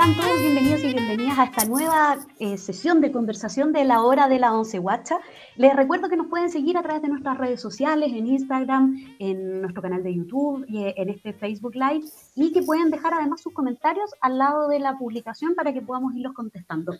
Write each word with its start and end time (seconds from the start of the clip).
sean 0.00 0.16
todos 0.16 0.40
bienvenidos 0.40 0.82
y 0.82 0.94
bienvenidas 0.94 1.38
a 1.38 1.44
esta 1.44 1.64
nueva 1.66 2.16
eh, 2.38 2.56
sesión 2.56 3.02
de 3.02 3.12
conversación 3.12 3.70
de 3.70 3.84
la 3.84 4.00
hora 4.00 4.28
de 4.28 4.38
la 4.38 4.54
once 4.54 4.78
guacha. 4.78 5.18
Les 5.56 5.76
recuerdo 5.76 6.08
que 6.08 6.16
nos 6.16 6.28
pueden 6.28 6.48
seguir 6.48 6.78
a 6.78 6.82
través 6.82 7.02
de 7.02 7.08
nuestras 7.08 7.36
redes 7.36 7.60
sociales, 7.60 8.10
en 8.10 8.26
Instagram, 8.26 8.96
en 9.18 9.60
nuestro 9.60 9.82
canal 9.82 10.02
de 10.02 10.14
YouTube 10.14 10.64
y 10.68 10.84
eh, 10.84 10.94
en 10.96 11.10
este 11.10 11.34
Facebook 11.34 11.74
Live, 11.74 12.06
y 12.34 12.50
que 12.50 12.62
pueden 12.62 12.90
dejar 12.90 13.12
además 13.12 13.42
sus 13.42 13.52
comentarios 13.52 14.10
al 14.22 14.38
lado 14.38 14.68
de 14.68 14.78
la 14.78 14.96
publicación 14.96 15.54
para 15.54 15.70
que 15.74 15.82
podamos 15.82 16.14
irlos 16.14 16.32
contestando. 16.32 16.94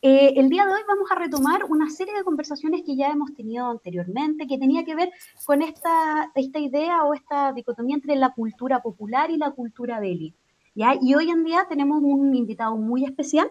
Eh, 0.00 0.32
el 0.36 0.48
día 0.48 0.64
de 0.64 0.72
hoy 0.72 0.80
vamos 0.88 1.12
a 1.12 1.16
retomar 1.16 1.64
una 1.64 1.90
serie 1.90 2.14
de 2.14 2.24
conversaciones 2.24 2.84
que 2.86 2.96
ya 2.96 3.10
hemos 3.10 3.34
tenido 3.34 3.68
anteriormente, 3.68 4.46
que 4.46 4.56
tenía 4.56 4.82
que 4.86 4.94
ver 4.94 5.10
con 5.44 5.60
esta, 5.60 6.32
idea 6.34 7.04
o 7.04 7.12
esta 7.12 7.52
dicotomía 7.52 7.96
entre 7.96 8.16
la 8.16 8.30
cultura 8.30 8.80
popular 8.80 9.30
y 9.30 9.36
la 9.36 9.50
cultura 9.50 10.00
de. 10.00 10.32
Y 10.74 11.14
hoy 11.14 11.30
en 11.30 11.44
día 11.44 11.66
tenemos 11.68 12.00
un 12.02 12.34
invitado 12.34 12.76
muy 12.76 13.04
especial. 13.04 13.50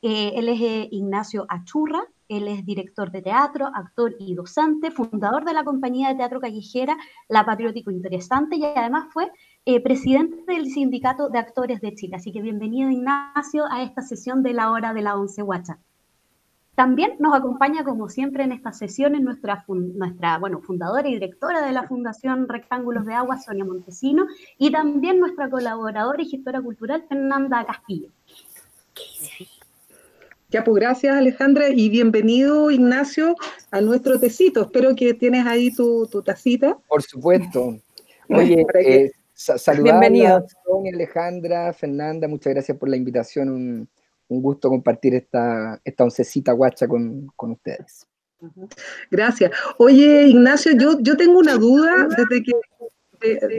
Él 0.00 0.48
es 0.48 0.60
eh, 0.60 0.88
Ignacio 0.90 1.46
Achurra, 1.48 2.04
él 2.28 2.48
es 2.48 2.64
director 2.64 3.10
de 3.10 3.20
teatro, 3.20 3.70
actor 3.74 4.16
y 4.18 4.34
docente, 4.34 4.90
fundador 4.90 5.44
de 5.44 5.52
la 5.52 5.64
compañía 5.64 6.08
de 6.08 6.14
teatro 6.14 6.40
callejera 6.40 6.96
La 7.28 7.44
Patriótico 7.44 7.90
Interesante 7.90 8.56
y 8.56 8.64
además 8.64 9.12
fue 9.12 9.30
eh, 9.66 9.80
presidente 9.80 10.42
del 10.50 10.66
Sindicato 10.66 11.28
de 11.28 11.38
Actores 11.38 11.80
de 11.80 11.94
Chile. 11.94 12.16
Así 12.16 12.32
que 12.32 12.40
bienvenido 12.40 12.90
Ignacio 12.90 13.66
a 13.70 13.82
esta 13.82 14.00
sesión 14.00 14.42
de 14.42 14.54
la 14.54 14.70
hora 14.70 14.94
de 14.94 15.02
la 15.02 15.16
once 15.16 15.42
guacha. 15.42 15.78
También 16.74 17.16
nos 17.18 17.34
acompaña, 17.34 17.84
como 17.84 18.08
siempre, 18.08 18.44
en 18.44 18.52
estas 18.52 18.78
sesiones 18.78 19.20
nuestra, 19.20 19.62
nuestra 19.68 20.38
bueno, 20.38 20.60
fundadora 20.62 21.06
y 21.06 21.14
directora 21.14 21.60
de 21.60 21.72
la 21.72 21.86
Fundación 21.86 22.48
Rectángulos 22.48 23.04
de 23.04 23.12
Agua, 23.12 23.38
Sonia 23.38 23.64
Montesino, 23.64 24.26
y 24.56 24.72
también 24.72 25.20
nuestra 25.20 25.50
colaboradora 25.50 26.22
y 26.22 26.30
gestora 26.30 26.62
cultural, 26.62 27.04
Fernanda 27.08 27.66
Castillo. 27.66 28.08
Ya, 30.48 30.64
pues 30.64 30.74
gracias 30.76 31.16
Alejandra 31.16 31.68
y 31.70 31.88
bienvenido 31.88 32.70
Ignacio 32.70 33.36
a 33.70 33.80
nuestro 33.82 34.18
tecito. 34.18 34.62
Espero 34.62 34.94
que 34.94 35.12
tienes 35.12 35.46
ahí 35.46 35.74
tu, 35.74 36.06
tacita. 36.24 36.78
Por 36.88 37.02
supuesto. 37.02 37.78
Oye, 38.28 38.64
eh, 38.80 39.12
a 39.48 39.58
Sonia, 39.58 40.42
Alejandra, 40.92 41.72
Fernanda, 41.74 42.28
muchas 42.28 42.54
gracias 42.54 42.78
por 42.78 42.88
la 42.88 42.96
invitación 42.96 43.50
un 43.50 43.88
gusto 44.28 44.68
compartir 44.68 45.14
esta, 45.14 45.80
esta 45.84 46.04
oncecita 46.04 46.52
guacha 46.52 46.86
con, 46.88 47.30
ustedes. 47.38 48.06
Gracias. 49.10 49.52
Oye, 49.78 50.26
Ignacio, 50.26 50.72
yo, 50.76 50.98
yo 51.00 51.16
tengo 51.16 51.38
una 51.38 51.56
duda 51.56 52.08
desde 52.16 52.42
que 52.42 52.52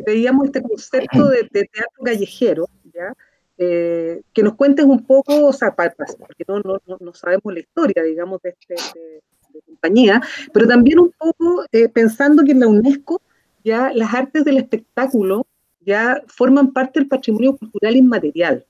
veíamos 0.06 0.48
este 0.48 0.62
concepto 0.62 1.30
de, 1.30 1.44
teatro 1.50 2.04
callejero, 2.04 2.70
¿ya? 2.94 3.14
Eh, 3.58 4.24
que 4.34 4.44
nos 4.44 4.56
cuentes 4.56 4.84
un 4.84 5.06
poco, 5.06 5.46
o 5.46 5.54
sea, 5.54 5.76
porque 5.76 6.44
no, 6.48 6.60
no, 6.60 6.80
no 7.00 7.14
sabemos 7.14 7.54
la 7.54 7.60
historia, 7.60 8.04
digamos, 8.04 8.42
de, 8.42 8.56
este, 8.68 9.22
compañía, 9.66 10.22
pero 10.52 10.68
también 10.68 11.00
un 11.00 11.12
poco 11.12 11.66
eh, 11.72 11.90
pensando 11.90 12.44
que 12.44 12.52
en 12.52 12.62
la 12.62 12.68
UNESCO 12.68 13.22
ya 13.64 13.92
las 13.94 14.14
artes 14.14 14.44
del 14.46 14.58
espectáculo 14.58 15.48
ya 15.82 16.22
forman 16.28 16.72
parte 16.72 17.00
del 17.00 17.08
patrimonio 17.08 17.56
cultural 17.58 17.96
inmaterial. 17.96 18.66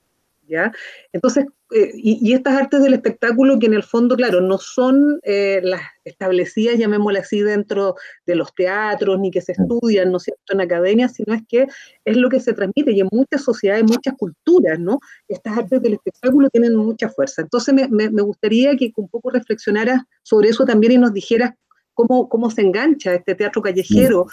¿Ya? 0.48 0.72
Entonces, 1.12 1.46
eh, 1.74 1.90
y, 1.94 2.32
estas 2.34 2.56
artes 2.56 2.82
del 2.82 2.94
espectáculo 2.94 3.58
que 3.58 3.66
en 3.66 3.74
el 3.74 3.82
fondo, 3.82 4.16
claro, 4.16 4.40
no 4.40 4.58
son 4.58 5.18
eh, 5.24 5.60
las 5.62 5.80
establecidas, 6.04 6.78
llamémoslas 6.78 7.24
así, 7.24 7.40
dentro 7.40 7.96
de 8.26 8.36
los 8.36 8.54
teatros, 8.54 9.18
ni 9.18 9.30
que 9.30 9.40
se 9.40 9.52
estudian, 9.52 10.12
¿no 10.12 10.18
es 10.18 10.24
cierto?, 10.24 10.52
en 10.52 10.60
academias, 10.60 11.14
sino 11.14 11.34
es 11.34 11.42
que 11.48 11.66
es 12.04 12.16
lo 12.16 12.28
que 12.28 12.38
se 12.40 12.52
transmite 12.52 12.92
y 12.92 13.00
en 13.00 13.08
muchas 13.10 13.42
sociedades, 13.42 13.84
muchas 13.84 14.14
culturas, 14.16 14.78
¿no? 14.78 15.00
Estas 15.26 15.58
artes 15.58 15.82
del 15.82 15.94
espectáculo 15.94 16.48
tienen 16.50 16.76
mucha 16.76 17.08
fuerza. 17.08 17.42
Entonces, 17.42 17.74
me, 17.74 17.88
me, 17.88 18.22
gustaría 18.22 18.76
que 18.76 18.92
un 18.96 19.08
poco 19.08 19.30
reflexionaras 19.30 20.02
sobre 20.22 20.50
eso 20.50 20.64
también 20.64 20.92
y 20.92 20.98
nos 20.98 21.12
dijeras 21.12 21.54
cómo, 21.94 22.28
cómo 22.28 22.50
se 22.50 22.62
engancha 22.62 23.14
este 23.14 23.34
teatro 23.34 23.62
callejero 23.62 24.26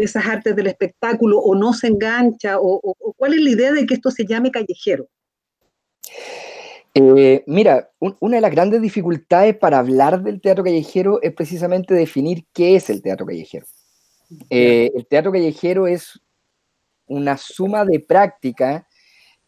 esas 0.00 0.26
artes 0.26 0.56
del 0.56 0.66
espectáculo, 0.66 1.38
o 1.38 1.54
no 1.54 1.72
se 1.72 1.86
engancha, 1.86 2.58
o, 2.58 2.80
o 2.82 3.12
cuál 3.12 3.34
es 3.34 3.40
la 3.40 3.50
idea 3.50 3.72
de 3.72 3.86
que 3.86 3.94
esto 3.94 4.10
se 4.10 4.26
llame 4.26 4.50
callejero. 4.50 5.08
Eh, 6.94 7.42
mira, 7.46 7.90
una 7.98 8.36
de 8.36 8.40
las 8.40 8.52
grandes 8.52 8.80
dificultades 8.80 9.56
para 9.56 9.80
hablar 9.80 10.22
del 10.22 10.40
teatro 10.40 10.62
callejero 10.62 11.20
es 11.22 11.32
precisamente 11.32 11.92
definir 11.92 12.46
qué 12.52 12.76
es 12.76 12.88
el 12.88 13.02
teatro 13.02 13.26
callejero. 13.26 13.66
Eh, 14.48 14.90
el 14.94 15.06
teatro 15.06 15.32
callejero 15.32 15.86
es 15.88 16.20
una 17.06 17.36
suma 17.36 17.84
de 17.84 18.00
práctica 18.00 18.86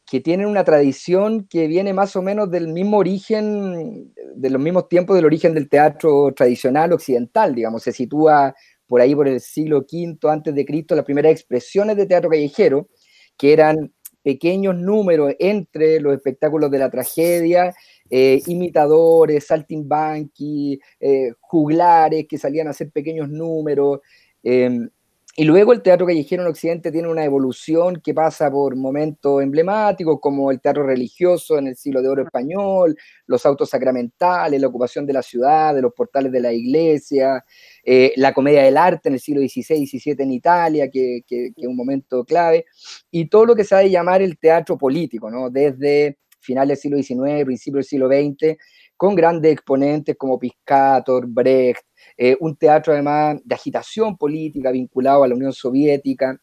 que 0.04 0.20
tienen 0.20 0.46
una 0.46 0.64
tradición 0.64 1.46
que 1.48 1.66
viene 1.66 1.92
más 1.92 2.14
o 2.16 2.22
menos 2.22 2.50
del 2.50 2.68
mismo 2.68 2.98
origen, 2.98 4.12
de 4.36 4.50
los 4.50 4.60
mismos 4.60 4.88
tiempos 4.88 5.16
del 5.16 5.24
origen 5.24 5.54
del 5.54 5.68
teatro 5.68 6.32
tradicional 6.32 6.92
occidental, 6.92 7.54
digamos, 7.54 7.82
se 7.82 7.92
sitúa 7.92 8.54
por 8.86 9.00
ahí 9.00 9.14
por 9.14 9.26
el 9.26 9.40
siglo 9.40 9.78
V 9.78 10.16
antes 10.30 10.54
de 10.54 10.64
Cristo 10.64 10.94
las 10.94 11.04
primeras 11.04 11.32
expresiones 11.32 11.96
de 11.96 12.06
teatro 12.06 12.30
callejero, 12.30 12.88
que 13.36 13.52
eran 13.52 13.92
pequeños 14.26 14.74
números 14.76 15.34
entre 15.38 16.00
los 16.00 16.12
espectáculos 16.12 16.68
de 16.68 16.80
la 16.80 16.90
tragedia, 16.90 17.72
eh, 18.10 18.42
imitadores, 18.48 19.46
saltimbanqui, 19.46 20.80
eh, 20.98 21.30
juglares 21.38 22.26
que 22.28 22.36
salían 22.36 22.66
a 22.66 22.70
hacer 22.70 22.90
pequeños 22.90 23.28
números. 23.28 24.00
Em, 24.42 24.90
y 25.38 25.44
luego 25.44 25.74
el 25.74 25.82
teatro 25.82 26.06
callejero 26.06 26.42
en 26.42 26.48
Occidente 26.48 26.90
tiene 26.90 27.08
una 27.08 27.22
evolución 27.22 28.00
que 28.00 28.14
pasa 28.14 28.50
por 28.50 28.74
momentos 28.74 29.42
emblemáticos 29.42 30.18
como 30.18 30.50
el 30.50 30.62
teatro 30.62 30.82
religioso 30.82 31.58
en 31.58 31.66
el 31.66 31.76
siglo 31.76 32.00
de 32.00 32.08
oro 32.08 32.22
español, 32.22 32.96
los 33.26 33.44
autos 33.44 33.68
sacramentales, 33.68 34.58
la 34.58 34.68
ocupación 34.68 35.04
de 35.04 35.12
la 35.12 35.20
ciudad, 35.20 35.74
de 35.74 35.82
los 35.82 35.92
portales 35.92 36.32
de 36.32 36.40
la 36.40 36.54
iglesia, 36.54 37.44
eh, 37.84 38.14
la 38.16 38.32
comedia 38.32 38.62
del 38.62 38.78
arte 38.78 39.10
en 39.10 39.16
el 39.16 39.20
siglo 39.20 39.42
XVI 39.42 39.86
XVII 39.86 40.16
en 40.20 40.32
Italia, 40.32 40.90
que, 40.90 41.22
es 41.28 41.66
un 41.66 41.76
momento 41.76 42.24
clave, 42.24 42.64
y 43.10 43.28
todo 43.28 43.44
lo 43.44 43.54
que 43.54 43.64
se 43.64 43.74
ha 43.74 43.78
de 43.78 43.90
llamar 43.90 44.22
el 44.22 44.38
teatro 44.38 44.78
político, 44.78 45.30
¿no? 45.30 45.50
desde 45.50 46.16
finales 46.40 46.80
del 46.80 47.02
siglo 47.02 47.26
XIX, 47.26 47.44
principios 47.44 47.84
del 47.84 47.84
siglo 47.84 48.08
XX, 48.08 48.56
con 48.96 49.14
grandes 49.14 49.52
exponentes 49.52 50.16
como 50.16 50.38
Piscator, 50.38 51.26
Brecht, 51.26 51.82
eh, 52.16 52.36
un 52.40 52.56
teatro 52.56 52.92
además 52.92 53.38
de 53.44 53.54
agitación 53.54 54.16
política 54.16 54.70
vinculado 54.70 55.24
a 55.24 55.28
la 55.28 55.34
Unión 55.34 55.52
Soviética, 55.52 56.40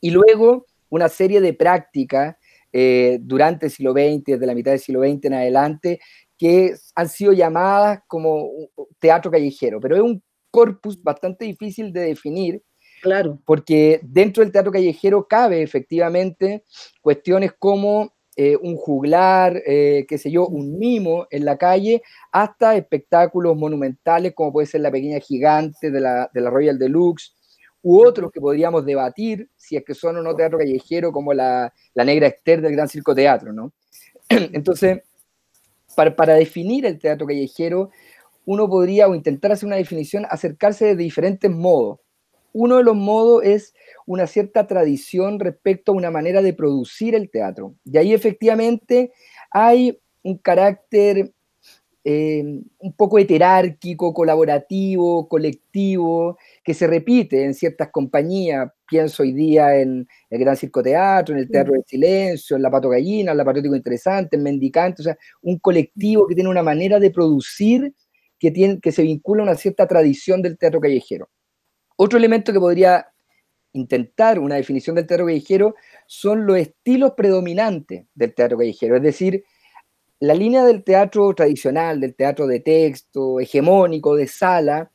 y 0.00 0.10
luego 0.10 0.66
una 0.90 1.08
serie 1.08 1.40
de 1.40 1.54
prácticas 1.54 2.36
eh, 2.72 3.18
durante 3.20 3.66
el 3.66 3.72
siglo 3.72 3.92
XX, 3.92 4.24
desde 4.24 4.46
la 4.46 4.54
mitad 4.54 4.70
del 4.70 4.80
siglo 4.80 5.02
XX 5.02 5.24
en 5.24 5.34
adelante, 5.34 6.00
que 6.36 6.74
han 6.94 7.08
sido 7.08 7.32
llamadas 7.32 8.00
como 8.06 8.48
teatro 8.98 9.30
callejero, 9.30 9.80
pero 9.80 9.96
es 9.96 10.02
un 10.02 10.22
corpus 10.50 11.02
bastante 11.02 11.44
difícil 11.44 11.92
de 11.92 12.00
definir, 12.00 12.62
Claro. 13.00 13.38
Porque 13.44 14.00
dentro 14.02 14.42
del 14.42 14.52
teatro 14.52 14.72
callejero 14.72 15.26
cabe 15.28 15.62
efectivamente 15.62 16.64
cuestiones 17.00 17.52
como 17.58 18.14
eh, 18.40 18.56
un 18.56 18.76
juglar, 18.76 19.60
eh, 19.66 20.06
qué 20.08 20.16
sé 20.16 20.30
yo, 20.30 20.46
un 20.46 20.78
mimo 20.78 21.26
en 21.28 21.44
la 21.44 21.58
calle, 21.58 22.04
hasta 22.30 22.76
espectáculos 22.76 23.56
monumentales 23.56 24.32
como 24.32 24.52
puede 24.52 24.68
ser 24.68 24.82
la 24.82 24.92
pequeña 24.92 25.18
gigante 25.18 25.90
de 25.90 26.00
la, 26.00 26.30
de 26.32 26.40
la 26.40 26.48
Royal 26.48 26.78
Deluxe, 26.78 27.34
u 27.82 28.00
otros 28.00 28.30
que 28.30 28.40
podríamos 28.40 28.86
debatir 28.86 29.50
si 29.56 29.74
es 29.74 29.82
que 29.84 29.92
son 29.92 30.18
o 30.18 30.22
no 30.22 30.36
teatro 30.36 30.56
callejero 30.56 31.10
como 31.10 31.34
la, 31.34 31.74
la 31.94 32.04
Negra 32.04 32.28
Esther 32.28 32.60
del 32.60 32.74
Gran 32.74 32.88
Circo 32.88 33.12
Teatro, 33.12 33.52
¿no? 33.52 33.72
Entonces, 34.28 35.02
para, 35.96 36.14
para, 36.14 36.34
definir 36.34 36.86
el 36.86 36.96
teatro 36.96 37.26
callejero, 37.26 37.90
uno 38.46 38.68
podría 38.68 39.08
o 39.08 39.16
intentar 39.16 39.50
hacer 39.50 39.66
una 39.66 39.74
definición, 39.74 40.26
acercarse 40.30 40.84
de 40.84 40.94
diferentes 40.94 41.50
modos. 41.50 41.98
Uno 42.52 42.76
de 42.76 42.84
los 42.84 42.94
modos 42.94 43.42
es 43.42 43.74
una 44.08 44.26
cierta 44.26 44.66
tradición 44.66 45.38
respecto 45.38 45.92
a 45.92 45.94
una 45.94 46.10
manera 46.10 46.40
de 46.40 46.54
producir 46.54 47.14
el 47.14 47.30
teatro. 47.30 47.74
Y 47.84 47.98
ahí 47.98 48.14
efectivamente 48.14 49.12
hay 49.50 50.00
un 50.22 50.38
carácter 50.38 51.34
eh, 52.04 52.42
un 52.78 52.92
poco 52.96 53.18
heterárquico, 53.18 54.14
colaborativo, 54.14 55.28
colectivo, 55.28 56.38
que 56.64 56.72
se 56.72 56.86
repite 56.86 57.44
en 57.44 57.52
ciertas 57.52 57.90
compañías. 57.90 58.70
Pienso 58.88 59.22
hoy 59.22 59.34
día 59.34 59.78
en 59.78 60.08
el 60.30 60.38
Gran 60.40 60.56
Circo 60.56 60.82
Teatro, 60.82 61.34
en 61.34 61.42
el 61.42 61.50
Teatro 61.50 61.74
del 61.74 61.84
Silencio, 61.86 62.56
en 62.56 62.62
La 62.62 62.70
Pato 62.70 62.88
Gallina, 62.88 63.32
en 63.32 63.36
La 63.36 63.44
Patriótico 63.44 63.76
Interesante, 63.76 64.36
en 64.36 64.42
Mendicante, 64.42 65.02
o 65.02 65.04
sea, 65.04 65.18
un 65.42 65.58
colectivo 65.58 66.26
que 66.26 66.34
tiene 66.34 66.48
una 66.48 66.62
manera 66.62 66.98
de 66.98 67.10
producir 67.10 67.92
que, 68.38 68.50
tiene, 68.52 68.80
que 68.80 68.90
se 68.90 69.02
vincula 69.02 69.42
a 69.42 69.44
una 69.44 69.54
cierta 69.54 69.86
tradición 69.86 70.40
del 70.40 70.56
teatro 70.56 70.80
callejero. 70.80 71.28
Otro 71.98 72.18
elemento 72.18 72.54
que 72.54 72.60
podría 72.60 73.06
intentar 73.78 74.38
una 74.38 74.56
definición 74.56 74.96
del 74.96 75.06
teatro 75.06 75.26
callejero 75.26 75.74
son 76.06 76.46
los 76.46 76.58
estilos 76.58 77.12
predominantes 77.16 78.06
del 78.14 78.34
teatro 78.34 78.58
callejero, 78.58 78.96
es 78.96 79.02
decir, 79.02 79.44
la 80.20 80.34
línea 80.34 80.64
del 80.64 80.82
teatro 80.82 81.32
tradicional, 81.34 82.00
del 82.00 82.14
teatro 82.14 82.46
de 82.46 82.60
texto, 82.60 83.38
hegemónico, 83.38 84.16
de 84.16 84.26
sala, 84.26 84.90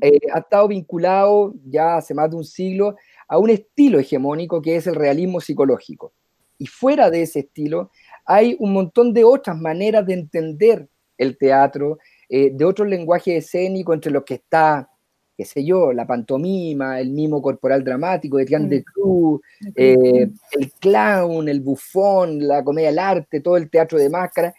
eh, 0.00 0.18
ha 0.32 0.38
estado 0.38 0.68
vinculado 0.68 1.52
ya 1.64 1.96
hace 1.96 2.14
más 2.14 2.30
de 2.30 2.36
un 2.36 2.44
siglo 2.44 2.94
a 3.26 3.38
un 3.38 3.50
estilo 3.50 3.98
hegemónico 3.98 4.62
que 4.62 4.76
es 4.76 4.86
el 4.86 4.94
realismo 4.94 5.40
psicológico. 5.40 6.12
Y 6.58 6.66
fuera 6.66 7.10
de 7.10 7.22
ese 7.22 7.40
estilo 7.40 7.90
hay 8.24 8.56
un 8.60 8.72
montón 8.72 9.12
de 9.12 9.24
otras 9.24 9.56
maneras 9.56 10.06
de 10.06 10.14
entender 10.14 10.88
el 11.18 11.36
teatro, 11.36 11.98
eh, 12.28 12.50
de 12.52 12.64
otros 12.64 12.88
lenguajes 12.88 13.44
escénicos 13.44 13.94
entre 13.94 14.12
los 14.12 14.24
que 14.24 14.34
está, 14.34 14.88
qué 15.36 15.44
sé 15.44 15.64
yo, 15.64 15.92
la 15.92 16.06
pantomima, 16.06 16.98
el 16.98 17.10
mimo 17.10 17.42
corporal 17.42 17.84
dramático 17.84 18.38
de 18.38 18.46
Tian 18.46 18.68
de 18.68 18.82
Cruz, 18.82 19.40
eh, 19.74 20.28
el 20.52 20.72
clown, 20.80 21.48
el 21.48 21.60
bufón, 21.60 22.46
la 22.46 22.64
comedia 22.64 22.88
del 22.88 22.98
arte, 22.98 23.40
todo 23.40 23.58
el 23.58 23.68
teatro 23.68 23.98
de 23.98 24.08
máscara, 24.08 24.54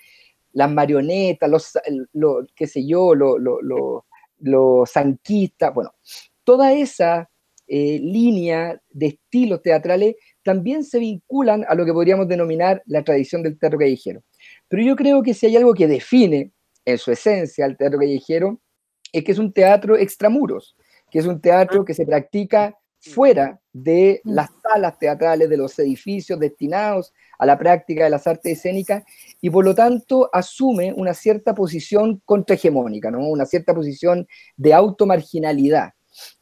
las 0.54 0.72
marionetas, 0.72 1.50
los, 2.14 2.48
qué 2.56 2.68
sé 2.68 2.86
yo, 2.86 3.16
los, 3.16 4.90
zanquistas, 4.92 5.74
bueno, 5.74 5.92
toda 6.44 6.74
esa 6.74 7.30
eh, 7.68 8.00
línea 8.02 8.80
de 8.92 9.08
estilos 9.08 9.62
teatrales 9.62 10.16
también 10.44 10.84
se 10.84 11.00
vinculan 11.00 11.66
a 11.68 11.76
lo 11.76 11.86
que 11.86 11.94
podríamos 11.94 12.28
denominar 12.28 12.82
la 12.86 13.04
tradición 13.04 13.44
del 13.44 13.58
teatro 13.58 13.80
callejero. 13.80 14.24
Pero 14.68 14.84
yo 14.84 14.96
creo 14.96 15.24
que 15.24 15.34
si 15.34 15.48
hay 15.48 15.58
algo 15.58 15.74
que 15.74 15.88
define 15.88 16.52
en 16.86 16.98
su 16.98 17.12
esencia 17.12 17.66
el 17.66 17.76
teatro 17.76 18.00
callejero, 18.00 18.62
es 19.12 19.24
que 19.24 19.32
es 19.32 19.40
un 19.40 19.54
teatro 19.54 19.98
extramuros, 19.98 20.76
que 21.10 21.20
es 21.20 21.26
un 21.26 21.42
teatro 21.42 21.86
que 21.86 21.94
se 21.94 22.06
practica 22.06 22.78
fuera 23.00 23.60
de 23.72 24.22
las 24.24 24.50
salas 24.62 24.98
teatrales, 24.98 25.50
de 25.50 25.58
los 25.58 25.78
edificios 25.80 26.40
destinados 26.40 27.14
a 27.38 27.46
la 27.46 27.58
práctica 27.58 28.04
de 28.04 28.10
las 28.10 28.26
artes 28.28 28.58
escénicas, 28.58 29.04
y 29.40 29.50
por 29.50 29.64
lo 29.64 29.76
tanto 29.76 30.30
asume 30.34 30.94
una 30.94 31.14
cierta 31.14 31.54
posición 31.54 32.22
contrahegemónica, 32.26 33.12
¿no? 33.12 33.20
una 33.28 33.46
cierta 33.46 33.74
posición 33.74 34.28
de 34.56 34.74
automarginalidad. 34.74 35.92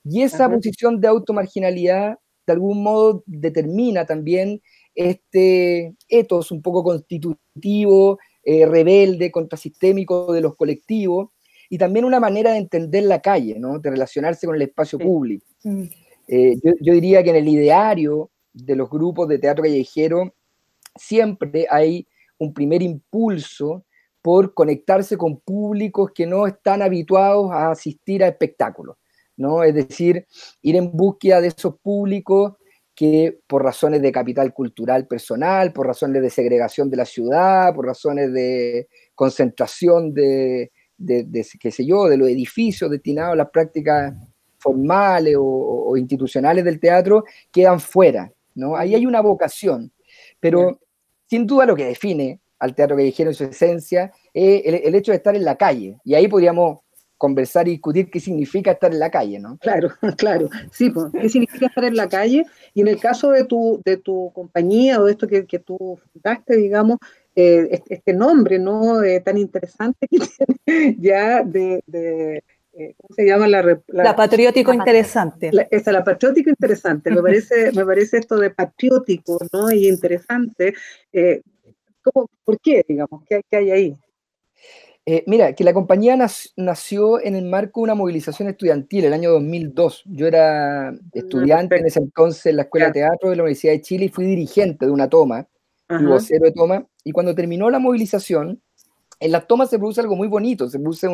Y 0.03 0.21
esa 0.21 0.49
posición 0.49 1.01
de 1.01 1.09
automarginalidad 1.09 2.17
de 2.47 2.53
algún 2.53 2.83
modo 2.83 3.23
determina 3.25 4.05
también 4.05 4.61
este 4.93 5.95
etos 6.07 6.51
un 6.51 6.61
poco 6.61 6.83
constitutivo, 6.83 8.19
eh, 8.43 8.65
rebelde, 8.65 9.31
contrasistémico 9.31 10.31
de 10.31 10.41
los 10.41 10.55
colectivos, 10.55 11.29
y 11.69 11.77
también 11.77 12.05
una 12.05 12.19
manera 12.19 12.51
de 12.51 12.57
entender 12.57 13.03
la 13.03 13.21
calle, 13.21 13.57
¿no? 13.59 13.79
de 13.79 13.89
relacionarse 13.89 14.45
con 14.45 14.55
el 14.55 14.63
espacio 14.63 14.99
público. 14.99 15.45
Mm. 15.63 15.83
Eh, 16.27 16.55
yo, 16.81 16.93
diría 16.93 17.23
que 17.23 17.29
en 17.29 17.35
el 17.35 17.47
ideario 17.47 18.31
de 18.53 18.75
los 18.75 18.89
grupos 18.89 19.27
de 19.27 19.39
teatro 19.39 19.63
callejero 19.63 20.33
siempre 20.95 21.67
hay 21.69 22.07
un 22.37 22.53
primer 22.53 22.81
impulso 22.81 23.85
por 24.21 24.53
conectarse 24.53 25.17
con 25.17 25.39
públicos 25.39 26.11
que 26.13 26.25
no 26.25 26.47
están 26.47 26.81
habituados 26.81 27.51
a 27.51 27.71
asistir 27.71 28.23
a 28.23 28.27
espectáculos. 28.27 28.97
¿no? 29.37 29.63
Es 29.63 29.75
decir, 29.75 30.25
ir 30.61 30.75
en 30.77 30.91
búsqueda 30.91 31.41
de 31.41 31.49
esos 31.49 31.79
públicos 31.79 32.53
que 32.95 33.39
por 33.45 33.61
razones 33.61 34.01
de 34.01 34.11
capital 34.11 34.53
cultural 34.53 35.05
personal, 35.05 35.73
por 35.73 35.85
razones 35.85 36.21
de 36.21 36.29
segregación 36.29 36.89
de 36.89 36.97
la 36.97 37.05
ciudad, 37.05 37.75
por 37.75 37.85
razones 37.85 38.31
de 38.31 38.87
concentración 39.13 40.13
de, 40.13 40.71
qué 41.59 41.71
sé 41.71 41.85
yo, 41.85 42.05
de 42.05 42.17
los 42.17 42.29
edificios 42.29 42.89
destinados 42.89 43.33
a 43.33 43.37
las 43.37 43.49
prácticas 43.49 44.13
formales 44.57 45.35
o, 45.37 45.95
institucionales 45.97 46.65
del 46.65 46.79
teatro, 46.79 47.23
quedan 47.51 47.79
fuera, 47.79 48.31
¿no? 48.55 48.75
Ahí 48.75 48.95
hay 48.95 49.05
una 49.05 49.21
vocación, 49.21 49.91
pero 50.39 50.79
sin 51.29 51.45
duda 51.45 51.65
lo 51.65 51.75
que 51.75 51.85
define 51.85 52.41
al 52.59 52.73
teatro 52.73 52.95
callejero 52.95 53.29
en 53.29 53.35
su 53.35 53.43
esencia 53.43 54.11
es 54.33 54.61
el 54.65 54.95
hecho 54.95 55.11
de 55.11 55.17
estar 55.17 55.35
en 55.35 55.45
la 55.45 55.55
calle, 55.55 55.97
y 56.03 56.15
ahí 56.15 56.27
podríamos 56.27 56.79
conversar 57.17 57.67
y 57.67 57.71
discutir 57.71 58.09
qué 58.09 58.19
significa 58.19 58.71
estar 58.71 58.91
en 58.91 58.99
la 58.99 59.09
calle, 59.09 59.39
¿no? 59.39 59.57
Claro, 59.57 59.89
claro, 60.17 60.49
sí, 60.71 60.89
pues, 60.89 61.11
qué 61.11 61.29
significa 61.29 61.67
estar 61.67 61.83
en 61.83 61.95
la 61.95 62.09
calle. 62.09 62.45
Y 62.73 62.81
en 62.81 62.87
el 62.87 62.99
caso 62.99 63.31
de 63.31 63.45
tu, 63.45 63.81
de 63.85 63.97
tu 63.97 64.31
compañía 64.33 64.99
o 64.99 65.05
de 65.05 65.11
esto 65.13 65.27
que, 65.27 65.45
que 65.45 65.59
tú 65.59 65.99
fundaste, 66.11 66.57
digamos, 66.57 66.99
eh, 67.35 67.67
este, 67.71 67.95
este, 67.95 68.13
nombre, 68.13 68.59
¿no? 68.59 69.03
Eh, 69.03 69.19
tan 69.21 69.37
interesante 69.37 70.07
que 70.07 70.17
tiene 70.65 70.95
ya 70.99 71.43
de, 71.43 71.83
eh, 72.73 72.93
¿cómo 72.97 73.15
se 73.15 73.25
llama? 73.25 73.47
La, 73.47 73.81
la, 73.87 74.15
patriótico 74.15 74.73
interesante. 74.73 75.51
esa, 75.69 75.91
la 75.91 76.03
patriótico 76.03 76.49
interesante. 76.49 77.11
Me 77.11 77.21
parece, 77.21 77.71
me 77.73 77.85
parece 77.85 78.17
esto 78.17 78.37
de 78.37 78.49
patriótico, 78.51 79.37
¿no? 79.51 79.71
Y 79.71 79.87
interesante. 79.87 80.73
¿cómo, 82.01 82.29
¿Por 82.43 82.59
qué, 82.59 82.85
digamos? 82.87 83.23
¿Qué, 83.27 83.41
qué 83.49 83.57
hay 83.57 83.71
ahí? 83.71 83.97
Eh, 85.07 85.23
mira, 85.27 85.53
que 85.53 85.63
la 85.63 85.73
compañía 85.73 86.17
nació 86.55 87.21
en 87.21 87.35
el 87.35 87.45
marco 87.45 87.79
de 87.79 87.83
una 87.83 87.95
movilización 87.95 88.49
estudiantil 88.49 89.05
el 89.05 89.13
año 89.13 89.31
2002. 89.33 90.03
Yo 90.05 90.25
era 90.25 90.91
mm, 90.91 91.09
estudiante 91.13 91.77
en 91.77 91.85
ese 91.85 91.99
entonces 91.99 92.47
en 92.47 92.55
la 92.55 92.63
Escuela 92.63 92.87
de 92.87 92.93
Teatro 92.93 93.29
de 93.29 93.35
la 93.35 93.43
Universidad 93.43 93.73
de 93.73 93.81
Chile 93.81 94.05
y 94.05 94.09
fui 94.09 94.25
dirigente 94.25 94.87
de 94.87 94.91
una 94.91 95.07
toma, 95.07 95.47
y 95.89 96.03
vocero 96.05 96.45
de 96.45 96.51
toma. 96.51 96.85
Y 97.03 97.11
cuando 97.11 97.35
terminó 97.35 97.69
la 97.69 97.79
movilización, 97.79 98.61
en 99.19 99.31
las 99.31 99.47
tomas 99.47 99.69
se 99.69 99.77
produce 99.77 100.01
algo 100.01 100.15
muy 100.15 100.27
bonito, 100.27 100.69
se 100.69 100.79
produce 100.79 101.07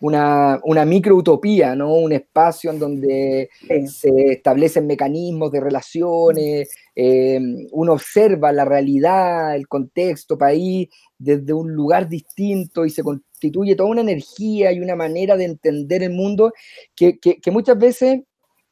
una, 0.00 0.60
una 0.62 0.84
microutopía, 0.84 1.74
¿no? 1.74 1.94
Un 1.94 2.12
espacio 2.12 2.70
en 2.70 2.78
donde 2.78 3.48
se 3.86 4.32
establecen 4.32 4.86
mecanismos 4.86 5.50
de 5.50 5.60
relaciones, 5.60 6.70
eh, 6.94 7.40
uno 7.72 7.94
observa 7.94 8.52
la 8.52 8.64
realidad, 8.64 9.56
el 9.56 9.68
contexto, 9.68 10.36
país, 10.36 10.88
desde 11.18 11.52
un 11.52 11.72
lugar 11.72 12.08
distinto 12.08 12.84
y 12.84 12.90
se 12.90 13.02
constituye 13.02 13.74
toda 13.74 13.90
una 13.90 14.02
energía 14.02 14.72
y 14.72 14.80
una 14.80 14.96
manera 14.96 15.36
de 15.36 15.44
entender 15.44 16.02
el 16.02 16.10
mundo 16.10 16.52
que, 16.94 17.18
muchas 17.50 17.78
veces 17.78 18.20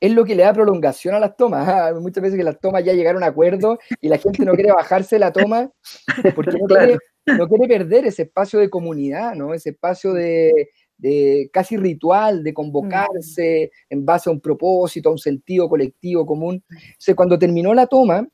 es 0.01 0.13
lo 0.13 0.25
que 0.25 0.35
le 0.35 0.45
da 0.45 0.53
prolongación 0.53 1.15
a 1.15 1.21
las 1.21 1.37
tomas. 1.37 1.69
¿ah? 1.69 1.93
Muchas 2.01 2.23
veces 2.23 2.39
que 2.39 2.45
las 2.45 2.61
tomas 2.61 2.85
ya 2.85 2.93
llegaron 2.93 3.23
a 3.23 3.27
acuerdo 3.27 3.79
y 4.01 4.09
la 4.09 4.19
gente 4.19 4.45
no 4.45 4.55
quiere 4.55 4.73
bajarse 4.73 5.19
la 5.19 5.33
toma 5.33 5.71
porque 6.35 6.57
no, 6.59 7.47
quiere, 7.49 7.69
perder 7.69 8.07
ese 8.07 8.23
espacio 8.23 8.59
de 8.59 8.71
comunidad, 8.71 9.35
¿no? 9.35 9.55
ese 9.55 9.71
espacio 9.71 10.13
de, 10.13 10.53
casi 11.53 11.77
ritual, 11.77 12.43
de 12.43 12.55
convocarse 12.55 13.71
en 13.91 14.05
base 14.05 14.31
a 14.31 14.33
un 14.33 14.41
propósito, 14.41 15.09
a 15.09 15.13
un 15.13 15.19
sentido 15.19 15.69
colectivo 15.69 16.25
común. 16.25 16.63
O 16.71 17.17
cuando 17.17 17.39
terminó 17.39 17.75
la 17.75 17.87
toma, 17.87 18.27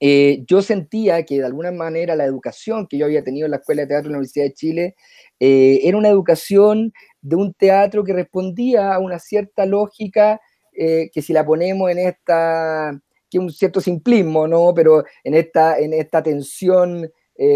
eh, 0.00 0.44
yo 0.46 0.62
sentía 0.62 1.24
que 1.24 1.38
de 1.38 1.46
alguna 1.46 1.72
manera 1.72 2.14
la 2.14 2.24
educación 2.24 2.86
que 2.86 2.98
yo 2.98 3.06
había 3.06 3.24
tenido 3.24 3.46
en 3.46 3.50
la 3.50 3.56
Escuela 3.56 3.82
de 3.82 3.88
Teatro 3.88 4.08
de 4.08 4.12
la 4.12 4.18
Universidad 4.18 4.44
de 4.44 4.54
Chile 4.54 4.96
eh, 5.40 5.80
era 5.82 5.96
una 5.96 6.08
educación 6.08 6.92
de 7.20 7.34
un 7.34 7.52
teatro 7.52 8.04
que 8.04 8.12
respondía 8.12 8.94
a 8.94 9.00
una 9.00 9.18
cierta 9.18 9.66
lógica 9.66 10.40
eh, 10.78 11.10
que 11.12 11.22
si 11.22 11.32
la 11.32 11.44
ponemos 11.44 11.90
en 11.90 11.98
esta, 11.98 12.98
que 13.28 13.38
un 13.38 13.50
cierto 13.50 13.80
simplismo, 13.80 14.46
¿no? 14.46 14.72
Pero 14.74 15.04
en 15.24 15.34
esta, 15.34 15.78
en 15.78 15.92
esta 15.92 16.22
tensión 16.22 17.10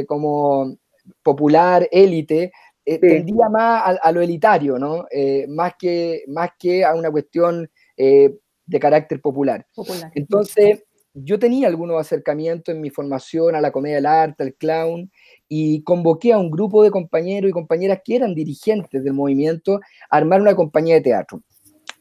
como 0.07 0.77
popular, 1.25 1.89
élite, 1.91 2.53
tendía 2.85 3.49
más 3.49 3.99
a, 4.01 4.13
lo 4.13 4.21
elitario, 4.21 4.79
¿no? 4.79 5.07
más, 5.49 5.73
que, 5.77 6.23
más 6.29 6.51
que 6.57 6.85
a 6.85 6.95
una 6.95 7.11
cuestión 7.11 7.69
de 7.97 8.79
carácter 8.81 9.21
popular. 9.21 9.67
popular. 9.75 10.13
Entonces, 10.15 10.85
yo 11.15 11.39
tenía 11.39 11.69
algunos 11.69 12.01
acercamientos 12.01 12.75
en 12.75 12.81
mi 12.81 12.91
formación 12.91 13.55
a 13.55 13.61
la 13.61 13.71
comedia 13.71 13.97
del 13.97 14.07
arte, 14.07 14.45
al 14.45 14.55
clown, 14.55 15.11
y 15.49 15.83
convoqué 15.83 16.33
a 16.33 16.39
un 16.39 16.51
grupo 16.51 16.83
de 16.83 16.91
compañeros 16.91 17.51
y 17.51 17.53
compañeras 17.53 18.01
que 18.05 18.17
eran 18.17 18.35
dirigentes 18.35 19.05
del 19.05 19.13
movimiento 19.13 19.81
a 20.11 20.17
armar 20.17 20.41
una 20.41 20.55
compañía 20.55 20.95
de 20.95 21.03
teatro. 21.03 21.43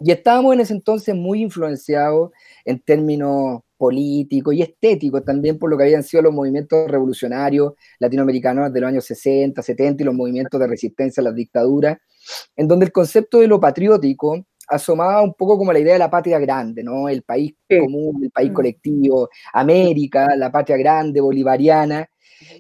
Y 0.04 0.12
estábamos 0.12 0.54
en 0.54 0.62
ese 0.62 0.74
entonces 0.74 1.16
muy 1.16 1.42
influenciados 1.42 2.32
en 2.66 2.80
términos 2.80 3.62
políticos 3.78 4.54
y 4.54 4.62
estéticos 4.62 5.24
también 5.26 5.58
por 5.58 5.70
lo 5.70 5.78
que 5.78 5.84
habían 5.84 6.04
sido 6.04 6.24
los 6.24 6.34
movimientos 6.34 6.90
revolucionarios 6.90 7.74
latinoamericanos 8.00 8.72
de 8.72 8.80
los 8.80 8.88
años 8.88 9.06
60, 9.06 9.62
70 9.62 10.04
y 10.04 10.06
los 10.06 10.16
movimientos 10.16 10.60
de 10.60 10.68
resistencia 10.68 11.22
a 11.22 11.24
las 11.24 11.36
dictaduras, 11.36 11.98
en 12.56 12.68
donde 12.68 12.86
el 12.86 12.92
concepto 12.92 13.40
de 13.40 13.48
lo 13.48 13.60
patriótico 13.60 14.46
asomaba 14.68 15.22
un 15.22 15.34
poco 15.34 15.58
como 15.58 15.74
la 15.74 15.80
idea 15.80 15.94
de 15.94 16.00
la 16.00 16.10
patria 16.10 16.40
grande, 16.40 16.84
¿no? 16.84 17.10
El 17.10 17.24
país 17.24 17.54
común, 17.68 18.24
el 18.24 18.32
país 18.32 18.52
mm. 18.52 18.54
colectivo, 18.54 19.30
América, 19.54 20.36
la 20.36 20.52
patria 20.52 20.78
grande, 20.78 21.20
bolivariana, 21.20 22.08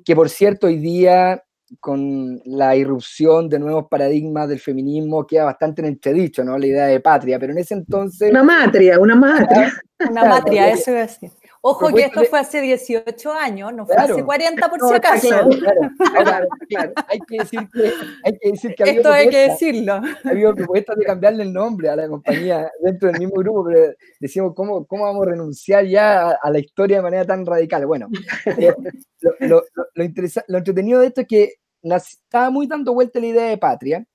que 0.03 0.15
por 0.15 0.29
cierto 0.29 0.67
hoy 0.67 0.77
día 0.77 1.43
con 1.79 2.41
la 2.45 2.75
irrupción 2.75 3.47
de 3.47 3.59
nuevos 3.59 3.87
paradigmas 3.89 4.49
del 4.49 4.59
feminismo 4.59 5.25
queda 5.25 5.45
bastante 5.45 5.81
en 5.81 5.87
entredicho, 5.87 6.43
¿no? 6.43 6.57
La 6.57 6.67
idea 6.67 6.85
de 6.87 6.99
patria, 6.99 7.39
pero 7.39 7.53
en 7.53 7.59
ese 7.59 7.75
entonces... 7.75 8.29
Una 8.29 8.43
matria, 8.43 8.99
una 8.99 9.15
matria. 9.15 9.71
Una 10.09 10.25
matria, 10.25 10.69
eso 10.71 10.97
es 10.97 11.11
así. 11.11 11.31
Ojo 11.63 11.89
que 11.89 12.01
esto 12.01 12.23
fue 12.25 12.39
hace 12.39 12.59
18 12.59 13.33
años, 13.33 13.71
no 13.73 13.85
fue 13.85 13.95
hace 13.95 14.23
40 14.23 14.69
por 14.69 14.79
si 14.79 14.95
acaso. 14.95 15.27
Claro, 15.27 16.47
claro, 16.67 16.93
Hay 17.07 17.19
que 17.19 17.37
decir 17.37 17.69
que, 17.71 17.93
hay 18.23 18.37
que, 18.39 18.51
decir 18.51 18.75
que 18.75 18.83
Esto 18.83 19.11
hay 19.11 19.29
que 19.29 19.49
decirlo. 19.49 20.01
Había 20.23 20.53
propuestas 20.53 20.97
de 20.97 21.05
cambiarle 21.05 21.43
el 21.43 21.53
nombre 21.53 21.89
a 21.89 21.95
la 21.95 22.07
compañía 22.07 22.71
dentro 22.81 23.11
del 23.11 23.19
mismo 23.19 23.35
grupo, 23.35 23.65
pero 23.65 23.93
decíamos, 24.19 24.53
¿cómo, 24.55 24.85
cómo 24.85 25.03
vamos 25.03 25.27
a 25.27 25.29
renunciar 25.31 25.85
ya 25.85 26.31
a, 26.31 26.49
la 26.49 26.59
historia 26.59 26.97
de 26.97 27.03
manera 27.03 27.25
tan 27.25 27.45
radical? 27.45 27.85
Bueno, 27.85 28.07
eh, 28.45 28.73
lo, 29.19 29.33
lo, 29.47 29.63
lo, 29.93 30.57
entretenido 30.57 30.99
de 30.99 31.07
esto 31.07 31.21
es 31.21 31.27
que 31.27 31.53
estaba 31.83 32.49
muy 32.49 32.65
dando 32.65 32.93
vuelta 32.93 33.19
la 33.19 33.27
idea 33.27 33.45
de 33.45 33.57
patria, 33.57 34.05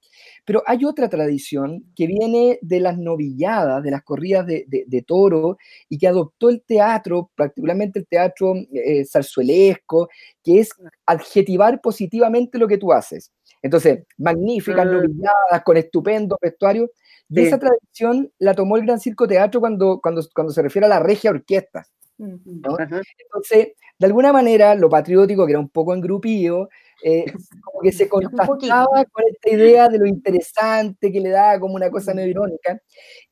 Pero 0.46 0.62
hay 0.64 0.84
otra 0.84 1.08
tradición 1.08 1.84
que 1.94 2.06
viene 2.06 2.58
de 2.62 2.80
las 2.80 2.96
novilladas, 2.96 3.82
de 3.82 3.90
las 3.90 4.02
corridas 4.02 4.46
de, 4.46 5.04
toro, 5.06 5.58
y 5.88 5.98
que 5.98 6.06
adoptó 6.06 6.48
el 6.48 6.62
teatro, 6.62 7.30
particularmente 7.36 7.98
el 7.98 8.06
teatro 8.06 8.54
eh, 8.72 9.04
zarzuelesco, 9.04 10.08
que 10.42 10.60
es 10.60 10.70
adjetivar 11.04 11.80
positivamente 11.80 12.58
lo 12.58 12.68
que 12.68 12.78
tú 12.78 12.92
haces. 12.92 13.32
Entonces, 13.60 14.04
magníficas 14.18 14.86
ah. 14.86 14.90
novilladas, 14.90 15.62
con 15.64 15.76
estupendo 15.76 16.38
vestuario. 16.40 16.90
Y 17.28 17.40
esa 17.40 17.58
tradición 17.58 18.30
la 18.38 18.54
tomó 18.54 18.76
el 18.76 18.84
Gran 18.84 19.00
Circo 19.00 19.26
Teatro 19.26 19.58
cuando, 19.58 20.00
cuando, 20.00 20.22
cuando 20.32 20.52
se 20.52 20.62
refiere 20.62 20.86
a 20.86 20.90
la 20.90 21.00
regia 21.00 21.30
orquesta. 21.30 21.84
Entonces, 22.18 23.72
de 23.98 24.06
alguna 24.06 24.32
manera, 24.32 24.74
lo 24.74 24.88
patriótico, 24.88 25.46
que 25.46 25.52
era 25.52 25.60
un 25.60 25.68
poco 25.68 25.94
engrupido, 25.94 26.68
eh, 27.02 27.24
como 27.64 27.80
que 27.82 27.92
se 27.92 28.08
contrastaba 28.08 29.04
con 29.04 29.24
esta 29.30 29.50
idea 29.50 29.88
de 29.88 29.98
lo 29.98 30.06
interesante 30.06 31.12
que 31.12 31.20
le 31.20 31.30
da 31.30 31.58
como 31.58 31.74
una 31.74 31.90
cosa 31.90 32.14
medio 32.14 32.30
irónica. 32.30 32.80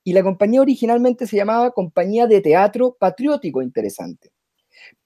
Y 0.03 0.13
la 0.13 0.23
compañía 0.23 0.61
originalmente 0.61 1.27
se 1.27 1.37
llamaba 1.37 1.71
Compañía 1.71 2.27
de 2.27 2.41
Teatro 2.41 2.97
Patriótico 2.99 3.63
Interesante. 3.63 4.31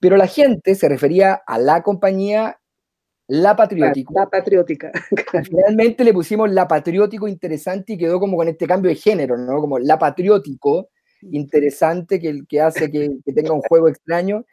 Pero 0.00 0.16
la 0.16 0.26
gente 0.26 0.74
se 0.74 0.88
refería 0.88 1.34
a 1.46 1.58
la 1.58 1.82
compañía 1.82 2.58
La 3.26 3.54
Patriótico. 3.56 4.12
La, 4.14 4.26
Patriótica. 4.26 4.92
Finalmente 5.44 6.04
le 6.04 6.12
pusimos 6.12 6.50
La 6.50 6.66
Patriótico 6.66 7.28
Interesante 7.28 7.92
y 7.92 7.98
quedó 7.98 8.18
como 8.18 8.36
con 8.36 8.48
este 8.48 8.66
cambio 8.66 8.90
de 8.90 8.96
género, 8.96 9.36
¿no? 9.36 9.60
Como 9.60 9.78
La 9.78 9.98
Patriótico 9.98 10.90
interesante 11.22 12.20
que, 12.20 12.42
que 12.48 12.60
hace 12.60 12.90
que, 12.90 13.10
tenga 13.34 13.52
un 13.52 13.62
juego 13.62 13.88
extraño. 13.88 14.44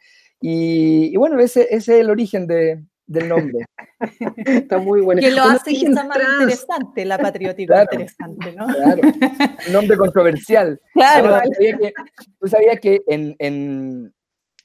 Y, 0.41 1.15
bueno, 1.17 1.39
ese, 1.39 1.63
ese, 1.63 1.75
es 1.75 2.01
el 2.01 2.09
origen 2.09 2.47
de, 2.47 2.83
del 3.07 3.29
nombre. 3.29 3.65
Está 4.45 4.77
muy 4.77 5.01
bueno. 5.01 5.21
Que 5.21 5.31
lo 5.31 5.43
hace 5.43 5.71
quizá 5.71 6.03
más 6.03 6.17
interesante, 6.17 7.05
la 7.05 7.17
patriótica 7.17 7.83
interesante, 7.83 8.51
¿no? 8.53 8.67
Claro, 8.67 9.01
un 9.67 9.73
nombre 9.73 9.97
controversial. 9.97 10.79
Claro. 10.93 11.41
Tú 12.39 12.47
sabías 12.47 12.79
que, 12.79 13.01
en, 13.07 13.35
en, 13.39 14.13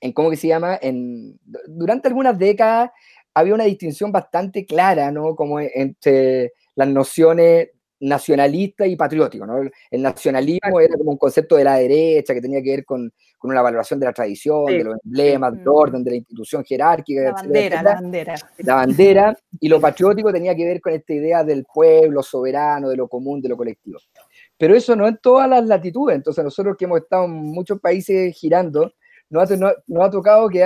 en, 0.00 0.12
¿cómo 0.12 0.30
que 0.30 0.36
se 0.36 0.48
llama? 0.48 0.78
En, 0.80 1.38
durante 1.66 2.08
algunas 2.08 2.38
décadas 2.38 2.90
había 3.34 3.54
una 3.54 3.64
distinción 3.64 4.12
bastante 4.12 4.66
clara, 4.66 5.10
¿no? 5.10 5.34
Como 5.34 5.60
entre 5.60 6.52
las 6.74 6.88
nociones 6.88 7.68
nacionalista 8.00 8.86
y 8.86 8.96
patriótico. 8.96 9.46
¿no? 9.46 9.60
El 9.90 10.02
nacionalismo 10.02 10.80
era 10.80 10.96
como 10.96 11.12
un 11.12 11.18
concepto 11.18 11.56
de 11.56 11.64
la 11.64 11.76
derecha 11.76 12.34
que 12.34 12.40
tenía 12.40 12.62
que 12.62 12.70
ver 12.70 12.84
con, 12.84 13.12
con 13.38 13.50
una 13.50 13.62
valoración 13.62 14.00
de 14.00 14.06
la 14.06 14.12
tradición, 14.12 14.66
de 14.66 14.84
los 14.84 14.96
emblemas, 15.04 15.52
del 15.52 15.68
orden, 15.68 16.02
de 16.02 16.10
la 16.10 16.16
institución 16.16 16.64
jerárquica. 16.64 17.22
La 17.22 17.32
bandera, 17.32 17.82
la 17.82 17.94
bandera. 17.94 18.34
La 18.58 18.74
bandera. 18.74 19.38
Y 19.60 19.68
lo 19.68 19.80
patriótico 19.80 20.32
tenía 20.32 20.54
que 20.54 20.64
ver 20.64 20.80
con 20.80 20.92
esta 20.92 21.12
idea 21.12 21.44
del 21.44 21.64
pueblo 21.64 22.22
soberano, 22.22 22.88
de 22.88 22.96
lo 22.96 23.08
común, 23.08 23.40
de 23.40 23.48
lo 23.48 23.56
colectivo. 23.56 23.98
Pero 24.56 24.74
eso 24.74 24.96
no 24.96 25.06
en 25.06 25.18
todas 25.18 25.48
las 25.48 25.64
latitudes. 25.66 26.16
Entonces 26.16 26.42
nosotros 26.42 26.76
que 26.76 26.86
hemos 26.86 27.00
estado 27.00 27.26
en 27.26 27.32
muchos 27.32 27.80
países 27.80 28.36
girando, 28.36 28.92
nos 29.28 29.50
ha, 29.50 29.56
nos 29.56 30.04
ha 30.04 30.10
tocado 30.10 30.48
que 30.48 30.64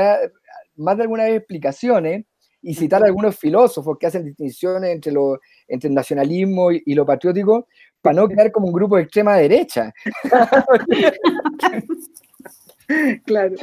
más 0.77 0.97
de 0.97 1.03
alguna 1.03 1.25
vez 1.25 1.37
explicaciones 1.37 2.25
y 2.65 2.75
citar 2.75 3.03
a 3.03 3.07
algunos 3.07 3.37
filósofos 3.37 3.99
que 3.99 4.07
hacen 4.07 4.25
distinciones 4.25 4.91
entre, 4.91 5.13
lo, 5.13 5.39
entre 5.69 5.89
el 5.89 5.95
nacionalismo 5.95 6.73
y, 6.73 6.95
lo 6.95 7.05
patriótico 7.05 7.69
para 8.01 8.17
no 8.17 8.29
quedar 8.29 8.51
como 8.51 8.69
un 8.69 8.73
grupo 8.73 8.97
de 8.97 9.03
extrema 9.03 9.37
derecha. 9.37 9.93
claro. 13.27 13.55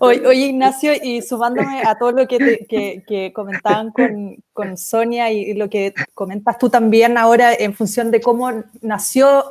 Oye, 0.00 0.46
Ignacio, 0.46 0.92
y 1.02 1.22
sumándome 1.22 1.82
a 1.84 1.98
todo 1.98 2.12
lo 2.12 2.26
que, 2.26 3.04
que, 3.06 3.32
comentaban 3.34 3.92
con, 3.92 4.42
con, 4.52 4.76
Sonia 4.76 5.30
y 5.30 5.54
lo 5.54 5.68
que 5.68 5.94
comentas 6.14 6.58
tú 6.58 6.70
también 6.70 7.18
ahora 7.18 7.54
en 7.54 7.74
función 7.74 8.10
de 8.10 8.20
cómo 8.20 8.64
nació 8.80 9.44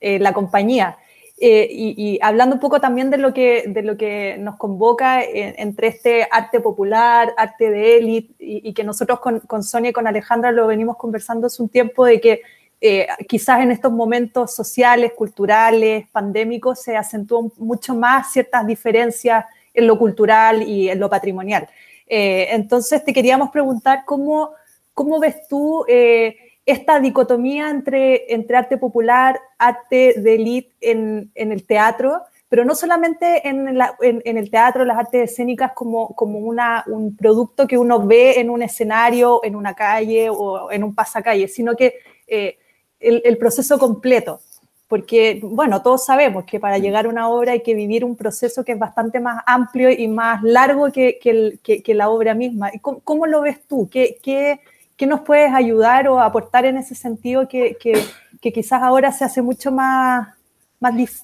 eh, 0.00 0.18
la 0.18 0.32
compañía. 0.32 0.98
Eh, 1.42 1.68
y, 1.70 2.18
hablando 2.20 2.56
un 2.56 2.60
poco 2.60 2.82
también 2.82 3.08
de 3.08 3.16
lo 3.16 3.32
que, 3.32 3.64
de 3.66 3.80
lo 3.80 3.96
que 3.96 4.36
nos 4.38 4.56
convoca 4.56 5.22
entre 5.24 5.86
este 5.86 6.28
arte 6.30 6.60
popular, 6.60 7.32
arte 7.34 7.70
de 7.70 7.96
élite, 7.96 8.34
y, 8.38 8.74
que 8.74 8.84
nosotros 8.84 9.20
con, 9.20 9.40
con, 9.40 9.62
Sonia 9.62 9.88
y 9.88 9.92
con 9.94 10.06
Alejandra 10.06 10.52
lo 10.52 10.66
venimos 10.66 10.98
conversando 10.98 11.46
hace 11.46 11.62
un 11.62 11.70
tiempo, 11.70 12.04
de 12.04 12.20
que 12.20 12.42
eh, 12.82 13.06
quizás 13.26 13.60
en 13.62 13.70
estos 13.70 13.90
momentos 13.90 14.54
sociales, 14.54 15.12
culturales, 15.16 16.06
pandémicos, 16.12 16.82
se 16.82 16.94
acentúan 16.94 17.50
mucho 17.56 17.94
más 17.94 18.32
ciertas 18.32 18.66
diferencias 18.66 19.46
en 19.72 19.86
lo 19.86 19.98
cultural 19.98 20.62
y 20.62 20.90
en 20.90 21.00
lo 21.00 21.08
patrimonial. 21.08 21.66
Eh, 22.06 22.48
entonces, 22.50 23.02
te 23.02 23.14
queríamos 23.14 23.48
preguntar 23.48 24.02
cómo, 24.04 24.50
cómo 24.92 25.18
ves 25.18 25.48
tú 25.48 25.86
esta 26.70 27.00
dicotomía 27.00 27.70
entre, 27.70 28.32
entre 28.32 28.56
arte 28.56 28.76
popular, 28.76 29.40
arte 29.58 30.14
de 30.16 30.34
élite 30.34 30.72
en, 30.80 31.30
en, 31.34 31.52
el 31.52 31.66
teatro, 31.66 32.22
pero 32.48 32.64
no 32.64 32.74
solamente 32.74 33.46
en, 33.48 33.78
la, 33.78 33.94
en, 34.00 34.36
el 34.36 34.50
teatro, 34.50 34.84
las 34.84 34.98
artes 34.98 35.30
escénicas 35.30 35.72
como, 35.72 36.14
como 36.14 36.38
una, 36.38 36.84
un 36.88 37.16
producto 37.16 37.66
que 37.66 37.78
uno 37.78 38.04
ve 38.06 38.40
en 38.40 38.50
un 38.50 38.62
escenario, 38.62 39.40
en 39.44 39.54
una 39.54 39.74
calle 39.74 40.28
o 40.30 40.70
en 40.72 40.82
un 40.82 40.94
pasacalle, 40.94 41.46
sino 41.46 41.76
que 41.76 41.94
eh, 42.26 42.58
el, 42.98 43.22
el, 43.24 43.38
proceso 43.38 43.78
completo. 43.78 44.40
Porque, 44.88 45.38
bueno, 45.44 45.82
todos 45.82 46.04
sabemos 46.04 46.44
que 46.44 46.58
para 46.58 46.78
llegar 46.78 47.06
a 47.06 47.08
una 47.08 47.28
obra 47.28 47.52
hay 47.52 47.62
que 47.62 47.74
vivir 47.74 48.04
un 48.04 48.16
proceso 48.16 48.64
que 48.64 48.72
es 48.72 48.78
bastante 48.78 49.20
más 49.20 49.44
amplio 49.46 49.88
y 49.88 50.08
más 50.08 50.42
largo 50.42 50.90
que, 50.90 51.20
que, 51.22 51.82
que 51.82 51.94
la 51.94 52.08
obra 52.10 52.34
misma. 52.34 52.72
¿Cómo, 52.82 52.98
¿Cómo, 53.04 53.26
lo 53.26 53.42
ves 53.42 53.60
tú? 53.68 53.88
¿Qué, 53.88 54.18
qué, 54.20 54.58
¿Qué 55.00 55.06
nos 55.06 55.22
puedes 55.22 55.50
ayudar 55.54 56.08
o 56.08 56.20
aportar 56.20 56.66
en 56.66 56.76
ese 56.76 56.94
sentido 56.94 57.48
que, 57.48 57.78
quizás 58.38 58.82
ahora 58.82 59.10
se 59.10 59.24
hace 59.24 59.40
mucho 59.40 59.72
más, 59.72 60.28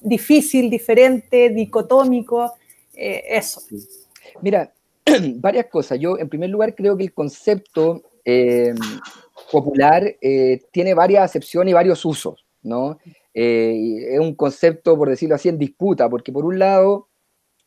difícil, 0.01 0.67
diferente, 0.71 1.51
dicotómico? 1.51 2.53
Eh, 2.95 3.23
eso. 3.29 3.61
Mira, 4.41 4.73
varias 5.35 5.67
cosas. 5.67 5.99
Yo, 5.99 6.17
en 6.17 6.27
primer 6.27 6.49
lugar, 6.49 6.73
creo 6.73 6.97
que 6.97 7.03
el 7.03 7.13
concepto 7.13 8.01
eh, 8.25 8.73
popular 9.51 10.03
eh, 10.21 10.59
tiene 10.71 10.95
varias 10.95 11.25
acepciones 11.25 11.69
y 11.69 11.75
varios 11.75 12.03
usos, 12.03 12.47
¿no? 12.63 12.97
es 13.31 14.19
un 14.19 14.33
concepto, 14.33 14.97
por 14.97 15.09
decirlo 15.09 15.35
así, 15.35 15.49
en 15.49 15.59
disputa, 15.59 16.09
porque 16.09 16.31
por 16.31 16.45
un 16.45 16.57
lado, 16.57 17.09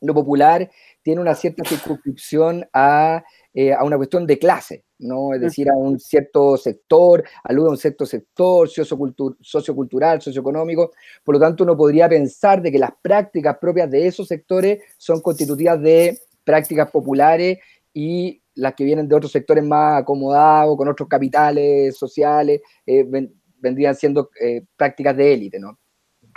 lo 0.00 0.12
popular 0.12 0.68
tiene 1.04 1.20
una 1.20 1.36
cierta 1.36 1.62
circunscripción 1.64 2.68
a, 2.72 3.22
a 3.76 3.82
una 3.84 3.96
cuestión 3.96 4.26
de 4.26 4.38
clase, 4.38 4.84
¿no? 5.00 5.34
Es 5.34 5.40
decir, 5.40 5.68
a 5.68 5.76
un 5.76 5.98
cierto 5.98 6.56
sector, 6.56 7.24
alude 7.42 7.66
a 7.66 7.70
un 7.70 7.76
cierto 7.76 8.06
sector 8.06 8.68
sociocultural, 8.68 10.22
socioeconómico. 10.22 10.92
Por 11.24 11.34
lo 11.34 11.40
tanto, 11.40 11.64
uno 11.64 11.76
podría 11.76 12.08
pensar 12.08 12.62
de 12.62 12.70
que 12.70 12.78
las 12.78 12.92
prácticas 13.02 13.58
propias 13.58 13.90
de 13.90 14.06
esos 14.06 14.28
sectores 14.28 14.80
son 14.98 15.20
constitutivas 15.20 15.80
de 15.82 16.18
prácticas 16.44 16.90
populares 16.90 17.58
y 17.92 18.40
las 18.54 18.74
que 18.74 18.84
vienen 18.84 19.08
de 19.08 19.16
otros 19.16 19.32
sectores 19.32 19.64
más 19.64 20.02
acomodados, 20.02 20.76
con 20.76 20.88
otros 20.88 21.08
capitales 21.08 21.96
sociales, 21.96 22.60
eh, 22.86 23.06
vendrían 23.58 23.94
siendo 23.94 24.30
eh, 24.40 24.62
prácticas 24.76 25.16
de 25.16 25.32
élite, 25.32 25.58
¿no? 25.58 25.78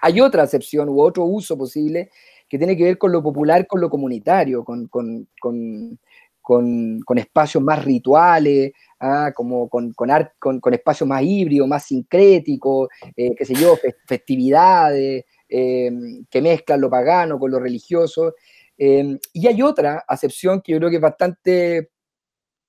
Hay 0.01 0.20
otra 0.20 0.43
acepción 0.43 0.89
u 0.89 1.01
otro 1.01 1.25
uso 1.25 1.58
posible 1.58 2.10
que 2.50 2.58
tiene 2.58 2.75
que 2.75 2.84
ver 2.84 2.98
con 2.98 3.12
lo 3.12 3.24
popular, 3.24 3.65
con 3.67 3.82
lo 3.82 3.89
comunitario, 3.89 4.63
con 4.63 4.88
con, 4.88 6.00
espacios 7.18 7.64
más 7.64 7.84
rituales, 7.84 8.72
¿ah? 9.00 9.32
como 9.36 9.70
con, 9.70 9.94
con, 9.94 10.74
espacios 10.74 11.08
más 11.08 11.24
híbridos, 11.24 11.68
más 11.68 11.86
sincréticos, 11.86 12.90
eh, 13.16 13.34
qué 13.36 13.46
sé 13.46 13.56
yo, 13.56 13.78
festividades 14.08 15.26
em, 15.48 16.26
que 16.30 16.42
mezclan 16.42 16.82
lo 16.82 16.90
pagano 16.90 17.40
con 17.40 17.52
lo 17.52 17.60
religioso. 17.60 18.34
Em, 18.78 19.18
y 19.34 19.48
hay 19.48 19.62
otra 19.62 20.04
acepción 20.08 20.62
que 20.62 20.74
yo 20.74 20.80
creo 20.80 20.90
que 20.90 20.96
es 20.98 21.02
bastante 21.02 21.90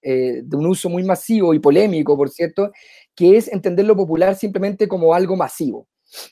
eh, 0.07 0.43
de 0.45 0.57
un 0.57 0.67
uso 0.67 0.91
muy 0.91 1.03
masivo 1.03 1.55
y 1.55 1.59
polémico, 1.59 2.15
por 2.15 2.29
cierto, 2.29 2.73
que 3.15 3.39
es 3.39 3.49
entender 3.49 3.87
lo 3.87 3.97
popular 3.97 4.37
simplemente 4.37 4.87
como 4.87 5.15
algo 5.15 5.35
masivo, 5.35 5.89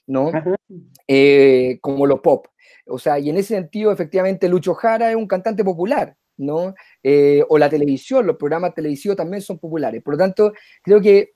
¿no? 0.07 0.31
Eh, 1.09 1.79
como 1.81 2.07
lo 2.07 2.21
pop. 2.21 2.49
O 2.87 2.99
sea, 2.99 3.19
y 3.19 3.31
en 3.31 3.39
ese 3.39 3.55
sentido, 3.55 3.91
efectivamente, 3.91 4.49
Lucho 4.49 4.75
Jara 4.75 5.11
es 5.11 5.17
un 5.17 5.27
cantante 5.27 5.65
popular, 5.65 6.15
¿no? 6.37 6.75
Eh, 7.03 7.43
o 7.49 7.59
la 7.59 7.69
televisión, 7.69 8.27
los 8.27 8.37
programas 8.37 8.75
televisivos 8.75 9.17
también 9.17 9.43
son 9.43 9.59
populares. 9.59 10.03
Por 10.03 10.15
lo 10.15 10.19
tanto, 10.19 10.53
creo 10.83 11.01
que 11.01 11.35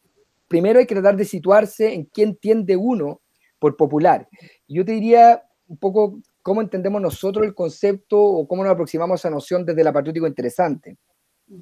primero 0.49 0.79
hay 0.79 0.87
que 0.87 0.95
tratar 0.95 1.17
de 1.17 1.25
situarse 1.25 1.93
en 1.93 2.07
qué 2.07 2.23
entiende 2.23 2.77
uno 2.77 3.21
por 3.59 3.77
popular. 3.77 4.29
Yo 4.69 4.85
te 4.85 4.93
diría 4.93 5.43
un 5.69 5.79
poco 5.79 6.21
cómo 6.43 6.61
entendemos 6.61 7.01
nosotros 7.03 7.45
el 7.45 7.55
concepto 7.55 8.23
o 8.23 8.47
cómo 8.47 8.63
nos 8.63 8.73
aproximamos 8.73 9.15
a 9.15 9.29
esa 9.29 9.31
noción 9.31 9.65
desde 9.65 9.83
la 9.83 9.93
patriótico 9.93 10.27
interesante. 10.27 10.97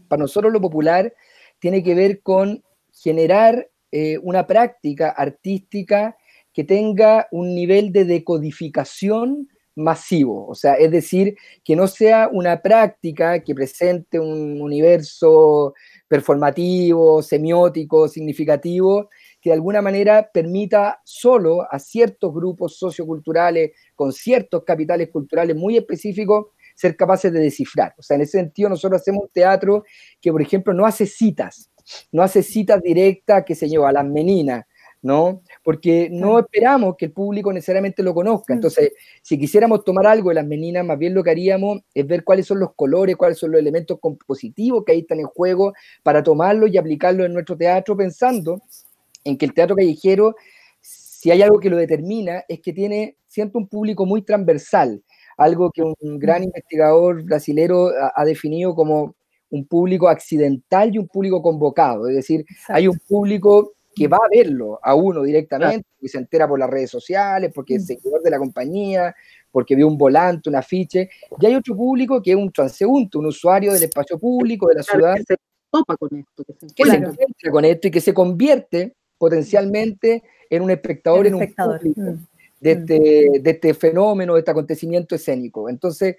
Para 0.09 0.21
nosotros 0.21 0.53
lo 0.53 0.61
popular 0.61 1.13
tiene 1.59 1.83
que 1.83 1.95
ver 1.95 2.21
con 2.23 2.63
generar 2.93 3.69
eh, 3.91 4.19
una 4.19 4.47
práctica 4.47 5.11
artística 5.11 6.17
que 6.53 6.65
tenga 6.65 7.29
un 7.33 7.55
nivel 7.55 7.93
de 7.93 8.05
decodificación 8.05 9.49
masivo, 9.77 10.47
o 10.47 10.55
sea, 10.55 10.75
es 10.75 10.91
decir, 10.91 11.37
que 11.65 11.75
no 11.77 11.87
sea 11.87 12.29
una 12.33 12.63
práctica 12.63 13.43
que 13.43 13.55
presente 13.55 14.19
un 14.21 14.61
universo 14.61 15.75
performativo, 16.09 17.23
semiótico, 17.23 18.09
significativo, 18.09 19.11
que 19.41 19.51
de 19.51 19.55
alguna 19.55 19.83
manera 19.83 20.31
permita 20.33 21.01
solo 21.05 21.67
a 21.71 21.79
ciertos 21.79 22.33
grupos 22.33 22.79
socioculturales 22.79 23.73
con 23.95 24.13
ciertos 24.13 24.65
capitales 24.65 25.11
culturales 25.11 25.57
muy 25.57 25.77
específicos 25.77 26.47
ser 26.75 26.97
capaces 26.97 27.33
de 27.33 27.41
descifrar. 27.41 27.95
O 27.99 28.03
sea, 28.03 28.17
en 28.17 28.23
ese 28.23 28.39
sentido 28.39 28.69
nosotros 28.69 29.01
hacemos 29.01 29.25
un 29.25 29.31
teatro 29.31 29.85
que, 30.21 30.33
por 30.33 30.43
ejemplo, 30.43 30.73
no 30.73 30.87
hace 30.87 31.07
citas, 31.07 31.71
no 32.13 32.23
hace 32.23 32.43
citas 32.43 32.83
directas, 32.83 33.45
que 33.45 33.55
se 33.55 33.69
lleva 33.69 33.89
a 33.89 33.93
las 33.93 34.05
meninas, 34.07 34.65
¿no? 35.05 35.43
Porque 35.63 36.09
no 36.11 36.39
esperamos 36.39 36.97
que 36.97 37.05
el 37.05 37.13
público 37.13 37.53
necesariamente 37.53 38.03
lo 38.03 38.15
conozca. 38.15 38.55
Entonces, 38.55 38.95
si 39.23 39.39
quisiéramos 39.39 39.85
tomar 39.85 40.07
algo 40.07 40.31
de 40.31 40.37
las 40.37 40.47
meninas, 40.47 40.83
más 40.83 40.99
bien 40.99 41.13
lo 41.13 41.23
que 41.23 41.31
haríamos 41.31 41.83
es 41.93 42.07
ver 42.07 42.25
cuáles 42.25 42.47
son 42.47 42.59
los 42.59 42.75
colores, 42.75 43.15
cuáles 43.15 43.37
son 43.37 43.53
los 43.53 43.61
elementos 43.61 43.99
compositivos 44.01 44.83
que 44.83 44.93
ahí 44.93 45.01
están 45.01 45.21
en 45.21 45.27
juego 45.27 45.75
para 46.03 46.23
tomarlos 46.23 46.71
y 46.73 46.79
aplicarlos 46.79 47.27
en 47.27 47.35
nuestro 47.35 47.55
teatro, 47.55 47.95
pensando 47.95 48.63
en 49.25 49.37
que 49.37 49.45
el 49.45 49.53
teatro 49.53 49.77
callejero, 49.77 50.37
si 50.81 51.31
hay 51.31 51.43
algo 51.43 51.61
que 51.61 51.69
lo 51.69 51.77
determina, 51.77 52.43
es 52.49 52.61
que 52.61 52.73
tiene, 52.73 53.19
siempre 53.29 53.59
un 53.59 53.69
público 53.69 54.07
muy 54.07 54.23
transversal, 54.23 55.03
algo 55.37 55.71
que 55.71 55.83
un 55.83 56.19
gran 56.19 56.45
investigador 56.45 57.23
brasilero 57.25 57.91
ha 58.15 58.25
definido 58.25 58.75
como 58.75 59.15
un 59.51 59.67
público 59.67 60.09
accidental 60.09 60.95
y 60.95 60.99
un 60.99 61.09
público 61.09 61.43
convocado. 61.43 62.09
Es 62.09 62.15
decir, 62.15 62.47
hay 62.69 62.89
un 62.89 62.99
público 63.07 63.75
que 63.95 64.09
va 64.09 64.17
a 64.17 64.29
verlo 64.31 64.79
a 64.83 64.95
uno 64.95 65.23
directamente, 65.23 65.87
que 66.01 66.09
se 66.09 66.19
entera 66.19 66.49
por 66.49 66.59
las 66.59 66.69
redes 66.69 66.91
sociales, 66.91 67.53
porque 67.55 67.77
es 67.77 67.85
mm. 67.85 67.87
seguidor 67.87 68.23
de 68.23 68.31
la 68.31 68.39
compañía, 68.39 69.15
porque 69.51 69.77
vio 69.77 69.87
un 69.87 69.97
volante, 69.97 70.49
un 70.49 70.57
afiche, 70.57 71.09
y 71.41 71.47
hay 71.47 71.55
otro 71.55 71.77
público 71.77 72.21
que 72.21 72.33
es 72.33 72.37
un 72.37 72.51
transeúnte, 72.51 73.19
un 73.19 73.27
usuario 73.27 73.73
del 73.73 73.85
espacio 73.85 74.19
público, 74.19 74.69
de 74.69 74.75
la 74.75 74.83
ciudad. 74.83 75.15
Que 75.15 75.23
se 75.23 75.37
topa 75.71 75.97
con 75.97 76.17
esto. 76.17 76.45
Que 76.75 76.85
se, 76.85 76.97
encuentra 76.97 77.51
con 77.51 77.65
esto 77.65 77.89
y 77.89 77.91
que 77.91 78.01
se 78.01 78.13
convierte 78.13 78.95
potencialmente 79.17 80.23
en 80.51 80.63
un 80.63 80.71
espectador, 80.71 81.27
en 81.27 81.37
un 81.37 81.55
público 81.55 82.01
mm. 82.01 82.27
de, 82.61 82.71
este, 82.73 83.41
de 83.41 83.51
este 83.51 83.75
fenómeno, 83.75 84.35
de 84.35 84.41
este 84.41 84.51
acontecimiento 84.51 85.15
escénico. 85.15 85.69
Entonces, 85.69 86.17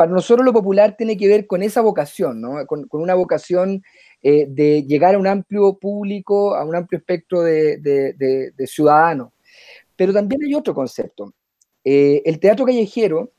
para 0.00 0.10
nosotros 0.10 0.44
lo 0.44 0.52
popular 0.52 0.96
tiene 0.96 1.16
que 1.16 1.28
ver 1.28 1.46
con 1.46 1.62
esa 1.62 1.82
vocación, 1.82 2.40
¿no? 2.40 2.66
con, 2.66 2.88
con 2.88 3.02
una 3.02 3.14
vocación 3.14 3.82
eh, 4.22 4.46
de 4.48 4.82
llegar 4.82 5.14
a 5.14 5.18
un 5.18 5.26
amplio 5.26 5.78
público, 5.78 6.54
a 6.54 6.64
un 6.64 6.76
amplio 6.76 6.98
espectro 6.98 7.42
de, 7.42 8.52
ciudadanos. 8.66 9.32
Pero 9.96 10.12
también 10.12 10.42
hay 10.44 10.54
otro 10.54 10.74
concepto. 10.74 11.32
Eh, 11.82 12.22
el 12.26 12.38
teatro 12.38 12.66
callejero 12.66 13.32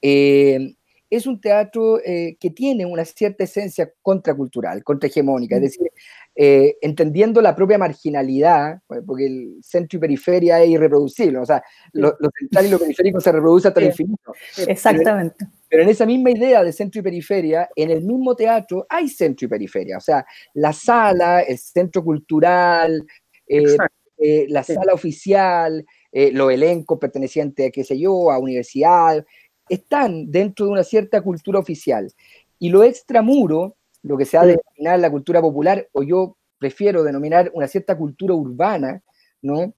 eh, 0.00 0.74
es 1.10 1.26
un 1.26 1.40
teatro 1.40 1.98
que 2.04 2.50
tiene 2.54 2.86
una 2.86 3.04
cierta 3.04 3.44
esencia 3.44 3.90
contracultural, 4.02 4.84
contrahegemónica, 4.84 5.56
es 5.56 5.80
mm. 5.80 5.84
Decir, 6.38 6.76
entendiendo 6.80 7.40
la 7.40 7.54
propia 7.54 7.78
marginalidad, 7.78 8.80
porque 8.86 9.26
el 9.26 9.56
centro 9.62 9.96
y 9.96 10.00
periferia 10.00 10.62
es 10.62 10.68
irreproducible, 10.70 11.38
o 11.38 11.46
sea, 11.46 11.62
lo, 11.92 12.16
central 12.38 12.66
y 12.66 12.70
lo 12.70 12.78
periférico 12.78 13.20
se 13.20 13.32
reproduce 13.32 13.68
hasta 13.68 13.80
el 13.80 13.86
infinito. 13.86 14.32
Exactamente. 14.66 15.46
Pero 15.68 15.82
en 15.82 15.88
esa 15.88 16.06
misma 16.06 16.30
idea 16.30 16.64
de 16.64 16.72
centro 16.72 17.00
y 17.00 17.02
periferia, 17.02 17.68
en 17.76 17.90
el 17.90 18.02
mismo 18.02 18.34
teatro 18.34 18.86
hay 18.88 19.08
centro 19.08 19.46
y 19.46 19.48
periferia. 19.48 19.98
O 19.98 20.00
sea, 20.00 20.24
la 20.54 20.72
sala, 20.72 21.40
el 21.42 21.58
centro 21.58 22.02
cultural, 22.02 23.04
eh, 23.46 23.76
eh, 24.18 24.46
la 24.48 24.62
sala 24.62 24.94
oficial, 24.94 25.84
eh, 26.10 26.30
los 26.32 26.50
elencos 26.50 26.98
pertenecientes, 26.98 27.70
qué 27.72 27.84
sé 27.84 27.98
yo, 27.98 28.30
a 28.30 28.38
universidad, 28.38 29.24
están 29.68 30.30
dentro 30.30 30.66
de 30.66 30.72
una 30.72 30.84
cierta 30.84 31.20
cultura 31.20 31.58
oficial. 31.58 32.10
Y 32.58 32.70
lo 32.70 32.82
extramuro, 32.82 33.76
lo 34.08 34.16
que 34.16 34.24
se 34.24 34.38
ha 34.38 34.42
de 34.44 34.56
denominar 34.56 34.98
la 35.00 35.10
cultura 35.10 35.40
popular, 35.42 35.86
o 35.92 36.02
yo 36.02 36.38
prefiero 36.58 37.02
denominar 37.02 37.50
una 37.52 37.68
cierta 37.68 37.96
cultura 37.96 38.32
urbana, 38.34 39.02
¿no? 39.42 39.74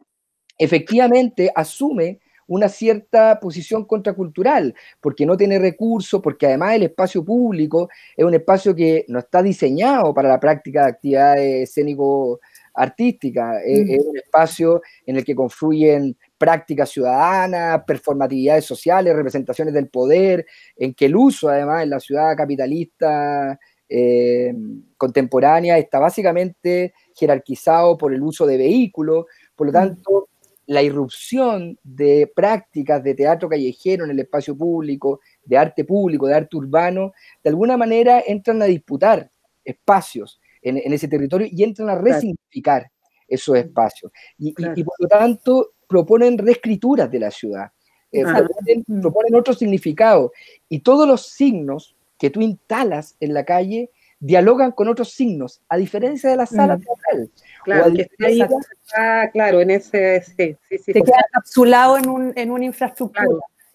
Efectivamente 0.57 1.51
asume 1.55 2.21
una 2.47 2.69
cierta 2.69 3.41
posición 3.41 3.85
contracultural, 3.85 4.75
porque 5.01 5.27
no 5.27 5.37
tiene 5.37 5.59
recursos, 5.59 6.21
porque 6.21 6.47
además 6.47 6.75
el 6.75 6.85
espacio 6.85 7.25
público 7.25 7.89
es 8.17 8.25
un 8.25 8.35
espacio 8.35 8.75
que 8.75 9.05
no 9.09 9.19
está 9.19 9.43
diseñado 9.43 10.15
para 10.15 10.29
la 10.29 10.39
práctica 10.39 10.83
de 10.83 10.91
actividades 10.91 11.69
escénico-artísticas, 11.69 13.63
es, 13.65 13.81
mm. 13.81 14.09
un 14.11 14.17
espacio 14.17 14.81
en 15.07 15.17
el 15.17 15.25
que 15.25 15.35
confluyen 15.35 16.17
prácticas 16.39 16.91
ciudadanas, 16.91 17.83
performatividades 17.85 18.65
sociales, 18.65 19.15
representaciones 19.15 19.75
del 19.75 19.89
poder, 19.89 20.47
en 20.77 20.95
que 20.95 21.07
el 21.07 21.17
uso 21.17 21.49
además 21.49 21.83
en 21.83 21.91
la 21.91 22.01
ciudad 22.01 22.37
capitalista 22.37 23.59
eh, 23.93 24.55
contemporánea 24.97 25.77
está 25.77 25.99
básicamente 25.99 26.95
jerarquizado 27.13 27.99
por 27.99 28.15
el 28.15 28.23
uso 28.23 28.47
de 28.47 28.57
vehículos, 28.57 29.27
por 29.57 29.67
lo 29.67 29.73
mm. 29.73 29.75
tanto, 29.75 30.29
la 30.67 30.83
irrupción 30.83 31.77
de 31.83 32.31
prácticas 32.33 33.03
de 33.03 33.17
teatro 33.17 33.49
callejero 33.49 34.05
en 34.05 34.13
el 34.13 34.21
espacio 34.21 34.57
público, 34.57 35.19
de 35.45 35.59
arte 35.59 35.85
público, 35.85 36.29
de 36.29 36.35
arte 36.35 36.57
urbano, 36.57 37.13
de 37.43 37.51
alguna 37.51 37.77
manera 37.77 38.23
entran 38.25 38.63
a 38.63 38.67
disputar 38.67 39.29
espacios 39.65 40.41
en, 40.63 40.77
ese 40.93 41.09
territorio 41.09 41.49
y 41.51 41.65
entran 41.65 41.89
a 41.89 41.97
resignificar 41.97 42.89
esos 43.27 43.57
espacios. 43.57 44.13
Y, 44.39 44.53
por 44.53 44.95
lo 45.01 45.09
tanto 45.09 45.73
proponen 45.89 46.39
reescrituras 46.39 47.11
de 47.11 47.19
la 47.19 47.33
ciudad, 47.33 47.73
eh, 48.13 48.23
proponen, 48.23 48.85
proponen 49.03 49.35
otro 49.35 49.55
significado. 49.55 50.31
Y 50.69 50.79
todos 50.79 51.09
los 51.09 51.27
signos 51.27 51.97
que 52.21 52.31
tú 52.31 52.43
instalas 52.43 53.17
en 53.19 53.35
la 53.35 53.45
calle 53.45 53.91
dialogan 54.21 54.73
con 54.73 54.87
otros 54.89 55.13
signos, 55.13 55.63
a 55.71 55.79
diferencia 55.79 56.29
de 56.29 56.37
la 56.37 56.45
sala 56.45 56.79
teatral. 56.79 57.31
Claro, 57.65 57.95
que 57.95 58.07
está, 58.19 59.31
claro, 59.31 59.63
en 59.63 59.71
ese, 59.71 60.23
sí, 60.23 60.57
sí, 60.69 60.79
sí, 60.79 60.93
Te 60.93 61.03
queda 61.03 61.25
encapsulado 61.29 61.97
en, 61.97 62.09
un, 62.09 62.33
en 62.37 62.51
una 62.51 62.67
infraestructura. 62.67 63.27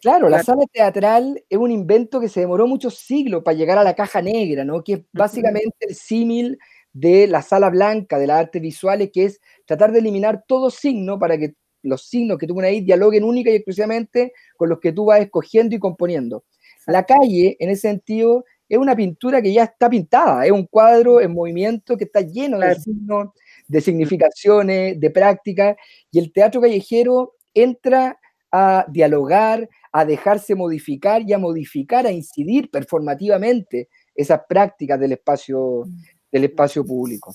Claro. 0.02 0.30
la 0.30 0.44
sala 0.44 0.66
teatral 0.72 1.44
es 1.50 1.58
un 1.58 1.72
invento 1.72 2.20
que 2.20 2.30
se 2.30 2.42
demoró 2.42 2.68
muchos 2.68 3.00
siglos 3.00 3.42
para 3.42 3.58
llegar 3.58 3.80
a 3.80 3.84
la 3.84 3.96
caja 3.96 4.22
negra, 4.22 4.64
¿no? 4.64 4.84
Que 4.84 4.94
es 4.94 5.02
básicamente 5.12 5.76
el 5.80 5.96
símil 5.96 6.60
de 6.94 7.26
la 7.26 7.42
sala 7.42 7.72
blanca 7.72 8.20
de 8.20 8.28
las 8.28 8.40
artes 8.42 8.62
visuales, 8.62 9.10
que 9.12 9.26
es 9.26 9.42
tratar 9.66 9.92
de 9.92 10.00
eliminar 10.00 10.44
todo 10.48 10.70
signo 10.70 11.18
para 11.18 11.40
que 11.40 11.56
los 11.82 12.06
signos 12.06 12.38
que 12.38 12.46
tú 12.46 12.54
pones 12.54 12.70
ahí 12.70 12.82
dialoguen 12.82 13.24
única 13.24 13.50
y 13.50 13.56
exclusivamente 13.56 14.34
con 14.56 14.70
los 14.70 14.80
que 14.80 14.92
tú 14.92 15.06
vas 15.06 15.22
escogiendo 15.22 15.76
y 15.76 15.80
componiendo. 15.80 16.44
La 16.88 17.06
calle, 17.06 17.58
en 17.60 17.70
ese 17.70 17.82
sentido, 17.82 18.46
es 18.68 18.78
una 18.78 18.96
pintura 18.96 19.42
que 19.42 19.54
ya 19.54 19.64
está 19.64 19.90
pintada, 19.90 20.46
es 20.46 20.52
un 20.52 20.66
cuadro 20.66 21.22
en 21.22 21.34
movimiento 21.34 21.98
que 21.98 22.06
está 22.06 22.22
lleno 22.22 22.60
de 22.60 22.76
signos, 22.76 23.30
de 23.68 23.82
significaciones, 23.82 25.00
de 25.00 25.10
prácticas, 25.12 25.76
y 26.12 26.20
el 26.20 26.32
teatro 26.32 26.62
callejero 26.62 27.36
entra 27.54 28.20
a 28.52 28.86
dialogar, 28.90 29.70
a 29.92 30.06
dejarse 30.06 30.56
modificar 30.56 31.22
y 31.22 31.34
a 31.34 31.38
modificar, 31.38 32.06
a 32.06 32.12
incidir 32.12 32.70
performativamente 32.70 33.90
esas 34.14 34.42
prácticas 34.48 35.00
del 35.00 35.14
espacio, 35.14 35.86
del 36.32 36.46
espacio 36.46 36.86
público. 36.86 37.34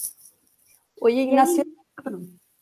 Oye, 1.00 1.22
Ignacio, 1.22 1.64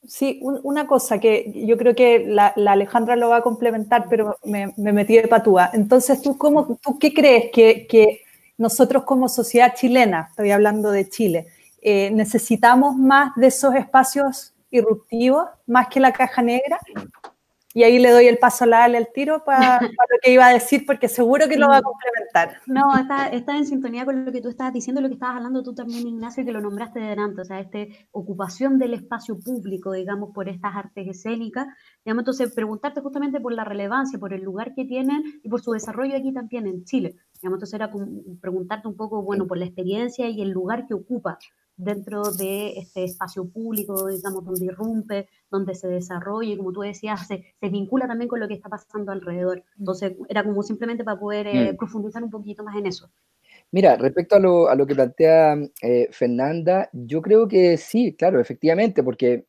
sí, 0.08 0.40
una 0.42 0.86
cosa 0.86 1.20
que 1.20 1.52
yo 1.66 1.76
creo 1.76 1.94
que 1.94 2.24
la, 2.26 2.48
Alejandra 2.66 3.14
lo 3.14 3.28
va 3.28 3.36
a 3.36 3.42
complementar, 3.42 4.06
pero 4.08 4.36
me, 4.44 4.72
metí 4.76 5.14
de 5.14 5.28
patúa. 5.28 5.70
Entonces, 5.72 6.20
¿tú, 6.22 6.36
cómo, 6.36 6.78
tú 6.82 6.98
qué 6.98 7.14
crees 7.14 7.50
que, 7.52 7.86
que 7.86 8.22
nosotros 8.56 9.04
como 9.04 9.28
sociedad 9.28 9.74
chilena, 9.76 10.28
estoy 10.30 10.50
hablando 10.50 10.90
de 10.90 11.08
Chile, 11.08 11.46
eh, 11.80 12.10
necesitamos 12.10 12.96
más 12.96 13.32
de 13.36 13.46
esos 13.46 13.74
espacios 13.74 14.52
irruptivos, 14.70 15.46
más 15.66 15.88
que 15.88 16.00
la 16.00 16.12
caja 16.12 16.42
negra. 16.42 16.78
Y 17.78 17.84
ahí 17.84 18.00
le 18.00 18.10
doy 18.10 18.26
el 18.26 18.38
paso 18.38 18.64
a 18.64 18.66
la 18.66 18.82
Ale 18.82 18.98
al 18.98 19.12
tiro 19.14 19.44
para, 19.44 19.80
lo 19.80 20.18
que 20.20 20.32
iba 20.32 20.48
a 20.48 20.52
decir, 20.52 20.84
porque 20.84 21.06
seguro 21.06 21.46
que 21.46 21.56
lo 21.56 21.68
va 21.68 21.76
a 21.76 21.82
complementar. 21.82 22.60
No, 22.66 22.92
está, 22.98 23.28
está, 23.28 23.56
en 23.56 23.66
sintonía 23.66 24.04
con 24.04 24.24
lo 24.24 24.32
que 24.32 24.40
tú 24.40 24.48
estabas 24.48 24.72
diciendo, 24.72 25.00
lo 25.00 25.06
que 25.06 25.14
estabas 25.14 25.36
hablando 25.36 25.62
tú 25.62 25.76
también, 25.76 26.04
Ignacio, 26.08 26.44
que 26.44 26.50
lo 26.50 26.60
nombraste 26.60 26.98
de 26.98 27.10
delante, 27.10 27.42
o 27.42 27.44
sea, 27.44 27.60
esta 27.60 27.78
ocupación 28.10 28.80
del 28.80 28.94
espacio 28.94 29.38
público, 29.38 29.92
digamos, 29.92 30.30
por 30.34 30.48
estas 30.48 30.74
artes 30.74 31.06
escénicas. 31.06 31.68
Digamos, 32.04 32.22
entonces, 32.22 32.52
preguntarte 32.52 33.00
justamente 33.00 33.38
por 33.38 33.52
la 33.52 33.62
relevancia, 33.62 34.18
por 34.18 34.32
el 34.32 34.42
lugar 34.42 34.74
que 34.74 34.84
tienen 34.84 35.22
y 35.44 35.48
por 35.48 35.62
su 35.62 35.70
desarrollo 35.70 36.16
aquí 36.16 36.32
también 36.32 36.66
en 36.66 36.84
Chile. 36.84 37.14
Digamos, 37.40 37.58
entonces 37.58 37.74
era 37.74 37.92
preguntarte 38.40 38.88
un 38.88 38.96
poco, 38.96 39.22
bueno, 39.22 39.46
por 39.46 39.56
la 39.56 39.66
experiencia 39.66 40.28
y 40.28 40.42
el 40.42 40.50
lugar 40.50 40.88
que 40.88 40.94
ocupa 40.94 41.38
dentro 41.78 42.32
de 42.32 42.76
este 42.76 43.04
espacio 43.04 43.48
público, 43.48 44.08
digamos, 44.08 44.44
donde 44.44 44.66
irrumpe, 44.66 45.28
donde 45.50 45.74
se 45.74 45.88
desarrolla 45.88 46.52
y 46.52 46.56
como 46.56 46.72
tú 46.72 46.80
decías, 46.80 47.26
se, 47.26 47.54
se, 47.58 47.68
vincula 47.68 48.06
también 48.06 48.28
con 48.28 48.40
lo 48.40 48.48
que 48.48 48.54
está 48.54 48.68
pasando 48.68 49.12
alrededor. 49.12 49.58
Mm. 49.58 49.80
Entonces, 49.80 50.12
era 50.28 50.42
como 50.44 50.62
simplemente 50.62 51.04
para 51.04 51.18
poder 51.18 51.46
eh, 51.46 51.72
mm. 51.72 51.76
profundizar 51.76 52.22
un 52.22 52.30
poquito 52.30 52.64
más 52.64 52.76
en 52.76 52.86
eso. 52.86 53.08
Mira, 53.70 53.96
respecto 53.96 54.36
a 54.36 54.40
lo, 54.40 54.68
a 54.68 54.74
lo 54.74 54.86
que 54.86 54.94
plantea 54.94 55.56
eh, 55.82 56.08
Fernanda, 56.10 56.88
yo 56.92 57.22
creo 57.22 57.46
que 57.46 57.76
sí, 57.76 58.14
claro, 58.14 58.40
efectivamente, 58.40 59.02
porque 59.02 59.44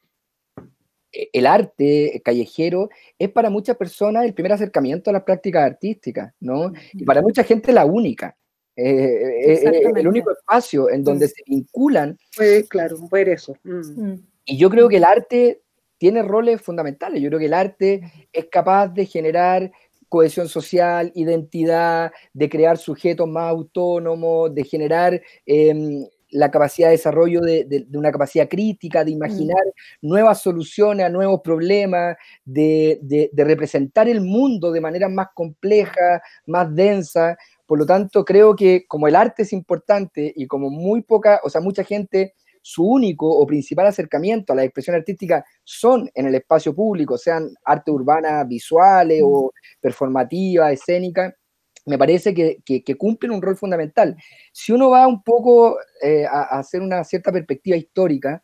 eh, 1.12 1.30
el 1.34 1.48
arte 1.48 2.22
callejero 2.24 2.90
es 3.18 3.30
para 3.30 3.50
muchas 3.50 3.76
personas 3.76 4.26
el 4.26 4.34
primer 4.34 4.52
acercamiento 4.52 5.10
a 5.10 5.14
las 5.14 5.24
prácticas 5.24 5.64
artísticas, 5.64 6.34
¿no? 6.40 6.72
Y 6.94 7.04
para 7.06 7.22
mucha 7.22 7.44
gente 7.44 7.74
la 7.74 7.86
única. 7.86 8.36
Eh, 8.82 9.54
eh, 9.54 9.92
el 9.96 10.08
único 10.08 10.32
espacio 10.32 10.90
en 10.90 11.04
donde 11.04 11.28
se 11.28 11.44
vinculan. 11.46 12.18
Puede, 12.36 12.68
claro, 12.68 12.98
ver 13.12 13.30
eso. 13.30 13.56
Mm. 13.64 14.02
Mm. 14.02 14.28
Y 14.46 14.58
yo 14.58 14.70
creo 14.70 14.88
que 14.88 14.98
el 14.98 15.04
arte 15.04 15.62
tiene 15.98 16.24
roles 16.24 16.62
fundamentales. 16.62 17.22
Yo 17.22 17.30
creo 17.30 17.40
que 17.40 17.48
el 17.48 17.54
arte 17.54 18.02
es 18.32 18.46
capaz 18.46 18.88
de 18.88 19.06
generar 19.06 19.72
cohesión 20.08 20.48
social, 20.48 21.12
identidad, 21.14 22.12
de 22.34 22.50
crear 22.50 22.78
sujetos 22.78 23.28
más 23.28 23.50
autónomos, 23.50 24.54
de 24.56 24.64
generar 24.64 25.22
em, 25.46 26.06
la 26.32 26.50
capacidad 26.50 26.88
de 26.88 26.94
desarrollo 26.94 27.42
de, 27.42 27.88
una 27.94 28.12
capacidad 28.12 28.48
crítica, 28.48 29.04
de 29.04 29.12
imaginar 29.12 29.62
nuevas 30.02 30.42
soluciones 30.42 31.06
a 31.06 31.10
nuevos 31.10 31.42
problemas, 31.44 32.16
de, 32.46 33.00
de, 33.02 33.44
representar 33.44 34.08
el 34.08 34.22
mundo 34.22 34.72
de 34.72 34.82
manera 34.82 35.10
más 35.10 35.28
compleja, 35.34 36.22
más 36.46 36.74
densa. 36.74 37.38
Por 37.70 37.78
lo 37.78 37.86
tanto, 37.86 38.26
creo 38.26 38.56
que 38.56 38.88
como 38.88 39.08
el 39.08 39.16
arte 39.16 39.44
es 39.44 39.54
importante 39.54 40.34
y 40.36 40.48
como 40.48 40.72
muy 40.72 41.04
poca, 41.04 41.40
o 41.44 41.52
sea, 41.52 41.62
mucha 41.62 41.84
gente 41.84 42.34
su 42.64 42.84
único 42.84 43.30
o 43.30 43.46
principal 43.46 43.86
acercamiento 43.86 44.52
a 44.52 44.56
la 44.56 44.64
expresión 44.64 44.96
artística 44.96 45.46
son 45.64 46.10
en 46.16 46.26
el 46.26 46.34
espacio 46.34 46.74
público, 46.74 47.16
sean 47.16 47.54
arte 47.64 47.92
urbana 47.92 48.44
visuales 48.44 49.22
o 49.24 49.54
performativa, 49.80 50.72
escénica, 50.72 51.32
me 51.86 52.00
parece 52.00 52.34
que, 52.34 52.98
cumplen 52.98 53.34
un 53.34 53.42
rol 53.44 53.56
fundamental. 53.56 54.16
Si 54.52 54.72
uno 54.72 54.90
va 54.90 55.06
un 55.06 55.22
poco 55.22 55.78
eh, 56.02 56.26
a, 56.26 56.58
hacer 56.58 56.82
una 56.82 57.04
cierta 57.04 57.32
perspectiva 57.32 57.78
histórica, 57.78 58.44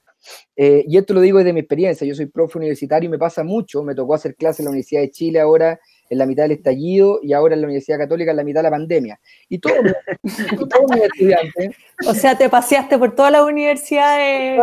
eh, 0.55 0.85
y 0.88 0.99
esto 0.99 1.15
lo 1.15 1.21
digo 1.21 1.39
desde 1.39 1.51
mi 1.51 1.61
experiencia, 1.61 2.05
yo 2.05 2.13
soy 2.13 2.27
profe 2.27 2.59
universitario 2.59 3.07
y 3.07 3.11
me 3.11 3.17
pasa 3.17 3.43
mucho, 3.43 3.81
me 3.81 3.95
tocó 3.95 4.13
hacer 4.13 4.35
clases 4.35 4.59
en 4.59 4.65
la 4.65 4.69
Universidad 4.69 5.01
de 5.01 5.09
Chile 5.09 5.39
ahora 5.39 5.79
en 6.10 6.18
la 6.18 6.26
mitad 6.26 6.44
del 6.44 6.54
estallido 6.54 7.20
y 7.22 7.34
ahora 7.34 7.56
en 7.56 7.62
la 7.62 7.68
Universidad 7.68 7.98
Católica 7.98 8.32
en 8.32 8.38
la 8.38 8.44
mitad 8.44 8.60
de 8.60 8.63
la 8.63 8.72
pandemia. 8.72 9.20
Y 9.50 9.60
todos 9.60 9.78
mis 10.24 11.04
estudiantes... 11.04 11.76
O 12.08 12.13
sea, 12.13 12.38
te 12.38 12.50
paseaste 12.50 12.98
por 12.98 13.15
todas 13.15 13.32
las 13.32 13.41
universidades. 13.41 14.60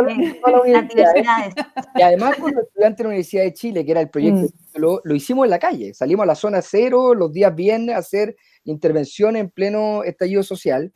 Y 1.96 2.02
además 2.02 2.36
con 2.36 2.52
los 2.54 2.64
estudiantes 2.64 2.98
de 2.98 3.04
la 3.04 3.08
Universidad 3.08 3.42
de 3.44 3.52
Chile, 3.52 3.84
que 3.84 3.90
era 3.90 4.00
el 4.00 4.10
proyecto, 4.10 4.42
mm. 4.42 4.80
lo, 4.80 5.00
lo, 5.04 5.14
hicimos 5.14 5.44
en 5.44 5.50
la 5.50 5.58
calle. 5.58 5.94
Salimos 5.94 6.24
a 6.24 6.26
la 6.26 6.34
zona 6.34 6.62
cero 6.62 7.14
los 7.14 7.32
días 7.32 7.54
viernes 7.54 7.94
a 7.94 7.98
hacer 7.98 8.36
intervención 8.64 9.36
en 9.36 9.50
pleno 9.50 10.04
estallido 10.04 10.42
social. 10.42 10.92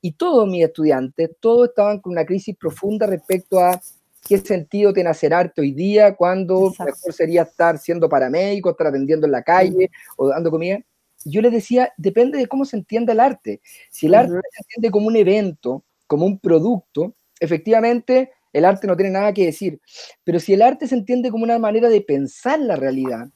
Y 0.00 0.12
todos 0.12 0.48
mis 0.48 0.64
estudiantes, 0.64 1.30
todos 1.40 1.68
estaban 1.68 2.00
con 2.00 2.12
una 2.12 2.24
crisis 2.24 2.56
profunda 2.56 3.06
respecto 3.06 3.60
a 3.60 3.80
¿Qué 4.26 4.38
sentido 4.38 4.92
tiene 4.92 5.10
hacer 5.10 5.32
arte 5.32 5.60
hoy 5.60 5.72
día 5.72 6.16
cuando 6.16 6.74
mejor 6.84 7.12
sería 7.12 7.42
estar 7.42 7.78
siendo 7.78 8.08
paramédico, 8.08 8.70
estar 8.70 8.88
atendiendo 8.88 9.26
en 9.26 9.32
la 9.32 9.42
calle 9.42 9.90
o 10.16 10.28
dando 10.28 10.50
comida? 10.50 10.80
Yo 11.24 11.40
les 11.40 11.52
decía, 11.52 11.92
depende 11.96 12.38
de 12.38 12.46
cómo 12.46 12.64
se 12.64 12.76
entiende 12.76 13.12
el 13.12 13.20
arte. 13.20 13.60
Si 13.90 14.06
el 14.06 14.14
arte 14.14 14.32
se 14.32 14.62
entiende 14.64 14.90
como 14.90 15.06
un 15.06 15.16
evento, 15.16 15.84
como 16.06 16.26
un 16.26 16.40
producto, 16.40 17.14
efectivamente 17.38 18.32
el 18.52 18.64
arte 18.64 18.86
no 18.86 18.96
tiene 18.96 19.12
nada 19.12 19.32
que 19.32 19.46
decir. 19.46 19.80
Pero 20.24 20.40
si 20.40 20.54
el 20.54 20.62
arte 20.62 20.88
se 20.88 20.96
entiende 20.96 21.30
como 21.30 21.44
una 21.44 21.58
manera 21.58 21.88
de 21.88 22.00
pensar 22.00 22.58
la 22.58 22.74
realidad 22.74 23.28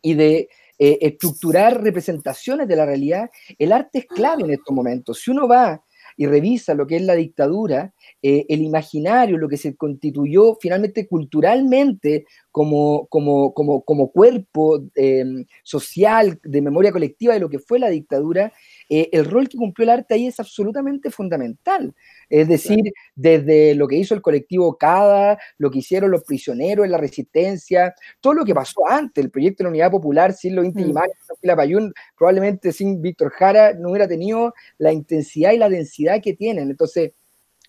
y 0.00 0.14
de 0.14 0.48
eh, 0.78 0.98
estructurar 1.00 1.82
representaciones 1.82 2.68
de 2.68 2.76
la 2.76 2.86
realidad, 2.86 3.30
el 3.58 3.72
arte 3.72 4.00
es 4.00 4.06
clave 4.06 4.44
en 4.44 4.50
estos 4.50 4.74
momentos. 4.74 5.20
Si 5.20 5.30
uno 5.30 5.48
va 5.48 5.82
y 6.16 6.26
revisa 6.26 6.74
lo 6.74 6.86
que 6.86 6.96
es 6.96 7.02
la 7.02 7.14
dictadura, 7.14 7.92
eh, 8.22 8.46
el 8.48 8.62
imaginario, 8.62 9.38
lo 9.38 9.48
que 9.48 9.56
se 9.56 9.76
constituyó 9.76 10.56
finalmente 10.60 11.06
culturalmente 11.06 12.26
como, 12.50 13.06
como, 13.08 13.52
como, 13.52 13.82
como 13.82 14.10
cuerpo 14.10 14.82
em, 14.94 15.44
social 15.62 16.40
de 16.42 16.62
memoria 16.62 16.92
colectiva 16.92 17.34
de 17.34 17.40
lo 17.40 17.50
que 17.50 17.58
fue 17.58 17.78
la 17.78 17.90
dictadura, 17.90 18.52
eh, 18.88 19.08
el 19.12 19.24
rol 19.24 19.48
que 19.48 19.56
cumplió 19.56 19.84
el 19.84 19.90
arte 19.90 20.14
ahí 20.14 20.26
es 20.26 20.38
absolutamente 20.38 21.10
fundamental. 21.10 21.94
Es 22.28 22.48
decir, 22.48 22.92
desde 23.14 23.74
lo 23.74 23.88
que 23.88 23.96
hizo 23.96 24.14
el 24.14 24.22
colectivo 24.22 24.76
CADA, 24.76 25.38
lo 25.58 25.70
que 25.70 25.78
hicieron 25.78 26.10
los 26.10 26.24
prisioneros 26.24 26.84
en 26.84 26.92
la 26.92 26.98
resistencia, 26.98 27.94
todo 28.20 28.34
lo 28.34 28.44
que 28.44 28.54
pasó 28.54 28.88
antes, 28.88 29.24
el 29.24 29.30
proyecto 29.30 29.62
de 29.62 29.64
la 29.64 29.70
Unidad 29.70 29.90
Popular, 29.90 30.32
sin 30.32 30.54
los 30.54 30.64
Inti 30.64 30.84
mm. 30.84 31.92
probablemente 32.16 32.72
sin 32.72 33.02
Víctor 33.02 33.30
Jara 33.30 33.74
no 33.74 33.90
hubiera 33.90 34.08
tenido 34.08 34.54
la 34.78 34.92
intensidad 34.92 35.52
y 35.52 35.58
la 35.58 35.68
densidad 35.68 36.20
que 36.22 36.34
tienen. 36.34 36.70
Entonces, 36.70 37.12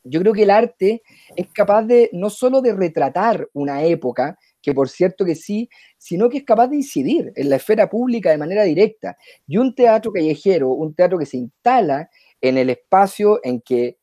yo 0.03 0.21
creo 0.21 0.33
que 0.33 0.43
el 0.43 0.51
arte 0.51 1.01
es 1.35 1.47
capaz 1.51 1.83
de 1.83 2.09
no 2.13 2.29
solo 2.29 2.61
de 2.61 2.73
retratar 2.73 3.49
una 3.53 3.83
época, 3.83 4.37
que 4.67 4.73
por 4.73 4.89
cierto 4.89 5.23
que 5.23 5.35
sí, 5.35 5.69
sino 5.97 6.27
que 6.27 6.39
es 6.39 6.43
capaz 6.43 6.67
de 6.67 6.75
incidir 6.75 7.31
en 7.37 7.49
la 7.49 7.55
esfera 7.55 7.89
pública 7.89 8.31
de 8.31 8.37
manera 8.37 8.63
directa. 8.63 9.15
Y 9.47 9.55
un 9.55 9.73
teatro 9.73 10.11
callejero, 10.11 10.71
un 10.71 10.93
teatro 10.93 11.17
que 11.17 11.25
se 11.25 11.37
instala 11.37 12.09
en 12.41 12.57
el 12.57 12.69
espacio 12.69 13.39
en 13.45 13.61
que 13.61 13.97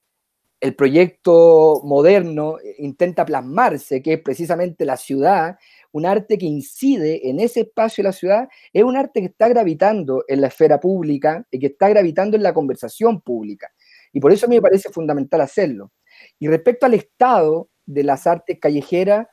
el 0.60 0.74
proyecto 0.74 1.82
moderno 1.84 2.56
intenta 2.78 3.26
plasmarse, 3.26 4.00
que 4.00 4.14
es 4.14 4.22
precisamente 4.22 4.86
la 4.86 4.96
ciudad, 4.96 5.58
un 5.92 6.06
arte 6.06 6.38
que 6.38 6.46
incide 6.46 7.28
en 7.28 7.40
ese 7.40 7.60
espacio 7.60 8.02
de 8.02 8.08
la 8.08 8.12
ciudad, 8.14 8.48
es 8.72 8.84
un 8.84 8.96
arte 8.96 9.20
que 9.20 9.26
está 9.26 9.48
gravitando 9.48 10.24
en 10.28 10.40
la 10.40 10.46
esfera 10.46 10.80
pública 10.80 11.46
y 11.50 11.58
que 11.58 11.66
está 11.66 11.90
gravitando 11.90 12.38
en 12.38 12.42
la 12.42 12.54
conversación 12.54 13.20
pública. 13.20 13.70
Y 14.14 14.20
por 14.20 14.32
eso 14.32 14.46
a 14.46 14.48
mí 14.48 14.54
me 14.54 14.62
parece 14.62 14.88
fundamental 14.88 15.42
hacerlo. 15.42 15.92
Y 16.38 16.48
respecto 16.48 16.86
al 16.86 16.94
estado 16.94 17.68
de 17.84 18.02
las 18.02 18.26
artes 18.26 18.58
callejeras, 18.58 19.26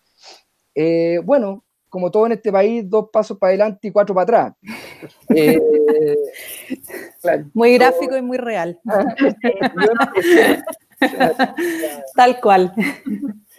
eh, 0.75 1.19
bueno, 1.23 1.63
como 1.89 2.09
todo 2.09 2.25
en 2.25 2.31
este 2.31 2.51
país, 2.51 2.89
dos 2.89 3.09
pasos 3.11 3.37
para 3.37 3.49
adelante 3.49 3.89
y 3.89 3.91
cuatro 3.91 4.15
para 4.15 4.23
atrás. 4.23 4.53
Eh, 5.33 5.59
muy 7.53 7.73
gráfico 7.73 8.15
y 8.15 8.21
muy 8.21 8.37
real. 8.37 8.79
Tal 12.15 12.39
cual. 12.39 12.71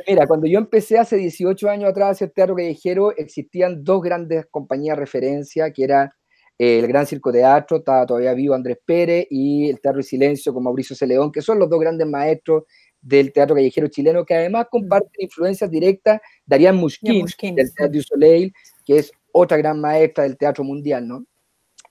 Mira, 0.06 0.26
cuando 0.26 0.46
yo 0.46 0.58
empecé 0.58 0.98
hace 0.98 1.16
18 1.16 1.68
años 1.68 1.90
atrás 1.90 2.06
a 2.06 2.10
hacer 2.10 2.30
teatro 2.30 2.54
callejero, 2.54 3.16
existían 3.16 3.82
dos 3.82 4.02
grandes 4.02 4.46
compañías 4.50 4.96
de 4.96 5.00
referencia, 5.00 5.72
que 5.72 5.84
era 5.84 6.14
eh, 6.58 6.78
el 6.78 6.86
Gran 6.86 7.06
Circo 7.06 7.32
Teatro, 7.32 7.78
estaba 7.78 8.06
todavía 8.06 8.34
vivo 8.34 8.54
Andrés 8.54 8.78
Pérez, 8.84 9.26
y 9.30 9.68
el 9.68 9.80
Teatro 9.80 10.00
y 10.00 10.04
Silencio 10.04 10.54
con 10.54 10.62
Mauricio 10.62 10.94
Celeón, 10.94 11.32
que 11.32 11.42
son 11.42 11.58
los 11.58 11.68
dos 11.68 11.80
grandes 11.80 12.06
maestros 12.06 12.64
del 13.02 13.32
teatro 13.32 13.54
callejero 13.56 13.88
chileno, 13.88 14.24
que 14.24 14.34
además 14.34 14.66
comparten 14.70 15.10
influencias 15.18 15.70
directas 15.70 16.20
de 16.46 16.56
Ariane 16.56 16.78
Mushkin, 16.78 17.26
del 17.54 17.74
Teatro 17.74 17.92
du 17.92 18.02
Soleil, 18.02 18.52
que 18.84 18.98
es 18.98 19.12
otra 19.32 19.56
gran 19.56 19.80
maestra 19.80 20.24
del 20.24 20.36
teatro 20.36 20.64
mundial, 20.64 21.06
¿no? 21.06 21.26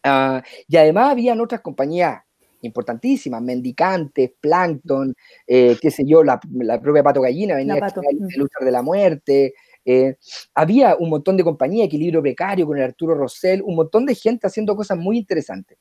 Ah, 0.04 0.41
y 0.67 0.78
además 0.78 1.12
habían 1.12 1.41
otras 1.41 1.62
compañías 1.62 2.21
importantísimas, 2.62 3.41
Mendicantes, 3.41 4.32
Plankton, 4.39 5.13
eh, 5.45 5.78
qué 5.82 5.91
sé 5.91 6.04
yo, 6.06 6.24
la, 6.24 6.39
propia 6.39 7.04
Pato 7.04 7.21
Gallina, 7.21 7.56
venía 7.56 7.74
a 7.74 7.78
el 7.78 8.65
de 8.65 8.71
la 8.71 8.82
Muerte, 8.82 9.54
eh, 9.84 10.15
había 10.54 10.95
un 10.95 11.10
montón 11.10 11.38
de 11.38 11.43
compañía, 11.43 11.86
Equilibrio 11.86 12.21
Precario 12.21 12.67
con 12.67 12.78
el 12.78 12.84
Arturo 12.84 13.15
Rosell, 13.15 13.62
un 13.63 13.76
montón 13.76 14.06
de 14.06 14.15
gente 14.15 14.47
haciendo 14.47 14.76
cosas 14.76 14.97
muy 14.97 15.17
interesantes. 15.17 15.78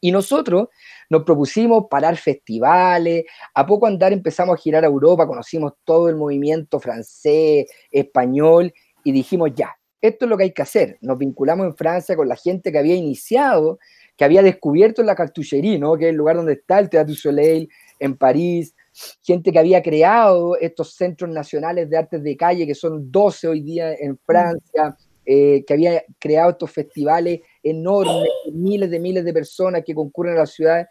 Y 0.00 0.12
nosotros 0.12 0.68
nos 1.10 1.24
propusimos 1.24 1.86
parar 1.90 2.16
festivales, 2.16 3.24
a 3.54 3.66
poco 3.66 3.86
andar 3.86 4.12
empezamos 4.12 4.54
a 4.54 4.62
girar 4.62 4.84
a 4.84 4.88
Europa, 4.88 5.26
conocimos 5.26 5.74
todo 5.84 6.08
el 6.08 6.16
movimiento 6.16 6.80
francés, 6.80 7.66
español, 7.90 8.72
y 9.04 9.12
dijimos, 9.12 9.50
ya, 9.54 9.76
esto 10.00 10.24
es 10.24 10.28
lo 10.28 10.36
que 10.36 10.44
hay 10.44 10.52
que 10.52 10.62
hacer. 10.62 10.98
Nos 11.00 11.18
vinculamos 11.18 11.66
en 11.66 11.76
Francia 11.76 12.16
con 12.16 12.28
la 12.28 12.36
gente 12.36 12.72
que 12.72 12.78
había 12.78 12.94
iniciado, 12.94 13.78
que 14.16 14.24
había 14.24 14.42
descubierto 14.42 15.02
la 15.02 15.14
Cartucherie, 15.14 15.78
¿no? 15.78 15.96
que 15.96 16.06
es 16.06 16.10
el 16.10 16.16
lugar 16.16 16.36
donde 16.36 16.54
está 16.54 16.78
el 16.78 16.88
Teatro 16.88 17.14
Soleil, 17.14 17.68
en 17.98 18.16
París, 18.16 18.74
gente 19.22 19.52
que 19.52 19.58
había 19.58 19.82
creado 19.82 20.56
estos 20.58 20.94
centros 20.94 21.30
nacionales 21.30 21.88
de 21.88 21.96
artes 21.96 22.22
de 22.22 22.36
calle, 22.36 22.66
que 22.66 22.74
son 22.74 23.10
12 23.10 23.48
hoy 23.48 23.60
día 23.60 23.94
en 23.94 24.18
Francia, 24.18 24.96
eh, 25.24 25.64
que 25.66 25.74
había 25.74 26.04
creado 26.18 26.50
estos 26.50 26.70
festivales 26.70 27.40
enormes, 27.62 28.28
miles 28.52 28.90
de 28.90 29.00
miles 29.00 29.24
de 29.24 29.32
personas 29.32 29.82
que 29.84 29.94
concurren 29.94 30.36
a 30.36 30.40
la 30.40 30.46
ciudad, 30.46 30.86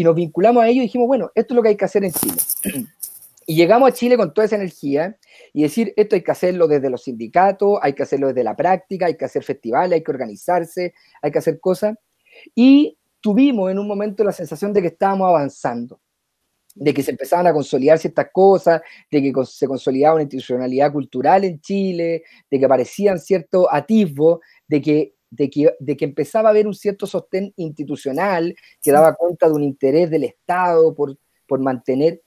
y 0.00 0.04
nos 0.04 0.14
vinculamos 0.14 0.62
a 0.62 0.68
ellos 0.68 0.78
y 0.78 0.86
dijimos, 0.86 1.08
bueno, 1.08 1.30
esto 1.34 1.52
es 1.52 1.56
lo 1.56 1.62
que 1.62 1.68
hay 1.68 1.76
que 1.76 1.84
hacer 1.84 2.04
en 2.04 2.12
Chile. 2.12 2.36
Y 3.46 3.56
llegamos 3.56 3.90
a 3.90 3.92
Chile 3.92 4.16
con 4.16 4.32
toda 4.32 4.44
esa 4.44 4.56
energía 4.56 5.18
y 5.52 5.62
decir, 5.62 5.92
esto 5.96 6.14
hay 6.14 6.22
que 6.22 6.30
hacerlo 6.30 6.68
desde 6.68 6.88
los 6.88 7.02
sindicatos, 7.02 7.80
hay 7.82 7.94
que 7.94 8.04
hacerlo 8.04 8.28
desde 8.28 8.44
la 8.44 8.54
práctica, 8.54 9.06
hay 9.06 9.16
que 9.16 9.24
hacer 9.24 9.42
festivales, 9.42 9.96
hay 9.96 10.04
que 10.04 10.10
organizarse, 10.12 10.94
hay 11.20 11.30
que 11.32 11.38
hacer 11.38 11.58
cosas. 11.58 11.96
Y 12.54 12.96
tuvimos 13.20 13.70
en 13.70 13.78
un 13.78 13.88
momento 13.88 14.22
la 14.22 14.32
sensación 14.32 14.72
de 14.72 14.82
que 14.82 14.88
estábamos 14.88 15.28
avanzando 15.28 16.00
de 16.74 16.94
que 16.94 17.02
se 17.02 17.10
empezaban 17.10 17.46
a 17.48 17.52
consolidar 17.52 17.98
ciertas 17.98 18.28
cosas, 18.32 18.80
de 19.10 19.20
que 19.20 19.32
se 19.44 19.66
consolidaba 19.66 20.14
una 20.14 20.22
institucionalidad 20.22 20.92
cultural 20.92 21.44
en 21.44 21.60
Chile, 21.60 22.22
de 22.50 22.58
que 22.58 22.64
aparecían 22.64 23.18
ciertos 23.18 23.66
atisbos, 23.70 24.38
de 24.68 24.80
que, 24.80 25.14
de, 25.30 25.48
que, 25.48 25.74
de 25.78 25.96
que 25.96 26.04
empezaba 26.04 26.48
a 26.48 26.52
haber 26.52 26.66
un 26.66 26.74
cierto 26.74 27.06
sostén 27.06 27.52
institucional 27.56 28.54
que 28.82 28.92
daba 28.92 29.14
cuenta 29.14 29.48
de 29.48 29.54
un 29.54 29.62
interés 29.62 30.10
del 30.10 30.24
Estado 30.24 30.94
por, 30.94 31.16
por 31.46 31.60
mantener. 31.60 32.22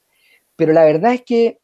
Pero 0.56 0.74
la 0.74 0.86
verdad 0.86 1.14
es 1.14 1.24
que 1.24 1.60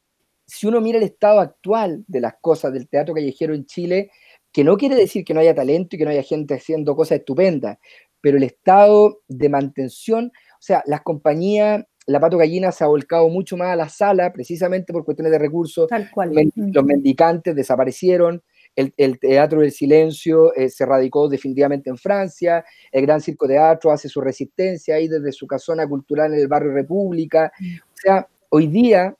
si 0.45 0.67
uno 0.67 0.81
mira 0.81 0.97
el 0.97 1.03
estado 1.03 1.39
actual 1.39 2.03
de 2.07 2.21
las 2.21 2.33
cosas 2.41 2.73
del 2.73 2.87
teatro 2.87 3.13
callejero 3.13 3.53
en 3.53 3.65
Chile, 3.67 4.11
que 4.51 4.63
no 4.63 4.77
quiere 4.77 4.95
decir 4.95 5.23
que 5.23 5.35
no 5.35 5.41
haya 5.41 5.53
talento 5.53 5.95
y 5.95 5.99
que 5.99 6.05
no 6.05 6.11
haya 6.11 6.23
gente 6.23 6.55
haciendo 6.55 6.95
cosas 6.95 7.19
estupendas, 7.19 7.77
pero 8.19 8.37
el 8.37 8.43
estado 8.43 9.21
de 9.27 9.47
mantención, 9.47 10.31
o 10.33 10.61
sea, 10.61 10.81
las 10.87 11.01
compañías 11.01 11.85
la 12.09 12.19
Pato 12.19 12.37
Gallina 12.37 12.71
se 12.71 12.83
ha 12.83 12.87
volcado 12.87 13.29
mucho 13.29 13.55
más 13.55 13.69
a 13.69 13.75
la 13.75 13.87
sala, 13.87 14.33
precisamente 14.33 14.91
por 14.91 15.05
cuestiones 15.05 15.31
de 15.31 15.37
recursos. 15.37 15.87
Tal 15.87 16.09
cual. 16.09 16.31
Los 16.55 16.83
mendicantes 16.83 17.55
desaparecieron, 17.55 18.41
el, 18.95 19.19
Teatro 19.19 19.61
del 19.61 19.71
Silencio 19.71 20.53
eh, 20.55 20.69
se 20.69 20.85
radicó 20.85 21.27
definitivamente 21.27 21.89
en 21.89 21.97
Francia, 21.97 22.63
el 22.91 23.05
Gran 23.05 23.19
Circo 23.19 23.47
Teatro 23.47 23.91
hace 23.91 24.07
su 24.07 24.21
resistencia 24.21 24.95
ahí 24.95 25.07
desde 25.07 25.31
su 25.31 25.45
casona 25.47 25.87
cultural 25.87 26.33
en 26.33 26.39
el 26.39 26.47
barrio 26.47 26.71
República. 26.71 27.51
O 27.59 27.97
sea, 27.97 28.27
hoy 28.49 28.67
día, 28.67 29.15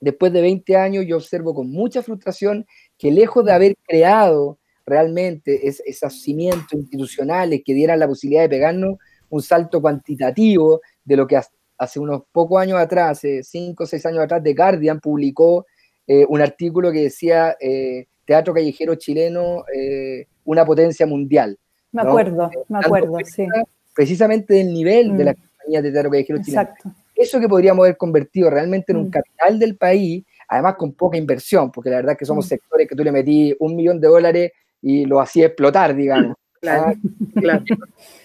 después 0.00 0.32
de 0.32 0.40
20 0.40 0.76
años, 0.76 1.04
yo 1.06 1.16
observo 1.16 1.54
con 1.54 1.70
mucha 1.70 2.02
frustración 2.02 2.66
que 2.98 3.12
lejos 3.12 3.44
de 3.44 3.52
haber 3.52 3.76
creado 3.86 4.58
realmente 4.84 5.66
esos 5.66 6.20
cimientos 6.20 6.72
institucionales 6.72 7.62
que 7.64 7.74
dieran 7.74 7.98
la 7.98 8.08
posibilidad 8.08 8.42
de 8.42 8.48
pegarnos 8.48 8.98
un 9.28 9.42
salto 9.42 9.80
cuantitativo 9.80 10.80
de 11.04 11.16
lo 11.16 11.26
que 11.26 11.40
hace 11.78 12.00
unos 12.00 12.22
pocos 12.32 12.60
años 12.60 12.78
atrás, 12.78 13.18
hace 13.18 13.42
5 13.42 13.82
o 13.82 13.86
6 13.86 14.06
años 14.06 14.20
atrás, 14.20 14.42
The 14.42 14.54
Guardian 14.54 15.00
publicó 15.00 15.66
eh, 16.06 16.24
un 16.28 16.40
artículo 16.40 16.92
que 16.92 17.02
decía 17.02 17.56
eh, 17.60 18.06
teatro 18.26 18.52
callejero 18.52 18.94
chileno 18.96 19.64
eh, 19.74 20.26
una 20.44 20.64
potencia 20.64 21.06
mundial. 21.06 21.58
Me 21.92 22.02
acuerdo, 22.02 22.50
me 22.68 22.78
acuerdo, 22.78 23.16
sí. 23.24 23.46
Precisamente 23.94 24.54
del 24.54 24.72
nivel 24.72 25.16
de 25.16 25.24
las 25.24 25.36
mm. 25.36 25.40
compañías 25.40 25.82
de 25.82 25.92
teatro 25.92 26.10
callejero 26.10 26.42
chileno. 26.42 26.68
Eso 27.14 27.40
que 27.40 27.48
podríamos 27.48 27.84
haber 27.84 27.96
convertido 27.96 28.50
realmente 28.50 28.92
en 28.92 28.98
un 28.98 29.06
mm. 29.08 29.10
capital 29.10 29.58
del 29.58 29.76
país, 29.76 30.24
además 30.48 30.74
con 30.76 30.92
poca 30.92 31.16
inversión, 31.16 31.72
porque 31.72 31.88
la 31.88 31.96
verdad 31.96 32.12
es 32.12 32.18
que 32.18 32.26
somos 32.26 32.44
mm. 32.44 32.48
sectores 32.48 32.88
que 32.88 32.94
tú 32.94 33.02
le 33.02 33.12
metí 33.12 33.56
un 33.58 33.74
millón 33.74 34.00
de 34.00 34.08
dólares 34.08 34.52
y 34.82 35.06
lo 35.06 35.20
hacía 35.20 35.46
explotar, 35.46 35.94
digamos. 35.94 36.36
Claro, 36.58 36.86
ah, 36.86 36.94
claro. 37.38 37.64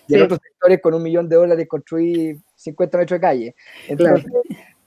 Y 0.07 0.15
en 0.15 0.21
otros 0.23 0.39
sectores 0.41 0.81
con 0.81 0.93
un 0.93 1.03
millón 1.03 1.27
de 1.27 1.35
dólares 1.35 1.67
construí 1.67 2.41
50 2.55 2.97
metros 2.97 3.17
de 3.17 3.21
calle. 3.21 3.55
Entonces, 3.87 4.25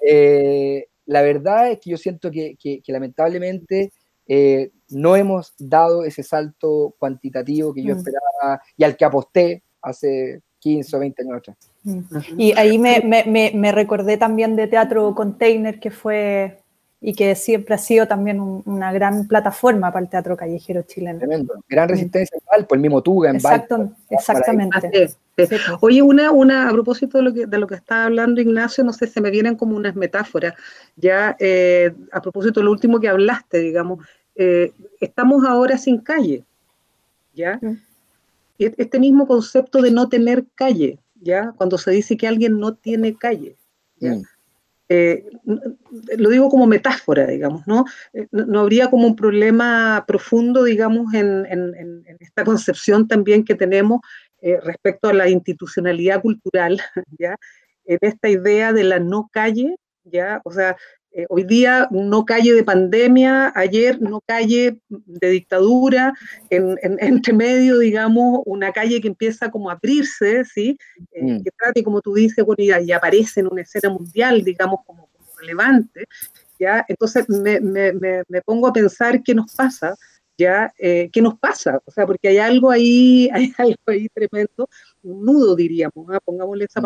eh, 0.00 0.88
la 1.06 1.22
verdad 1.22 1.70
es 1.70 1.78
que 1.78 1.90
yo 1.90 1.96
siento 1.96 2.30
que, 2.30 2.56
que, 2.56 2.82
lamentablemente 2.88 3.92
eh, 4.26 4.70
no 4.90 5.16
hemos 5.16 5.54
dado 5.58 6.04
ese 6.04 6.22
salto 6.22 6.94
cuantitativo 6.98 7.74
que 7.74 7.82
yo 7.82 7.94
mm. 7.94 7.98
esperaba 7.98 8.62
y 8.76 8.84
al 8.84 8.96
que 8.96 9.04
aposté 9.04 9.62
hace 9.82 10.42
15 10.60 10.96
o 10.96 11.00
20 11.00 11.22
años 11.22 11.38
atrás. 11.38 11.56
Mm. 11.82 12.00
Y 12.38 12.52
ahí 12.56 12.78
me, 12.78 13.02
me, 13.04 13.52
me, 13.54 13.72
recordé 13.72 14.16
también 14.16 14.56
de 14.56 14.66
Teatro 14.66 15.14
Container, 15.14 15.78
que 15.78 15.90
fue 15.90 16.63
y 17.06 17.12
que 17.12 17.34
siempre 17.34 17.74
ha 17.74 17.78
sido 17.78 18.08
también 18.08 18.40
una 18.40 18.90
gran 18.90 19.28
plataforma 19.28 19.92
para 19.92 20.02
el 20.02 20.08
teatro 20.08 20.38
callejero 20.38 20.84
chileno. 20.84 21.18
Tremendo. 21.18 21.62
Gran 21.68 21.86
resistencia 21.86 22.34
en 22.34 22.46
Valpo, 22.50 22.74
el 22.74 22.80
mismo 22.80 23.02
Tuga 23.02 23.28
en 23.28 23.36
Exacto, 23.36 23.92
Exactamente. 24.08 25.10
Pues. 25.36 25.50
Oye, 25.80 26.00
una, 26.00 26.30
una, 26.30 26.66
a 26.66 26.72
propósito 26.72 27.18
de 27.18 27.24
lo, 27.24 27.34
que, 27.34 27.44
de 27.44 27.58
lo 27.58 27.66
que 27.66 27.74
está 27.74 28.06
hablando 28.06 28.40
Ignacio, 28.40 28.82
no 28.84 28.94
sé, 28.94 29.06
se 29.06 29.20
me 29.20 29.30
vienen 29.30 29.54
como 29.54 29.76
unas 29.76 29.94
metáforas. 29.94 30.54
Ya, 30.96 31.36
eh, 31.40 31.92
a 32.10 32.22
propósito 32.22 32.60
de 32.60 32.64
lo 32.64 32.72
último 32.72 32.98
que 32.98 33.08
hablaste, 33.08 33.58
digamos, 33.58 34.02
eh, 34.34 34.72
estamos 34.98 35.44
ahora 35.44 35.76
sin 35.76 35.98
calle, 35.98 36.42
¿ya? 37.34 37.58
Mm. 37.60 37.74
Este 38.58 38.98
mismo 38.98 39.26
concepto 39.26 39.82
de 39.82 39.90
no 39.90 40.08
tener 40.08 40.46
calle, 40.54 40.98
¿ya? 41.20 41.52
Cuando 41.58 41.76
se 41.76 41.90
dice 41.90 42.16
que 42.16 42.26
alguien 42.26 42.58
no 42.58 42.72
tiene 42.72 43.14
calle, 43.14 43.56
¿ya? 44.00 44.14
Mm. 44.14 44.22
Eh, 44.88 45.24
lo 46.18 46.28
digo 46.28 46.50
como 46.50 46.66
metáfora, 46.66 47.26
digamos, 47.26 47.66
¿no? 47.66 47.84
Eh, 48.12 48.26
¿no? 48.30 48.60
habría 48.60 48.90
como 48.90 49.06
un 49.06 49.16
problema 49.16 50.04
profundo, 50.06 50.64
digamos, 50.64 51.14
en, 51.14 51.46
esta 52.20 52.44
concepción 52.44 53.08
también 53.08 53.44
que 53.44 53.54
tenemos 53.54 54.00
eh, 54.40 54.60
respecto 54.60 55.08
a 55.08 55.14
la 55.14 55.28
institucionalidad 55.28 56.20
cultural, 56.20 56.80
¿ya? 57.18 57.36
En 57.86 57.98
esta 58.00 58.28
idea 58.28 58.72
de 58.72 58.84
la 58.84 58.98
no 58.98 59.28
calle, 59.32 59.76
¿ya? 60.04 60.40
O 60.44 60.52
sea, 60.52 60.76
eh, 61.16 61.26
hoy 61.28 61.44
día 61.44 61.86
no 61.92 62.24
calle 62.24 62.52
de 62.54 62.64
pandemia, 62.64 63.52
ayer 63.54 64.02
no 64.02 64.20
calle 64.26 64.80
de 64.88 65.28
dictadura, 65.28 66.12
en, 66.50 66.76
entre 67.00 67.32
medio, 67.32 67.78
digamos, 67.78 68.40
una 68.46 68.72
calle 68.72 69.00
que 69.00 69.08
empieza 69.08 69.48
como 69.50 69.70
a 69.70 69.74
abrirse, 69.74 70.44
¿sí? 70.44 70.76
Eh, 71.12 71.22
mm. 71.22 71.44
Que 71.44 71.50
trate, 71.52 71.84
como 71.84 72.00
tú 72.00 72.14
dices, 72.14 72.44
bueno, 72.44 72.64
y, 72.64 72.90
aparece 72.90 73.40
en 73.40 73.46
una 73.46 73.62
escena 73.62 73.90
mundial, 73.90 74.42
digamos, 74.42 74.80
como, 74.84 75.08
relevante, 75.38 76.06
¿ya? 76.58 76.84
Entonces 76.88 77.28
me, 77.28 77.60
me, 77.60 77.92
me, 77.92 78.42
pongo 78.42 78.66
a 78.66 78.72
pensar 78.72 79.22
qué 79.22 79.34
nos 79.34 79.54
pasa, 79.54 79.94
¿ya? 80.36 80.72
Eh, 80.78 81.10
¿Qué 81.12 81.22
nos 81.22 81.38
pasa? 81.38 81.80
O 81.84 81.90
sea, 81.90 82.06
porque 82.06 82.28
hay 82.28 82.38
algo 82.38 82.70
ahí, 82.70 83.28
hay 83.32 83.52
algo 83.58 83.82
ahí 83.86 84.08
tremendo, 84.08 84.68
un 85.02 85.24
nudo, 85.24 85.54
diríamos, 85.54 86.06
¿ah? 86.10 86.18
pongámosle 86.24 86.64
esa 86.64 86.80
mm. 86.80 86.84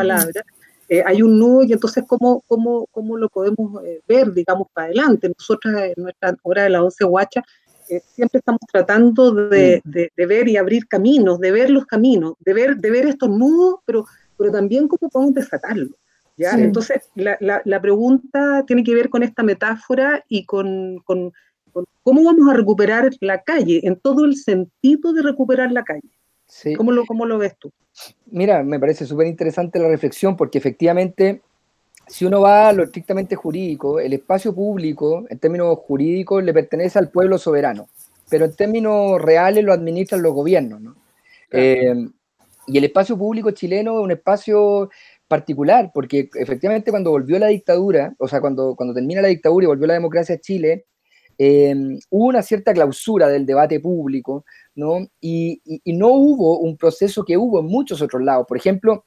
Eh, 0.89 1.03
hay 1.05 1.21
un 1.21 1.39
nudo 1.39 1.65
y 1.65 1.73
entonces 1.73 2.05
cómo, 2.07 2.43
cómo, 2.47 2.87
cómo 2.91 3.17
lo 3.19 3.29
podemos 3.29 3.85
eh, 3.85 4.01
ver, 4.09 4.33
digamos, 4.33 4.69
para 4.73 4.87
adelante. 4.87 5.29
Nosotros 5.29 5.75
en 5.75 6.03
nuestra 6.03 6.35
hora 6.43 6.63
de 6.63 6.71
la 6.71 6.83
once 6.83 7.05
guacha 7.05 7.43
eh, 7.91 8.01
siempre 8.15 8.39
estamos 8.39 8.61
tratando 8.71 9.33
de, 9.33 9.83
de, 9.85 10.27
ver 10.27 10.49
y 10.49 10.57
abrir 10.57 10.89
caminos, 10.89 11.41
de 11.41 11.53
ver 11.53 11.71
los 11.71 11.85
caminos, 11.87 12.35
de 12.41 12.55
ver, 12.55 12.77
de 12.77 12.91
ver 12.91 13.07
estos 13.07 13.29
nudos, 13.29 13.81
pero, 13.85 14.07
pero 14.37 14.51
también 14.51 14.89
cómo 14.89 15.11
podemos 15.11 15.35
desatarlos. 15.35 15.91
¿ya? 16.37 16.53
Entonces, 16.53 17.09
la, 17.15 17.37
la, 17.41 17.61
la, 17.65 17.81
pregunta 17.81 18.65
tiene 18.67 18.85
que 18.85 18.95
ver 18.95 19.11
con 19.11 19.23
esta 19.23 19.43
metáfora 19.43 20.25
y 20.29 20.45
con, 20.45 21.01
con, 21.05 21.33
con, 21.73 21.85
cómo 22.03 22.25
vamos 22.25 22.49
a 22.49 22.55
recuperar 22.55 23.11
la 23.21 23.43
calle, 23.43 23.81
en 23.85 23.97
todo 23.97 24.25
el 24.25 24.37
sentido 24.37 25.13
de 25.13 25.23
recuperar 25.23 25.73
la 25.73 25.83
calle. 25.83 26.18
Sí. 26.49 26.75
¿Cómo, 26.75 26.93
lo, 26.93 27.05
¿Cómo 27.07 27.27
lo 27.27 27.39
ves 27.39 27.57
tú? 27.59 27.71
Mira, 28.27 28.63
me 28.63 28.81
parece 28.81 29.07
súper 29.07 29.27
interesante 29.27 29.79
la 29.79 29.89
reflexión 29.89 30.37
porque 30.37 30.59
efectivamente, 30.59 31.43
si 32.07 32.25
uno 32.25 32.41
va 32.41 32.69
a 32.69 32.73
lo 32.73 32.85
estrictamente 32.85 33.37
jurídico, 33.37 34.01
el 34.01 34.13
espacio 34.15 34.55
público, 34.55 35.27
en 35.29 35.39
términos 35.39 35.79
jurídicos, 35.79 36.43
le 36.43 36.55
pertenece 36.55 36.99
al 36.99 37.11
pueblo 37.11 37.39
soberano, 37.39 37.89
pero 38.31 38.47
en 38.47 38.55
términos 38.55 39.21
reales 39.21 39.65
lo 39.65 39.73
administran 39.73 40.23
los 40.23 40.33
gobiernos. 40.33 40.81
¿no? 40.81 40.97
Eh, 41.53 41.95
y 42.67 42.79
el 42.79 42.85
espacio 42.85 43.17
público 43.17 43.51
chileno 43.51 43.99
es 43.99 44.05
un 44.05 44.13
espacio 44.13 44.91
particular, 45.27 45.91
porque 45.93 46.31
efectivamente 46.35 46.91
cuando 46.91 47.11
volvió 47.11 47.39
la 47.39 47.49
dictadura, 47.49 48.15
o 48.19 48.29
sea, 48.29 48.41
cuando, 48.41 48.75
cuando 48.75 48.95
termina 48.95 49.21
la 49.21 49.29
dictadura 49.29 49.65
y 49.65 49.69
volvió 49.69 49.87
la 49.87 49.95
democracia 49.95 50.37
a 50.37 50.39
Chile, 50.39 50.87
eh, 51.39 51.75
hubo 52.11 52.27
una 52.27 52.43
cierta 52.43 52.73
clausura 52.75 53.29
del 53.29 53.47
debate 53.47 53.79
público, 53.79 54.45
¿no? 54.79 55.09
Y, 55.21 55.61
no 55.87 56.09
hubo 56.09 56.61
un 56.61 56.77
proceso 56.77 57.25
que 57.25 57.37
hubo 57.37 57.59
en 57.59 57.67
muchos 57.67 58.01
otros 58.01 58.23
lados. 58.23 58.47
Por 58.47 58.57
ejemplo, 58.57 59.05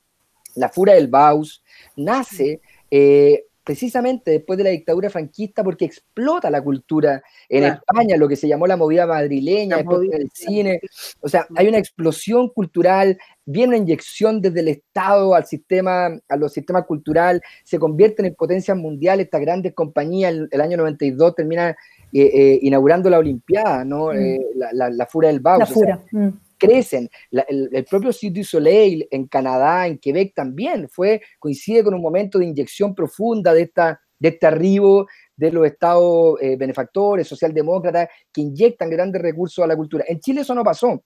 la 0.56 0.68
Fura 0.68 0.94
del 0.94 1.08
Baus 1.08 1.64
nace 1.96 2.60
eh, 2.92 3.46
precisamente 3.64 4.32
después 4.32 4.58
de 4.58 4.66
la 4.66 4.72
dictadura 4.72 5.10
franquista 5.10 5.64
porque 5.64 5.86
explota 5.86 6.50
la 6.50 6.62
cultura 6.62 7.24
en 7.48 7.64
España, 7.64 8.18
lo 8.18 8.28
que 8.28 8.36
se 8.36 8.50
llamó 8.50 8.68
la 8.68 8.76
movida 8.76 9.08
madrileña, 9.08 9.78
el 9.78 10.30
cine. 10.34 10.82
O 11.22 11.30
sea, 11.30 11.48
hay 11.56 11.70
una 11.70 11.78
explosión 11.78 12.50
cultural, 12.50 13.18
viene 13.46 13.70
una 13.70 13.78
inyección 13.78 14.42
desde 14.42 14.60
el 14.60 14.68
Estado 14.68 15.36
al 15.36 15.46
sistema, 15.46 16.10
a 16.28 16.36
los 16.36 16.52
sistemas 16.52 16.86
culturales, 16.86 17.42
se 17.64 17.80
convierten 17.80 18.26
en 18.26 18.36
potencias 18.36 18.76
mundiales, 18.76 19.28
estas 19.28 19.40
grandes 19.40 19.74
compañías, 19.74 20.34
el, 20.34 20.50
el 20.52 20.60
año 20.60 20.76
92 20.76 21.34
termina 21.34 21.78
eh, 22.14 22.32
eh, 22.34 22.60
inaugurando 22.64 23.10
la 23.10 23.20
Olimpiada, 23.20 23.86
¿no? 23.86 24.08
Mm. 24.08 24.18
Eh, 24.18 24.40
la, 24.74 24.90
la, 24.90 25.06
Fura 25.06 25.30
del 25.30 25.40
Baus. 25.40 25.74
Mm. 26.12 26.30
Crecen. 26.58 27.10
el, 27.32 27.86
propio 27.90 28.12
Cirque 28.14 28.40
du 28.40 28.44
Soleil 28.44 29.08
en 29.10 29.28
Canadá, 29.28 29.88
en 29.88 29.98
Quebec 29.98 30.34
también, 30.36 30.88
fue, 30.90 31.22
coincide 31.40 31.84
con 31.84 31.94
un 31.94 32.02
momento 32.02 32.38
de 32.38 32.46
inyección 32.46 32.94
profunda 32.94 33.54
de, 33.54 33.64
esta, 33.64 34.00
de 34.20 34.30
este 34.30 34.46
arribo 34.46 35.08
de 35.36 35.52
los 35.52 35.66
estados 35.66 36.38
benefactores, 36.40 37.28
socialdemócratas, 37.28 38.10
que 38.32 38.42
inyectan 38.42 38.92
grandes 38.92 39.22
recursos 39.24 39.64
a 39.64 39.68
la 39.68 39.76
cultura. 39.76 40.06
En 40.08 40.20
Chile 40.20 40.42
eso 40.42 40.54
no 40.54 40.64
pasó. 40.64 41.04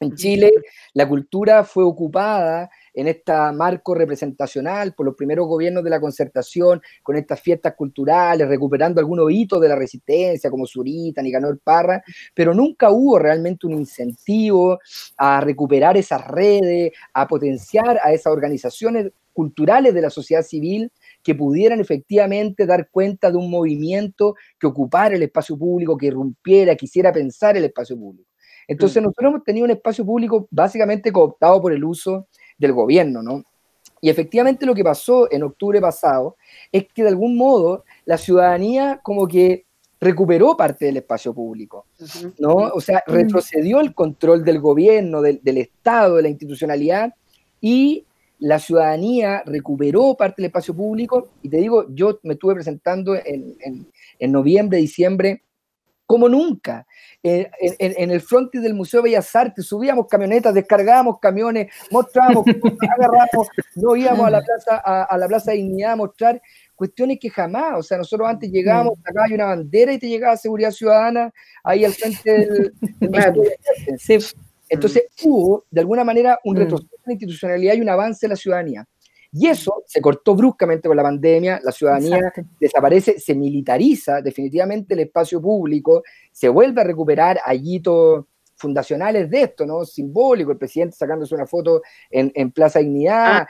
En 0.00 0.14
Chile 0.14 0.50
la 0.94 1.06
cultura 1.06 1.64
fue 1.64 1.84
ocupada 1.84 2.70
en 2.94 3.08
este 3.08 3.32
marco 3.52 3.94
representacional 3.94 4.94
por 4.94 5.06
los 5.06 5.16
primeros 5.16 5.46
gobiernos 5.46 5.84
de 5.84 5.90
la 5.90 6.00
concertación, 6.00 6.80
con 7.02 7.16
estas 7.16 7.40
fiestas 7.40 7.74
culturales, 7.74 8.48
recuperando 8.48 9.00
algunos 9.00 9.30
hitos 9.30 9.60
de 9.60 9.68
la 9.68 9.76
resistencia, 9.76 10.50
como 10.50 10.66
Zurita, 10.66 11.20
Nicanor 11.20 11.58
Parra, 11.58 12.02
pero 12.32 12.54
nunca 12.54 12.90
hubo 12.90 13.18
realmente 13.18 13.66
un 13.66 13.72
incentivo 13.72 14.78
a 15.16 15.40
recuperar 15.40 15.96
esas 15.96 16.26
redes, 16.28 16.92
a 17.12 17.26
potenciar 17.26 17.98
a 18.02 18.12
esas 18.12 18.32
organizaciones 18.32 19.10
culturales 19.32 19.92
de 19.92 20.00
la 20.00 20.10
sociedad 20.10 20.42
civil 20.42 20.90
que 21.22 21.34
pudieran 21.34 21.80
efectivamente 21.80 22.66
dar 22.66 22.88
cuenta 22.88 23.30
de 23.30 23.36
un 23.36 23.50
movimiento 23.50 24.36
que 24.58 24.68
ocupara 24.68 25.16
el 25.16 25.22
espacio 25.24 25.58
público, 25.58 25.98
que 25.98 26.06
irrumpiera, 26.06 26.76
quisiera 26.76 27.12
pensar 27.12 27.56
el 27.56 27.64
espacio 27.64 27.98
público. 27.98 28.30
Entonces 28.68 29.02
mm. 29.02 29.04
nosotros 29.04 29.28
hemos 29.30 29.44
tenido 29.44 29.64
un 29.64 29.72
espacio 29.72 30.06
público 30.06 30.48
básicamente 30.50 31.12
cooptado 31.12 31.60
por 31.60 31.72
el 31.72 31.84
uso 31.84 32.28
del 32.58 32.72
gobierno, 32.72 33.22
¿no? 33.22 33.44
Y 34.00 34.10
efectivamente 34.10 34.66
lo 34.66 34.74
que 34.74 34.84
pasó 34.84 35.32
en 35.32 35.42
octubre 35.42 35.80
pasado 35.80 36.36
es 36.70 36.86
que 36.92 37.02
de 37.02 37.08
algún 37.08 37.36
modo 37.36 37.84
la 38.04 38.18
ciudadanía 38.18 39.00
como 39.02 39.26
que 39.26 39.64
recuperó 39.98 40.56
parte 40.56 40.84
del 40.84 40.98
espacio 40.98 41.32
público, 41.32 41.86
¿no? 42.38 42.54
O 42.54 42.80
sea, 42.82 43.02
retrocedió 43.06 43.80
el 43.80 43.94
control 43.94 44.44
del 44.44 44.60
gobierno, 44.60 45.22
del, 45.22 45.56
Estado, 45.56 46.16
de 46.16 46.22
la 46.22 46.28
institucionalidad 46.28 47.14
y 47.60 48.04
la 48.40 48.58
ciudadanía 48.58 49.42
recuperó 49.46 50.14
parte 50.14 50.42
del 50.42 50.48
espacio 50.48 50.74
público 50.74 51.30
y 51.40 51.48
te 51.48 51.56
digo, 51.56 51.86
yo 51.88 52.18
me 52.24 52.34
estuve 52.34 52.54
presentando 52.54 53.14
en, 53.14 53.56
en, 54.18 54.32
noviembre, 54.32 54.76
diciembre, 54.76 55.42
como 56.04 56.28
nunca. 56.28 56.86
En, 57.26 57.48
en, 57.78 58.10
el 58.10 58.20
frontis 58.20 58.60
del 58.60 58.74
Museo 58.74 59.00
de 59.00 59.08
Bellas 59.08 59.34
Artes 59.34 59.64
subíamos 59.64 60.06
camionetas, 60.08 60.52
descargábamos 60.52 61.18
camiones, 61.18 61.72
mostrábamos, 61.90 62.44
agarramos, 62.98 63.48
no 63.76 63.96
íbamos 63.96 64.26
a 64.26 64.30
la 64.30 64.42
plaza, 64.42 64.76
a, 64.76 65.16
la 65.16 65.26
plaza 65.26 65.52
de 65.52 65.56
Dignidad 65.56 65.92
a 65.92 65.96
mostrar 65.96 66.42
cuestiones 66.74 67.18
que 67.18 67.30
jamás, 67.30 67.78
o 67.78 67.82
sea, 67.82 67.96
nosotros 67.96 68.28
antes 68.28 68.50
llegábamos, 68.50 68.98
acá 69.02 69.22
hay 69.26 69.32
una 69.32 69.46
bandera 69.46 69.94
y 69.94 69.98
te 69.98 70.06
llegaba 70.06 70.36
Seguridad 70.36 70.70
Ciudadana 70.70 71.32
ahí 71.62 71.86
al 71.86 71.94
frente 71.94 72.30
del. 72.30 72.74
Entonces 74.68 75.04
hubo, 75.22 75.64
de 75.70 75.80
alguna 75.80 76.04
manera, 76.04 76.38
un 76.44 76.56
retroceso 76.56 76.94
en 76.94 77.02
la 77.06 77.12
institucionalidad 77.12 77.74
y 77.74 77.80
un 77.80 77.88
avance 77.88 78.26
en 78.26 78.30
la 78.30 78.36
ciudadanía. 78.36 78.86
Y 79.36 79.48
eso 79.48 79.82
se 79.84 80.00
cortó 80.00 80.36
bruscamente 80.36 80.86
con 80.86 80.96
la 80.96 81.02
pandemia, 81.02 81.60
la 81.64 81.72
ciudadanía 81.72 82.32
desaparece, 82.60 83.18
se 83.18 83.34
militariza 83.34 84.22
definitivamente 84.22 84.94
el 84.94 85.00
espacio 85.00 85.42
público, 85.42 86.04
se 86.30 86.48
vuelve 86.48 86.80
a 86.80 86.84
recuperar 86.84 87.40
hallitos 87.44 88.26
fundacionales 88.54 89.28
de 89.28 89.42
esto, 89.42 89.66
¿no? 89.66 89.84
Simbólico, 89.84 90.52
el 90.52 90.58
presidente 90.58 90.94
sacándose 90.96 91.34
una 91.34 91.46
foto 91.46 91.82
en, 92.08 92.30
en 92.32 92.52
Plaza 92.52 92.78
Dignidad, 92.78 93.44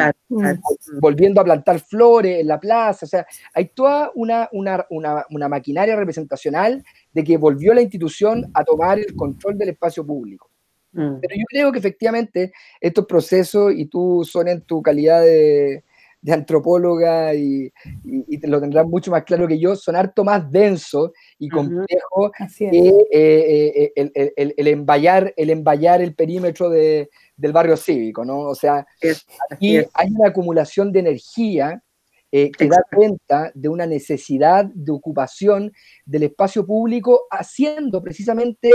ah, 0.00 0.54
volviendo 1.02 1.42
a 1.42 1.44
plantar 1.44 1.80
flores 1.80 2.40
en 2.40 2.48
la 2.48 2.58
plaza, 2.58 3.04
o 3.04 3.08
sea, 3.08 3.26
hay 3.52 3.66
toda 3.74 4.10
una, 4.14 4.48
una, 4.52 4.86
una, 4.88 5.26
una 5.28 5.48
maquinaria 5.50 5.96
representacional 5.96 6.82
de 7.12 7.24
que 7.24 7.36
volvió 7.36 7.74
la 7.74 7.82
institución 7.82 8.50
a 8.54 8.64
tomar 8.64 8.98
el 8.98 9.14
control 9.14 9.58
del 9.58 9.68
espacio 9.68 10.06
público. 10.06 10.50
Mm. 10.96 11.20
Pero 11.20 11.34
yo 11.36 11.44
creo 11.48 11.72
que 11.72 11.78
efectivamente 11.78 12.52
estos 12.80 13.04
procesos, 13.06 13.72
y 13.76 13.86
tú 13.86 14.26
son 14.28 14.48
en 14.48 14.62
tu 14.62 14.82
calidad 14.82 15.22
de, 15.22 15.84
antropóloga 16.28 17.34
y, 17.34 17.70
te 18.40 18.48
lo 18.48 18.60
tendrás 18.60 18.84
mucho 18.84 19.12
más 19.12 19.22
claro 19.22 19.46
que 19.46 19.60
yo, 19.60 19.76
son 19.76 19.94
harto 19.94 20.24
más 20.24 20.50
densos 20.50 21.12
y 21.38 21.48
complejos 21.48 22.32
que 22.58 22.66
eh, 22.66 23.06
eh, 23.12 23.92
eh, 23.94 24.32
el, 24.34 24.54
el, 24.56 24.66
emballar, 24.66 25.32
el 25.36 25.50
emballar 25.50 26.02
el 26.02 26.16
perímetro 26.16 26.68
del 26.68 27.08
barrio 27.52 27.76
cívico, 27.76 28.24
¿no? 28.24 28.40
O 28.40 28.56
sea, 28.56 28.84
aquí 29.50 29.76
hay 29.76 30.10
una 30.10 30.30
acumulación 30.30 30.90
de 30.90 30.98
energía 30.98 31.80
que 32.32 32.68
da 32.68 32.82
cuenta 32.92 33.52
de 33.54 33.68
una 33.68 33.86
necesidad 33.86 34.64
de 34.64 34.92
ocupación 34.92 35.72
del 36.04 36.24
espacio 36.24 36.66
público, 36.66 37.26
haciendo 37.30 38.02
precisamente 38.02 38.72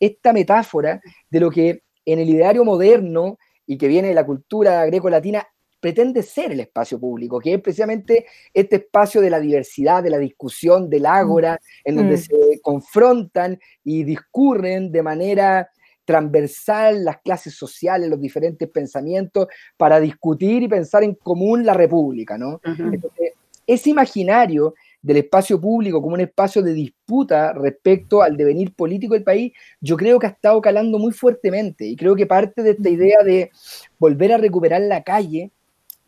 esta 0.00 0.32
metáfora 0.32 1.00
de 1.30 1.40
lo 1.40 1.50
que 1.50 1.82
en 2.04 2.18
el 2.18 2.28
ideario 2.28 2.64
moderno 2.64 3.38
y 3.66 3.78
que 3.78 3.86
viene 3.86 4.08
de 4.08 4.14
la 4.14 4.26
cultura 4.26 4.84
greco-latina 4.86 5.46
pretende 5.78 6.22
ser 6.22 6.52
el 6.52 6.60
espacio 6.60 7.00
público, 7.00 7.40
que 7.40 7.54
es 7.54 7.60
precisamente 7.60 8.26
este 8.52 8.76
espacio 8.76 9.20
de 9.20 9.30
la 9.30 9.40
diversidad, 9.40 10.02
de 10.02 10.10
la 10.10 10.18
discusión, 10.18 10.90
del 10.90 11.06
ágora, 11.06 11.58
en 11.84 11.96
donde 11.96 12.16
mm. 12.16 12.18
se 12.18 12.60
confrontan 12.60 13.58
y 13.82 14.04
discurren 14.04 14.92
de 14.92 15.02
manera 15.02 15.70
transversal 16.04 17.04
las 17.04 17.18
clases 17.18 17.54
sociales, 17.54 18.10
los 18.10 18.20
diferentes 18.20 18.68
pensamientos, 18.68 19.46
para 19.76 20.00
discutir 20.00 20.62
y 20.62 20.68
pensar 20.68 21.02
en 21.02 21.14
común 21.14 21.64
la 21.64 21.74
república, 21.74 22.36
¿no? 22.36 22.60
Entonces, 22.64 23.32
ese 23.66 23.90
imaginario 23.90 24.74
del 25.02 25.18
espacio 25.18 25.60
público 25.60 26.02
como 26.02 26.14
un 26.14 26.20
espacio 26.20 26.62
de 26.62 26.74
disputa 26.74 27.52
respecto 27.52 28.22
al 28.22 28.36
devenir 28.36 28.74
político 28.74 29.14
del 29.14 29.24
país, 29.24 29.52
yo 29.80 29.96
creo 29.96 30.18
que 30.18 30.26
ha 30.26 30.30
estado 30.30 30.60
calando 30.60 30.98
muy 30.98 31.12
fuertemente 31.12 31.86
y 31.86 31.96
creo 31.96 32.14
que 32.14 32.26
parte 32.26 32.62
de 32.62 32.70
esta 32.70 32.88
idea 32.88 33.22
de 33.24 33.50
volver 33.98 34.32
a 34.32 34.38
recuperar 34.38 34.82
la 34.82 35.02
calle 35.02 35.50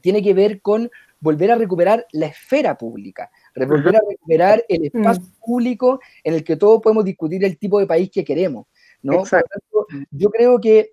tiene 0.01 0.23
que 0.23 0.35
ver 0.35 0.61
con 0.61 0.91
volver 1.21 1.53
a 1.53 1.55
recuperar 1.55 2.07
la 2.13 2.27
esfera 2.27 2.77
pública, 2.77 3.31
volver 3.55 3.97
a 3.97 4.01
recuperar 4.09 4.65
el 4.69 4.87
espacio 4.87 5.23
mm. 5.23 5.41
público 5.41 6.01
en 6.25 6.35
el 6.35 6.45
que 6.45 6.57
todos 6.57 6.83
podemos 6.83 7.05
discutir 7.05 7.45
el 7.45 7.57
tipo 7.59 7.79
de 7.79 7.87
país 7.87 8.11
que 8.11 8.25
queremos. 8.25 8.67
¿no? 9.03 9.23
yo 10.11 10.31
creo 10.31 10.61
que, 10.61 10.93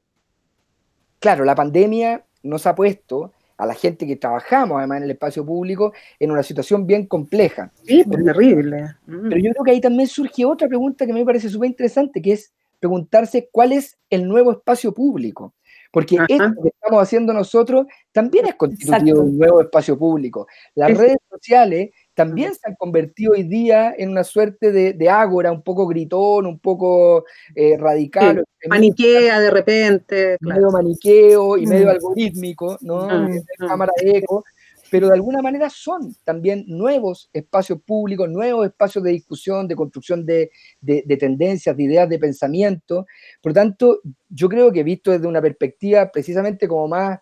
claro, 1.19 1.45
la 1.45 1.55
pandemia 1.55 2.23
nos 2.43 2.65
ha 2.67 2.75
puesto 2.75 3.33
a 3.59 3.65
la 3.65 3.75
gente 3.75 4.07
que 4.07 4.15
trabajamos 4.15 4.77
además 4.77 4.99
en 4.99 5.03
el 5.03 5.11
espacio 5.11 5.45
público 5.45 5.93
en 6.17 6.31
una 6.31 6.41
situación 6.43 6.87
bien 6.87 7.05
compleja. 7.05 7.71
Sí, 7.83 8.03
pues 8.05 8.23
terrible. 8.23 8.95
Pero 9.05 9.37
yo 9.37 9.51
creo 9.51 9.63
que 9.65 9.71
ahí 9.71 9.81
también 9.81 10.07
surge 10.07 10.45
otra 10.45 10.69
pregunta 10.69 11.05
que 11.05 11.11
me 11.11 11.25
parece 11.25 11.49
súper 11.49 11.69
interesante, 11.69 12.21
que 12.21 12.31
es 12.31 12.53
preguntarse 12.79 13.49
cuál 13.51 13.73
es 13.73 13.97
el 14.09 14.27
nuevo 14.27 14.53
espacio 14.53 14.93
público. 14.93 15.53
Porque 15.91 16.15
esto 16.15 16.53
que 16.61 16.69
estamos 16.69 17.03
haciendo 17.03 17.33
nosotros 17.33 17.85
también 18.13 18.45
es 18.45 18.55
constitutivo 18.55 19.23
de 19.23 19.27
un 19.27 19.37
nuevo 19.37 19.61
espacio 19.61 19.97
público. 19.97 20.47
Las 20.75 20.97
redes 20.97 21.17
sociales 21.29 21.89
también 22.19 22.53
se 22.53 22.67
han 22.67 22.75
convertido 22.75 23.31
hoy 23.31 23.43
día 23.43 23.95
en 23.97 24.09
una 24.09 24.25
suerte 24.25 24.73
de, 24.73 25.09
ágora, 25.09 25.53
un 25.53 25.61
poco 25.61 25.87
gritón, 25.87 26.45
un 26.47 26.59
poco 26.59 27.23
eh, 27.55 27.77
radical. 27.77 28.43
maniquea 28.67 29.39
de 29.39 29.49
repente. 29.49 30.35
Medio 30.41 30.69
maniqueo 30.69 31.55
y 31.55 31.65
medio 31.65 31.89
algorítmico, 31.89 32.77
¿no? 32.81 33.07
Mm, 33.07 33.35
mm. 33.35 33.67
cámara 33.69 33.93
de 34.03 34.17
eco, 34.17 34.43
pero 34.91 35.07
de 35.07 35.13
alguna 35.13 35.41
manera 35.41 35.69
son 35.69 36.13
también 36.25 36.65
nuevos 36.67 37.29
espacios 37.31 37.79
públicos, 37.83 38.27
nuevos 38.27 38.65
espacios 38.65 39.01
de 39.01 39.11
discusión, 39.11 39.65
de 39.65 39.77
construcción 39.77 40.25
de, 40.25 40.51
de 40.81 41.17
tendencias, 41.17 41.77
de 41.77 41.83
ideas, 41.83 42.09
de 42.09 42.19
pensamiento. 42.19 43.05
Por 43.41 43.51
lo 43.51 43.53
tanto, 43.53 44.01
yo 44.27 44.49
creo 44.49 44.73
que 44.73 44.83
visto 44.83 45.11
desde 45.11 45.25
una 45.25 45.41
perspectiva 45.41 46.11
precisamente 46.11 46.67
como 46.67 46.89
más 46.89 47.17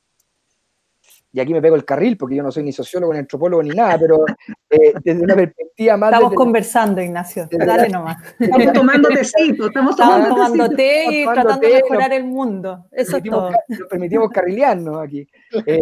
y 1.32 1.40
aquí 1.40 1.54
me 1.54 1.62
pego 1.62 1.76
el 1.76 1.86
carril 1.86 2.18
porque 2.18 2.36
yo 2.36 2.44
no 2.44 2.52
soy 2.52 2.64
ni 2.64 2.72
sociólogo, 2.72 3.14
ni 3.14 3.20
antropólogo, 3.20 3.62
ni 3.62 3.70
nada, 3.70 3.98
pero 4.00 4.26
eh, 4.70 4.94
desde 5.04 5.22
una 5.22 5.36
perspectiva 5.36 5.98
más... 5.98 6.14
Estamos 6.14 6.34
conversando, 6.34 7.02
Ignacio, 7.02 7.48
dale 7.52 7.90
nomás. 7.90 8.18
Estamos 8.40 8.74
tomando 8.74 9.10
tecito, 9.10 9.68
estamos 9.68 9.96
tomando, 9.96 10.70
té 10.70 11.06
y 11.12 11.26
tratando 11.26 11.68
de 11.68 11.74
mejorar 11.76 12.14
el 12.14 12.24
mundo. 12.24 12.86
Eso 12.92 13.18
es 13.18 13.24
todo. 13.24 13.52
Nos 13.68 13.88
permitimos 13.90 14.30
carrilearnos 14.30 14.98
aquí. 15.00 15.28
Eh, 15.66 15.80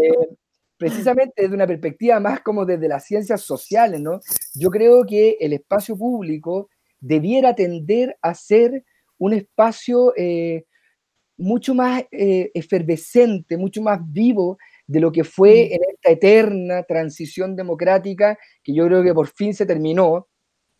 precisamente 0.77 1.43
desde 1.43 1.55
una 1.55 1.67
perspectiva 1.67 2.19
más 2.19 2.41
como 2.41 2.65
desde 2.65 2.87
las 2.87 3.05
ciencias 3.05 3.41
sociales, 3.41 4.01
¿no? 4.01 4.19
Yo 4.55 4.69
creo 4.69 5.05
que 5.05 5.37
el 5.39 5.53
espacio 5.53 5.95
público 5.95 6.69
debiera 6.99 7.53
tender 7.53 8.17
a 8.21 8.33
ser 8.33 8.83
un 9.19 9.33
espacio 9.33 10.11
eh, 10.17 10.65
mucho 11.37 11.75
más 11.75 12.03
efervescente, 12.11 13.57
mucho 13.57 13.81
más 13.81 13.99
vivo, 14.03 14.57
de 14.87 14.99
lo 14.99 15.11
que 15.11 15.23
fue 15.23 15.69
mm. 15.69 15.73
en 15.73 15.79
esta 15.93 16.11
eterna 16.11 16.83
transición 16.83 17.55
democrática 17.55 18.37
que 18.63 18.73
yo 18.73 18.85
creo 18.87 19.03
que 19.03 19.13
por 19.13 19.27
fin 19.27 19.53
se 19.53 19.65
terminó, 19.65 20.27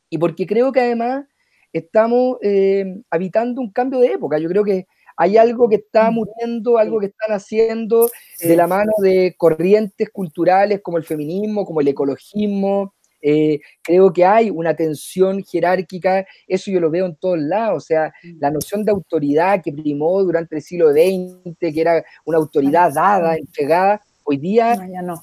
y 0.10 0.18
porque 0.18 0.46
creo 0.46 0.72
que 0.72 0.82
además 0.82 1.26
estamos 1.74 2.38
eh, 2.42 2.86
habitando 3.10 3.62
un 3.62 3.72
cambio 3.72 4.00
de 4.00 4.14
época. 4.14 4.40
Yo 4.40 4.48
creo 4.48 4.64
que 4.64 4.86
hay 5.18 5.38
algo 5.38 5.70
que 5.70 5.76
está 5.76 6.10
mm. 6.10 6.14
muriendo, 6.14 6.78
algo 6.78 7.00
que 7.00 7.08
están 7.08 7.36
haciendo 7.36 8.10
de 8.40 8.56
la 8.56 8.68
mano 8.68 8.92
de 9.02 9.36
corrientes 9.38 10.10
culturales 10.10 10.82
como 10.82 10.98
el 10.98 11.04
feminismo, 11.04 11.66
como 11.66 11.82
el 11.82 11.88
ecologismo, 11.88 12.95
eh, 13.28 13.60
creo 13.82 14.14
que 14.14 14.24
hay 14.24 14.52
una 14.52 14.76
tensión 14.76 15.44
jerárquica, 15.44 16.28
eso 16.48 16.70
yo 16.70 16.80
lo 16.80 16.92
veo 16.92 17.08
en 17.08 17.16
todos 17.16 17.40
lados, 17.40 17.84
o 17.84 17.86
sea, 17.88 18.14
mm. 18.24 18.38
la 18.40 18.52
noción 18.52 18.86
de 18.86 18.92
autoridad 18.92 19.64
que 19.64 19.74
primó 19.74 20.24
durante 20.24 20.58
el 20.58 20.62
siglo 20.62 20.92
XX, 20.92 21.58
que 21.58 21.82
era 21.82 22.06
una 22.26 22.38
autoridad 22.38 22.94
dada, 22.94 23.36
entregada, 23.36 24.00
hoy 24.24 24.38
día 24.38 24.76
ya 24.76 25.02
no. 25.02 25.20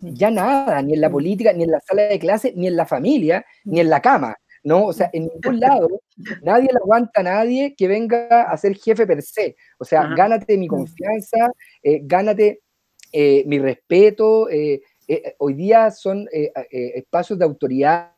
Ya 0.00 0.30
nada, 0.30 0.82
ni 0.82 0.92
en 0.92 1.00
la 1.00 1.08
mm. 1.08 1.12
política, 1.12 1.52
ni 1.54 1.64
en 1.64 1.70
la 1.70 1.80
sala 1.80 2.02
de 2.02 2.18
clase, 2.18 2.52
ni 2.54 2.66
en 2.66 2.76
la 2.76 2.84
familia, 2.84 3.44
ni 3.64 3.80
en 3.80 3.88
la 3.88 4.02
cama. 4.02 4.36
¿no? 4.62 4.84
O 4.84 4.92
sea, 4.92 5.08
en 5.14 5.28
ningún 5.28 5.60
lado 5.60 5.88
nadie 6.42 6.68
le 6.70 6.78
aguanta 6.78 7.20
a 7.20 7.22
nadie 7.22 7.74
que 7.74 7.88
venga 7.88 8.42
a 8.42 8.56
ser 8.58 8.76
jefe 8.76 9.06
per 9.06 9.22
se. 9.22 9.56
O 9.78 9.86
sea, 9.86 10.06
gánate 10.14 10.58
mi 10.58 10.66
mm. 10.66 10.68
confianza, 10.68 11.50
eh, 11.82 12.00
gánate 12.02 12.60
eh, 13.10 13.42
mi 13.46 13.58
respeto, 13.58 14.50
eh, 14.50 14.82
eh, 15.08 15.22
eh, 15.24 15.34
hoy 15.38 15.54
día 15.54 15.90
son 15.90 16.28
eh, 16.30 16.52
espacios 16.70 17.38
de 17.38 17.46
autoridad 17.46 18.12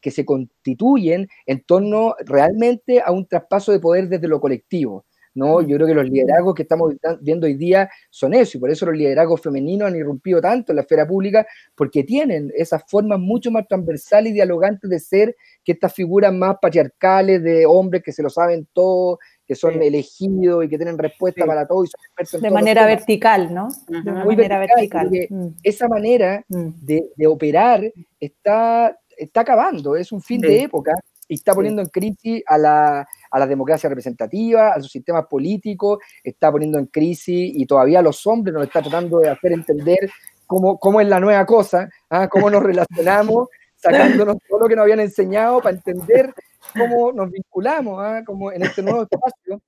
que 0.00 0.10
se 0.12 0.24
constituyen 0.24 1.28
en 1.46 1.64
torno 1.64 2.14
realmente 2.20 3.02
a 3.04 3.10
un 3.10 3.26
traspaso 3.26 3.72
de 3.72 3.80
poder 3.80 4.08
desde 4.08 4.28
lo 4.28 4.40
colectivo. 4.40 5.04
¿no? 5.34 5.60
Yo 5.62 5.76
creo 5.76 5.86
que 5.86 5.94
los 5.94 6.08
liderazgos 6.08 6.54
que 6.54 6.62
estamos 6.62 6.94
viendo 7.20 7.46
hoy 7.46 7.54
día 7.54 7.88
son 8.10 8.34
eso, 8.34 8.56
y 8.56 8.60
por 8.60 8.70
eso 8.70 8.86
los 8.86 8.96
liderazgos 8.96 9.40
femeninos 9.40 9.88
han 9.88 9.96
irrumpido 9.96 10.40
tanto 10.40 10.72
en 10.72 10.76
la 10.76 10.82
esfera 10.82 11.06
pública, 11.06 11.46
porque 11.76 12.02
tienen 12.02 12.50
esas 12.56 12.82
formas 12.88 13.20
mucho 13.20 13.50
más 13.50 13.66
transversales 13.68 14.30
y 14.30 14.34
dialogantes 14.34 14.90
de 14.90 14.98
ser 14.98 15.36
que 15.64 15.72
estas 15.72 15.92
figuras 15.92 16.32
más 16.32 16.56
patriarcales 16.60 17.42
de 17.42 17.66
hombres 17.66 18.02
que 18.02 18.12
se 18.12 18.22
lo 18.22 18.30
saben 18.30 18.66
todo, 18.72 19.18
que 19.48 19.54
son 19.54 19.82
elegidos 19.82 20.62
y 20.62 20.68
que 20.68 20.76
tienen 20.76 20.98
respuesta 20.98 21.46
para 21.46 21.66
todo 21.66 21.82
y 21.82 21.88
son 22.26 22.42
De 22.42 22.50
manera 22.50 22.84
vertical, 22.84 23.52
¿no? 23.54 23.68
De 23.88 24.12
manera 24.12 24.58
vertical. 24.58 25.10
Mm. 25.30 25.46
Esa 25.62 25.88
manera 25.88 26.44
mm. 26.48 26.68
de, 26.82 27.26
operar 27.26 27.90
está, 28.20 28.94
está 29.16 29.40
acabando, 29.40 29.96
es 29.96 30.12
un 30.12 30.20
fin 30.20 30.42
de 30.42 30.64
época 30.64 30.92
y 31.26 31.34
está 31.34 31.54
poniendo 31.54 31.80
en 31.80 31.88
crisis 31.88 32.42
a 32.46 32.58
la, 32.58 33.08
a 33.30 33.38
la 33.38 33.46
democracia 33.46 33.88
representativa, 33.88 34.72
a 34.74 34.80
sus 34.82 34.92
sistemas 34.92 35.26
políticos, 35.26 35.98
está 36.22 36.52
poniendo 36.52 36.78
en 36.78 36.86
crisis 36.86 37.50
y 37.54 37.64
todavía 37.64 38.02
los 38.02 38.26
hombres 38.26 38.52
nos 38.52 38.64
está 38.64 38.82
tratando 38.82 39.20
de 39.20 39.30
hacer 39.30 39.52
entender 39.52 40.10
cómo, 40.46 40.78
cómo 40.78 41.00
es 41.00 41.08
la 41.08 41.20
nueva 41.20 41.46
cosa, 41.46 41.88
¿ah? 42.10 42.28
cómo 42.28 42.50
nos 42.50 42.62
relacionamos, 42.62 43.48
sacándonos 43.76 44.36
todo 44.46 44.60
lo 44.60 44.68
que 44.68 44.76
nos 44.76 44.82
habían 44.82 45.00
enseñado 45.00 45.60
para 45.60 45.76
entender 45.76 46.34
cómo 46.72 47.12
nos 47.12 47.30
vinculamos 47.30 47.98
¿ah? 48.00 48.22
como 48.24 48.52
en 48.52 48.62
este 48.62 48.82
nuevo 48.82 49.02
espacio 49.02 49.62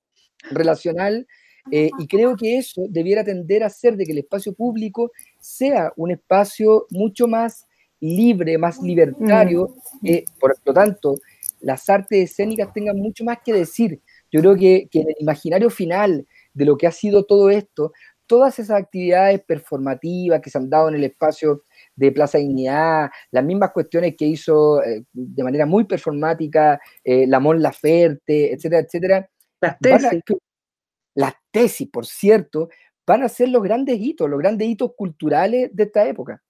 relacional. 0.51 1.27
Eh, 1.71 1.91
y 1.99 2.07
creo 2.07 2.37
que 2.37 2.59
eso 2.59 2.83
debiera 2.89 3.23
tender 3.23 3.63
a 3.63 3.71
ser 3.71 3.97
de 3.97 4.05
que 4.05 4.13
el 4.13 4.19
espacio 4.19 4.55
público 4.55 5.13
sea 5.39 5.93
un 5.97 6.11
espacio 6.11 6.87
mucho 6.91 7.29
más 7.29 7.67
libre, 8.01 8.57
más 8.57 8.81
libertario, 8.81 9.75
mm. 10.01 10.07
eh, 10.07 10.25
por 10.41 10.57
lo 10.65 10.73
tanto, 10.73 11.17
las 11.61 11.89
artes 11.91 12.31
escénicas 12.31 12.73
tengan 12.73 12.97
mucho 12.97 13.25
más 13.25 13.39
que 13.45 13.53
decir. 13.53 14.01
Yo 14.33 14.41
creo 14.41 14.57
que, 14.57 14.89
que, 14.91 15.01
en 15.01 15.09
el 15.11 15.17
imaginario 15.21 15.69
final 15.69 16.27
de 16.55 16.65
lo 16.65 16.79
que 16.79 16.87
ha 16.87 16.93
sido 16.93 17.25
todo 17.25 17.51
esto, 17.51 17.93
todas 18.27 18.59
esas 18.59 18.81
actividades 18.83 19.41
performativas 19.41 20.41
que 20.41 20.51
se 20.51 20.59
han 20.59 20.71
dado 20.71 20.89
en 20.89 20.95
el 20.95 21.05
espacio 21.05 21.65
de 22.01 22.13
Plaza 22.13 22.39
Dignidad, 22.39 23.11
las 23.31 23.45
mismas 23.45 23.73
cuestiones 23.73 24.15
que 24.17 24.25
hizo 24.25 24.83
eh, 24.83 25.05
de 25.13 25.45
manera 25.45 25.67
muy 25.67 25.85
performática 25.85 26.81
eh, 27.05 27.27
la 27.27 27.41
Mon 27.41 27.61
Laferte, 27.61 28.55
etcétera, 28.55 28.81
etcétera. 28.81 29.31
Las 29.61 29.79
tesis. 29.79 30.23
las 31.15 31.35
tesis, 31.51 31.89
por 31.91 32.07
cierto, 32.07 32.71
van 33.07 33.23
a 33.23 33.29
ser 33.29 33.51
los 33.51 33.63
grandes 33.63 33.99
hitos, 34.01 34.31
los 34.31 34.39
grandes 34.39 34.67
hitos 34.67 34.93
culturales 34.97 35.71
de 35.75 35.83
esta 35.83 36.09
época. 36.09 36.43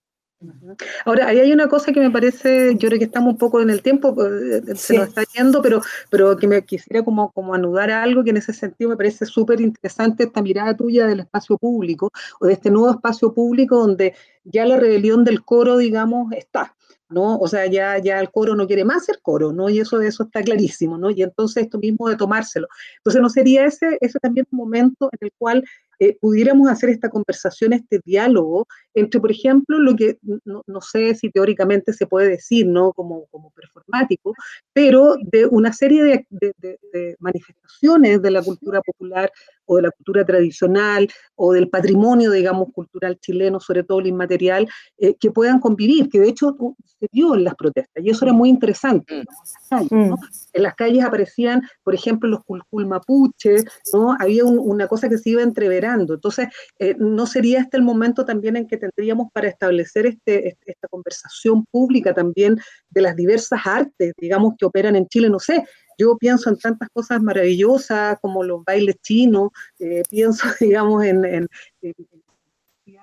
Ahora, 1.05 1.29
ahí 1.29 1.39
hay 1.39 1.53
una 1.53 1.69
cosa 1.69 1.93
que 1.93 2.01
me 2.01 2.11
parece, 2.11 2.75
yo 2.77 2.89
creo 2.89 2.99
que 2.99 3.05
estamos 3.05 3.33
un 3.33 3.39
poco 3.39 3.61
en 3.61 3.69
el 3.69 3.83
tiempo, 3.83 4.15
pues, 4.15 4.31
eh, 4.33 4.75
se 4.75 4.97
nos 4.97 5.09
está 5.09 5.23
yendo, 5.37 5.61
pero, 5.61 5.83
pero 6.11 6.37
que 6.37 6.47
me 6.47 6.65
quisiera 6.65 7.05
como, 7.05 7.31
como 7.33 7.53
anudar 7.53 7.91
a 7.91 8.03
algo 8.03 8.25
que 8.25 8.31
en 8.31 8.39
ese 8.39 8.55
sentido 8.55 8.89
me 8.91 8.97
parece 8.97 9.27
súper 9.27 9.61
interesante 9.61 10.25
esta 10.25 10.41
mirada 10.41 10.75
tuya 10.75 11.07
del 11.07 11.21
espacio 11.21 11.59
público, 11.59 12.11
o 12.41 12.47
de 12.47 12.55
este 12.55 12.71
nuevo 12.71 12.91
espacio 12.91 13.35
público 13.35 13.77
donde 13.77 14.15
ya 14.45 14.65
la 14.65 14.79
rebelión 14.79 15.25
del 15.25 15.45
coro, 15.45 15.77
digamos, 15.77 16.33
está. 16.33 16.75
¿no? 17.11 17.39
O 17.39 17.49
sea, 17.49 17.67
ya, 17.67 17.99
ya 17.99 18.21
el 18.21 18.31
coro 18.31 18.55
no 18.55 18.69
quiere 18.69 18.85
más 18.85 19.05
ser 19.05 19.19
coro, 19.21 19.53
¿no? 19.53 19.69
Y 19.69 19.81
eso, 19.81 20.01
eso 20.01 20.23
está 20.23 20.43
clarísimo, 20.43 20.97
¿no? 20.97 21.11
Y 21.11 21.23
entonces 21.23 21.65
esto 21.65 21.79
mismo 21.79 22.09
de 22.09 22.17
tomárselo. 22.17 22.69
Entonces, 22.99 23.21
¿no 23.21 23.29
sería 23.29 23.67
ese, 23.67 23.99
ese 24.01 24.21
también 24.21 24.47
un 24.53 24.59
momento 24.59 25.11
en 25.13 25.27
el 25.27 25.33
cual 25.37 25.65
eh, 26.01 26.17
pudiéramos 26.21 26.69
hacer 26.71 26.89
esta 26.89 27.11
conversación, 27.11 27.75
este 27.75 28.01
diálogo 28.05 28.67
entre, 28.95 29.21
por 29.21 29.31
ejemplo, 29.31 29.79
lo 29.79 29.95
que 29.95 30.19
no, 30.23 30.81
sé 30.81 31.15
si 31.15 31.31
teóricamente 31.31 31.93
se 31.93 32.07
puede 32.07 32.29
decir, 32.29 32.67
¿no? 32.67 32.93
Como, 32.93 33.27
como 33.27 33.51
performático, 33.51 34.35
pero 34.73 35.17
de 35.21 35.47
una 35.47 35.73
serie 35.73 36.03
de, 36.03 36.27
de, 36.31 37.17
manifestaciones 37.19 38.23
de 38.23 38.31
la 38.31 38.43
cultura 38.43 38.81
popular 38.81 39.31
o 39.67 39.77
de 39.77 39.83
la 39.83 39.91
cultura 39.91 40.25
tradicional 40.25 41.09
o 41.37 41.53
del 41.53 41.69
patrimonio, 41.69 42.33
digamos, 42.33 42.73
cultural 42.73 43.19
chileno, 43.21 43.61
sobre 43.61 43.85
todo 43.85 44.01
el 44.01 44.09
inmaterial, 44.09 44.69
eh, 44.99 45.15
que 45.21 45.31
puedan 45.31 45.61
convivir, 45.61 46.09
que 46.09 46.19
de 46.19 46.29
hecho 46.29 46.57
se 46.85 47.07
dio 47.13 47.35
en 47.35 47.45
las 47.45 47.55
protestas, 47.55 48.03
y 48.05 48.11
eso 48.11 48.25
era 48.25 48.33
muy 48.33 48.49
interesante. 48.49 49.23
Mm. 49.71 50.15
En 50.55 50.63
las 50.63 50.75
calles 50.75 51.05
aparecían, 51.05 51.63
por 51.85 51.95
ejemplo, 51.95 52.29
los 52.29 52.43
culcul 52.45 52.87
mapuche, 52.87 53.65
¿no? 53.93 54.17
Había 54.19 54.45
una 54.45 54.89
cosa 54.89 55.09
que 55.09 55.19
se 55.19 55.31
iba 55.31 55.43
entreverando. 55.43 55.90
Entonces, 55.99 56.49
eh, 56.79 56.95
¿no 56.99 57.27
sería 57.27 57.61
este 57.61 57.77
el 57.77 57.83
momento 57.83 58.25
también 58.25 58.57
en 58.57 58.67
que 58.67 58.77
tendríamos 58.77 59.29
para 59.33 59.49
establecer 59.49 60.07
este, 60.07 60.49
este, 60.49 60.73
esta 60.73 60.89
conversación 60.89 61.65
pública 61.71 62.15
también 62.15 62.57
de 62.91 63.01
las 63.01 63.17
diversas 63.17 63.61
artes, 63.65 64.13
digamos, 64.19 64.55
que 64.59 64.67
operan 64.67 64.97
en 64.97 65.07
Chile? 65.09 65.29
No 65.29 65.39
sé, 65.39 65.65
yo 65.99 66.17
pienso 66.17 66.51
en 66.51 66.59
tantas 66.59 66.89
cosas 66.91 67.23
maravillosas 67.23 68.19
como 68.21 68.43
los 68.43 68.65
bailes 68.65 68.97
chinos, 69.03 69.51
eh, 69.79 70.03
pienso, 70.09 70.45
digamos, 70.61 71.05
en, 71.05 71.25
en, 71.25 71.49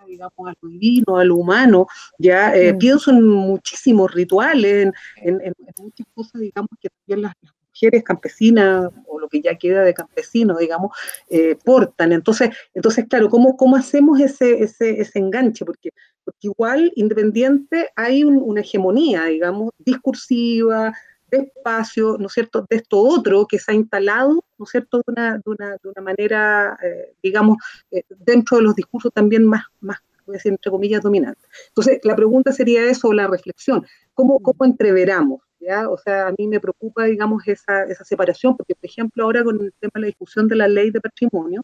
digamos, 0.07 0.49
a 0.49 0.53
lo 0.61 0.69
divino, 0.69 1.17
a 1.17 1.23
lo 1.23 1.35
humano, 1.35 1.87
ya 2.17 2.55
eh, 2.55 2.73
mm. 2.73 2.77
pienso 2.77 3.11
en 3.11 3.23
muchísimos 3.23 4.13
rituales, 4.13 4.91
en, 5.17 5.41
en, 5.41 5.53
muchas 5.79 6.07
cosas, 6.13 6.41
digamos, 6.41 6.69
que 6.81 6.89
también 6.89 7.21
las, 7.23 7.33
mujeres 7.77 8.03
campesinas 8.03 8.89
o 9.07 9.19
lo 9.19 9.27
que 9.29 9.41
ya 9.41 9.55
queda 9.55 9.83
de 9.83 9.93
campesinos, 9.93 10.57
digamos, 10.59 10.91
eh, 11.29 11.57
portan. 11.63 12.11
Entonces, 12.11 12.49
entonces 12.73 13.05
claro, 13.07 13.29
¿cómo, 13.29 13.55
cómo 13.55 13.75
hacemos 13.75 14.19
ese, 14.19 14.63
ese, 14.63 14.99
ese 14.99 15.19
enganche? 15.19 15.65
Porque, 15.65 15.91
porque 16.23 16.39
igual, 16.47 16.91
independiente, 16.95 17.89
hay 17.95 18.23
una 18.23 18.61
hegemonía, 18.61 19.25
digamos, 19.25 19.71
discursiva, 19.77 20.93
de 21.29 21.39
espacio, 21.39 22.17
¿no 22.17 22.27
es 22.27 22.33
cierto?, 22.33 22.65
de 22.69 22.77
esto 22.77 22.99
otro 22.99 23.45
que 23.47 23.59
se 23.59 23.71
ha 23.71 23.75
instalado, 23.75 24.45
¿no 24.57 24.63
es 24.63 24.71
cierto?, 24.71 24.99
de 24.99 25.03
una, 25.07 25.33
de 25.35 25.43
una, 25.45 25.71
de 25.71 25.89
una 25.89 26.01
manera, 26.01 26.79
eh, 26.81 27.15
digamos, 27.21 27.57
eh, 27.91 28.03
dentro 28.09 28.57
de 28.57 28.63
los 28.63 28.75
discursos 28.75 29.11
también 29.13 29.45
más, 29.45 29.63
más, 29.81 29.97
voy 30.25 30.35
a 30.35 30.37
decir, 30.37 30.53
entre 30.53 30.71
comillas, 30.71 31.01
dominantes. 31.01 31.45
Entonces, 31.67 31.99
la 32.03 32.15
pregunta 32.15 32.53
sería 32.53 32.85
eso, 32.85 33.11
la 33.11 33.27
reflexión, 33.27 33.85
¿cómo, 34.13 34.39
cómo 34.39 34.63
entreveramos? 34.63 35.41
¿Ya? 35.59 35.89
O 35.89 35.97
sea, 35.97 36.27
a 36.27 36.31
mí 36.37 36.47
me 36.47 36.59
preocupa, 36.59 37.05
digamos, 37.05 37.47
esa, 37.47 37.83
esa 37.83 38.03
separación, 38.03 38.55
porque, 38.55 38.75
por 38.75 38.85
ejemplo, 38.85 39.23
ahora 39.23 39.43
con 39.43 39.59
el 39.59 39.73
tema 39.79 39.91
de 39.95 40.01
la 40.01 40.07
discusión 40.07 40.47
de 40.47 40.55
la 40.55 40.67
ley 40.67 40.91
de 40.91 41.01
patrimonio, 41.01 41.63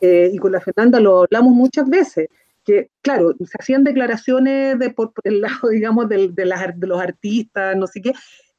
eh, 0.00 0.30
y 0.32 0.38
con 0.38 0.52
la 0.52 0.60
Fernanda 0.60 1.00
lo 1.00 1.24
hablamos 1.24 1.52
muchas 1.52 1.88
veces, 1.88 2.28
que, 2.64 2.90
claro, 3.02 3.34
se 3.38 3.56
hacían 3.58 3.84
declaraciones 3.84 4.78
de 4.78 4.90
por, 4.90 5.12
el 5.24 5.40
lado, 5.40 5.68
digamos, 5.70 6.08
de, 6.08 6.28
de, 6.28 6.44
las, 6.44 6.78
de 6.78 6.86
los 6.86 7.00
artistas, 7.00 7.76
no 7.76 7.86
sé 7.86 8.00
qué, 8.00 8.12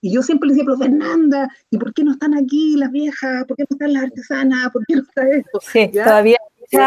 y 0.05 0.13
yo 0.13 0.21
siempre 0.21 0.49
le 0.49 0.53
decía, 0.53 0.65
pero 0.65 0.77
Fernanda, 0.77 1.49
¿y 1.71 1.79
por 1.79 1.91
qué 1.91 2.03
no 2.03 2.11
están 2.11 2.35
aquí 2.35 2.75
las 2.77 2.91
viejas? 2.91 3.43
¿Por 3.45 3.57
qué 3.57 3.63
no 3.67 3.73
están 3.73 3.93
las 3.93 4.03
artesanas? 4.03 4.69
¿Por 4.71 4.85
qué 4.85 4.97
no 4.97 5.01
está 5.01 5.27
esto? 5.27 5.59
Sí, 5.61 5.89
todavía 5.91 6.37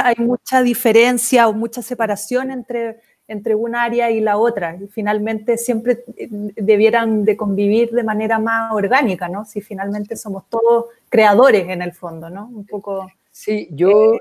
hay 0.04 0.14
mucha 0.18 0.62
diferencia 0.62 1.48
o 1.48 1.52
mucha 1.52 1.82
separación 1.82 2.52
entre, 2.52 3.00
entre 3.28 3.54
un 3.54 3.76
área 3.76 4.10
y 4.10 4.20
la 4.20 4.38
otra. 4.38 4.76
Y 4.76 4.88
finalmente 4.88 5.56
siempre 5.58 6.04
eh, 6.16 6.28
debieran 6.56 7.24
de 7.24 7.36
convivir 7.36 7.90
de 7.90 8.02
manera 8.02 8.38
más 8.38 8.72
orgánica, 8.72 9.28
¿no? 9.28 9.44
Si 9.44 9.60
finalmente 9.60 10.16
somos 10.16 10.44
todos 10.48 10.86
creadores 11.08 11.68
en 11.68 11.82
el 11.82 11.92
fondo, 11.92 12.30
¿no? 12.30 12.46
Un 12.46 12.66
poco... 12.66 13.06
Sí, 13.30 13.68
yo... 13.70 14.14
Eh, 14.14 14.20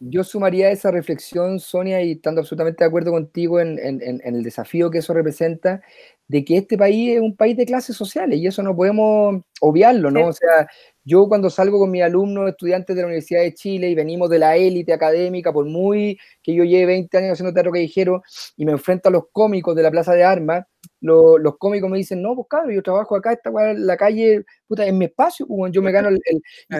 yo 0.00 0.24
sumaría 0.24 0.70
esa 0.70 0.90
reflexión, 0.90 1.60
Sonia, 1.60 2.02
y 2.02 2.12
estando 2.12 2.40
absolutamente 2.40 2.84
de 2.84 2.88
acuerdo 2.88 3.10
contigo 3.10 3.60
en, 3.60 3.78
en, 3.78 4.00
en, 4.02 4.20
el 4.22 4.42
desafío 4.42 4.90
que 4.90 4.98
eso 4.98 5.12
representa, 5.12 5.82
de 6.28 6.44
que 6.44 6.56
este 6.56 6.76
país 6.76 7.16
es 7.16 7.20
un 7.20 7.36
país 7.36 7.56
de 7.56 7.66
clases 7.66 7.96
sociales 7.96 8.38
y 8.38 8.46
eso 8.46 8.62
no 8.62 8.74
podemos 8.74 9.42
obviarlo, 9.60 10.10
¿no? 10.10 10.26
O 10.26 10.32
sea, 10.32 10.68
yo 11.04 11.28
cuando 11.28 11.50
salgo 11.50 11.78
con 11.78 11.90
mis 11.90 12.02
alumnos, 12.02 12.48
estudiantes 12.48 12.96
de 12.96 13.02
la 13.02 13.06
Universidad 13.06 13.42
de 13.42 13.54
Chile 13.54 13.90
y 13.90 13.94
venimos 13.94 14.28
de 14.28 14.40
la 14.40 14.56
élite 14.56 14.92
académica, 14.92 15.52
por 15.52 15.66
muy 15.66 16.18
que 16.42 16.54
yo 16.54 16.64
lleve 16.64 16.86
20 16.86 17.18
años 17.18 17.32
haciendo 17.32 17.54
teatro 17.54 17.70
callejero 17.70 18.22
y 18.56 18.64
me 18.64 18.72
enfrento 18.72 19.08
a 19.08 19.12
los 19.12 19.24
cómicos 19.30 19.76
de 19.76 19.82
la 19.82 19.90
Plaza 19.90 20.14
de 20.14 20.24
Armas, 20.24 20.64
los 21.00 21.56
cómicos 21.58 21.88
me 21.90 21.98
dicen, 21.98 22.22
no, 22.22 22.34
pues 22.34 22.48
claro, 22.48 22.70
yo 22.70 22.82
trabajo 22.82 23.14
acá, 23.14 23.32
esta 23.32 23.50
la 23.74 23.96
calle, 23.96 24.44
puta, 24.66 24.86
en 24.86 24.98
mi 24.98 25.04
espacio, 25.04 25.46
pues, 25.46 25.72
yo 25.72 25.82
me 25.82 25.92
gano 25.92 26.08
el, 26.08 26.20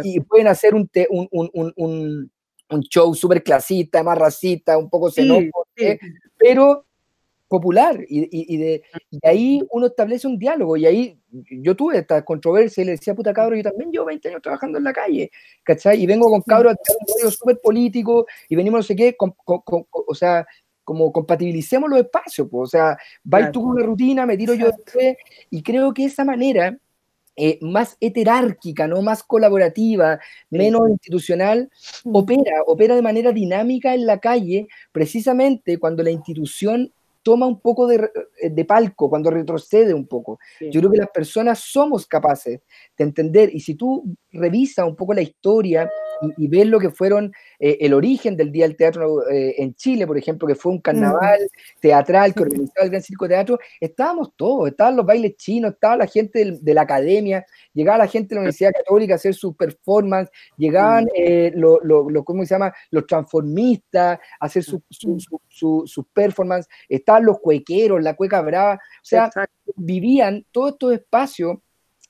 y, 0.02 0.20
pueden 0.20 0.48
hacer 0.48 0.74
un, 0.74 0.90
un, 1.10 1.28
un, 1.52 1.72
un, 1.76 2.32
un 2.70 2.82
show 2.82 3.14
súper 3.14 3.42
clasista, 3.42 4.02
más 4.02 4.18
racista, 4.18 4.76
un 4.78 4.90
poco 4.90 5.10
xenófobo, 5.10 5.66
¿eh? 5.76 5.98
pero 6.36 6.84
popular 7.48 8.04
y, 8.08 8.56
de, 8.56 8.82
ahí 9.22 9.62
uno 9.70 9.86
establece 9.86 10.26
un 10.26 10.36
diálogo 10.36 10.76
y 10.76 10.84
ahí 10.84 11.20
yo 11.30 11.76
tuve 11.76 11.98
esta 11.98 12.24
controversia 12.24 12.82
y 12.82 12.86
le 12.86 12.92
decía, 12.92 13.14
puta 13.14 13.32
cabro, 13.32 13.54
yo 13.54 13.62
también 13.62 13.92
llevo 13.92 14.06
20 14.06 14.28
años 14.28 14.42
trabajando 14.42 14.78
en 14.78 14.84
la 14.84 14.92
calle, 14.92 15.30
¿cachai? 15.62 16.02
Y 16.02 16.06
vengo 16.06 16.28
con 16.28 16.42
cabros 16.42 16.72
a 16.72 16.92
un 16.92 17.06
rollo 17.06 17.30
súper 17.30 17.60
político 17.60 18.26
y 18.48 18.56
venimos 18.56 18.78
no 18.78 18.82
sé 18.82 18.96
qué, 18.96 19.16
o 19.18 20.14
sea, 20.14 20.44
como 20.82 21.12
compatibilicemos 21.12 21.88
los 21.88 22.00
espacios, 22.00 22.48
o 22.50 22.66
sea, 22.66 22.96
vais 23.22 23.52
tú 23.52 23.62
con 23.62 23.72
una 23.72 23.84
rutina, 23.84 24.26
me 24.26 24.36
tiro 24.36 24.54
yo 24.54 24.66
después, 24.66 25.16
y 25.50 25.62
creo 25.62 25.94
que 25.94 26.06
esa 26.06 26.24
manera 26.24 26.76
eh, 27.36 27.58
más 27.60 27.96
heterárquica, 28.00 28.88
¿no? 28.88 29.02
más 29.02 29.22
colaborativa, 29.22 30.18
menos 30.50 30.88
institucional, 30.88 31.70
mm. 32.04 32.16
opera, 32.16 32.62
opera 32.66 32.94
de 32.94 33.02
manera 33.02 33.32
dinámica 33.32 33.94
en 33.94 34.06
la 34.06 34.18
calle, 34.18 34.68
precisamente 34.92 35.78
cuando 35.78 36.02
la 36.02 36.10
institución 36.10 36.92
toma 37.22 37.46
un 37.46 37.60
poco 37.60 37.88
de, 37.88 38.08
de 38.42 38.64
palco, 38.64 39.08
cuando 39.08 39.30
retrocede 39.30 39.94
un 39.94 40.06
poco. 40.06 40.38
Yo 40.60 40.80
creo 40.80 40.90
que 40.90 40.98
las 40.98 41.10
personas 41.10 41.60
somos 41.60 42.06
capaces 42.06 42.60
de 42.96 43.04
entender, 43.04 43.50
y 43.52 43.60
si 43.60 43.74
tú 43.74 44.04
revisas 44.32 44.86
un 44.86 44.96
poco 44.96 45.14
la 45.14 45.22
historia 45.22 45.90
y, 46.36 46.48
ves 46.48 46.66
lo 46.66 46.78
que 46.78 46.90
fueron 46.90 47.32
eh, 47.58 47.78
el 47.80 47.92
origen 47.92 48.36
del 48.36 48.50
Día 48.50 48.66
del 48.66 48.76
Teatro 48.76 49.28
eh, 49.28 49.54
en 49.58 49.74
Chile, 49.74 50.06
por 50.06 50.16
ejemplo, 50.16 50.48
que 50.48 50.54
fue 50.54 50.72
un 50.72 50.80
carnaval 50.80 51.40
teatral 51.80 52.34
que 52.34 52.42
organizaba 52.42 52.84
el 52.84 52.90
Gran 52.90 53.02
Circo 53.02 53.28
Teatro, 53.28 53.58
estábamos 53.80 54.32
todos, 54.36 54.68
estaban 54.68 54.96
los 54.96 55.06
bailes 55.06 55.36
chinos, 55.36 55.72
estaba 55.72 55.96
la 55.96 56.06
gente 56.06 56.58
de 56.60 56.74
la 56.74 56.82
academia, 56.82 57.44
llegaba 57.72 57.98
la 57.98 58.06
gente 58.06 58.30
de 58.30 58.34
la 58.36 58.40
Universidad 58.42 58.72
Católica 58.72 59.14
a 59.14 59.16
hacer 59.16 59.34
sus 59.34 59.54
performance, 59.56 60.30
llegaban 60.56 61.06
los, 61.54 61.78
lo, 61.82 62.24
¿cómo 62.24 62.44
se 62.44 62.54
llama? 62.54 62.72
Los 62.90 63.06
transformistas 63.06 64.18
a 64.40 64.46
hacer 64.46 64.62
sus 64.62 64.80
su, 65.48 65.84
su, 65.86 66.04
performance, 66.12 66.68
estaban 66.88 67.24
los 67.24 67.40
cuequeros, 67.40 68.02
la 68.02 68.14
cueca 68.14 68.25
brava, 68.28 68.74
o 68.74 69.04
sea, 69.04 69.30
vivían 69.76 70.44
todos 70.52 70.72
estos 70.72 70.92
espacios 70.92 71.58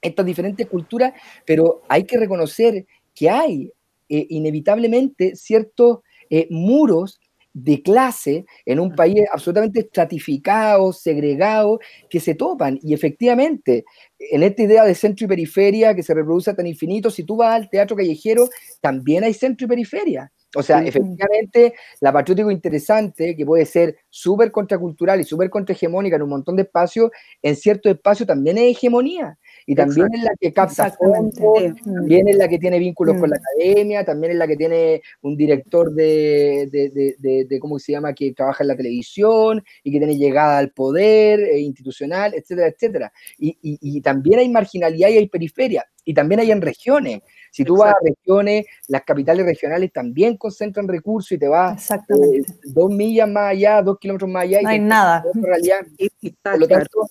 estas 0.03 0.27
diferentes 0.27 0.67
culturas, 0.67 1.13
pero 1.45 1.83
hay 1.89 2.05
que 2.05 2.19
reconocer 2.19 2.87
que 3.15 3.31
hay 3.31 3.73
eh, 4.09 4.27
inevitablemente 4.31 5.35
ciertos 5.37 6.01
eh, 6.31 6.47
muros 6.51 7.21
de 7.53 7.83
clase 7.83 8.45
en 8.67 8.81
un 8.81 8.95
país 8.95 9.25
absolutamente 9.33 9.81
estratificado, 9.81 10.93
segregado, 10.93 11.81
que 12.11 12.21
se 12.21 12.35
topan. 12.35 12.79
Y 12.83 12.93
efectivamente, 12.93 13.87
en 14.19 14.43
esta 14.43 14.63
idea 14.63 14.85
de 14.85 14.95
centro 14.95 15.25
y 15.25 15.29
periferia 15.29 15.95
que 15.95 16.03
se 16.03 16.13
reproduce 16.13 16.53
tan 16.53 16.67
infinito, 16.67 17.11
si 17.11 17.25
tú 17.25 17.37
vas 17.37 17.55
al 17.55 17.71
teatro 17.71 17.97
callejero, 17.97 18.51
también 18.83 19.25
hay 19.25 19.33
centro 19.33 19.65
y 19.65 19.69
periferia. 19.69 20.31
O 20.57 20.63
sea, 20.63 20.83
efectivamente, 20.83 21.75
la 22.01 22.13
patriótico 22.13 22.51
interesante, 22.51 23.37
que 23.37 23.45
puede 23.47 23.67
ser 23.67 23.97
súper 24.09 24.51
contracultural 24.51 25.21
y 25.21 25.25
súper 25.25 25.51
contrahegemónica 25.51 26.17
en 26.17 26.23
un 26.23 26.31
montón 26.31 26.57
de 26.57 26.63
espacios, 26.63 27.11
en 27.43 27.55
cierto 27.57 27.91
espacio 27.91 28.27
también 28.27 28.59
es 28.59 28.77
hegemonía 28.77 29.39
y 29.67 29.75
también 29.75 30.09
es 30.15 30.23
la 30.23 30.33
que 30.41 30.53
capta 30.53 30.91
fondos, 30.91 31.75
también 31.85 32.29
es 32.29 32.37
la 32.37 32.49
que 32.49 32.59
tiene 32.59 32.79
vínculos 32.79 33.19
con 33.19 33.29
la 33.29 33.37
mm. 33.37 33.41
academia, 33.41 34.05
también 34.05 34.33
es 34.33 34.39
la 34.39 34.47
que 34.47 34.57
tiene 34.57 35.03
un 35.23 35.37
director 35.37 35.93
de, 35.93 36.69
de, 36.71 37.59
¿cómo 37.61 37.79
se 37.79 37.93
llama?, 37.93 38.15
que 38.15 38.33
trabaja 38.33 38.65
en 38.65 38.69
la 38.69 38.77
televisión 38.77 39.63
y 39.83 39.93
que 39.93 39.99
tiene 39.99 40.17
llegada 40.17 40.59
al 40.59 40.71
poder 40.71 41.41
eh, 41.41 41.61
institucional, 41.61 42.35
etcétera, 42.35 42.69
etcétera. 42.69 43.13
Y, 43.39 43.59
y, 43.61 44.01
también 44.01 44.39
hay 44.39 44.49
marginalidad 44.49 45.09
y 45.09 45.19
hay 45.19 45.29
periferia, 45.29 45.85
y 46.05 46.15
también 46.15 46.41
hay 46.41 46.53
en 46.53 46.63
regiones. 46.63 47.21
Si 47.57 47.65
tú 47.65 47.79
vas 47.79 47.95
a 47.95 47.97
regiones, 48.05 48.67
las 48.87 49.03
capitales 49.05 49.47
regionales 49.47 49.91
también 49.91 50.37
concentran 50.37 50.87
recursos 50.87 51.33
y 51.33 51.39
te 51.39 51.49
vas 51.49 51.91
eh, 51.91 52.43
dos 52.65 52.91
millas 52.91 53.27
más 53.31 53.53
allá, 53.53 53.81
dos 53.81 53.99
kilómetros 53.99 54.31
más 54.31 54.43
allá. 54.43 54.61
No 54.61 54.69
hay 54.69 54.79
nada. 54.79 55.25
Realidad. 55.33 55.87
Por 56.43 56.61
lo, 56.61 56.69
tanto, 56.69 57.09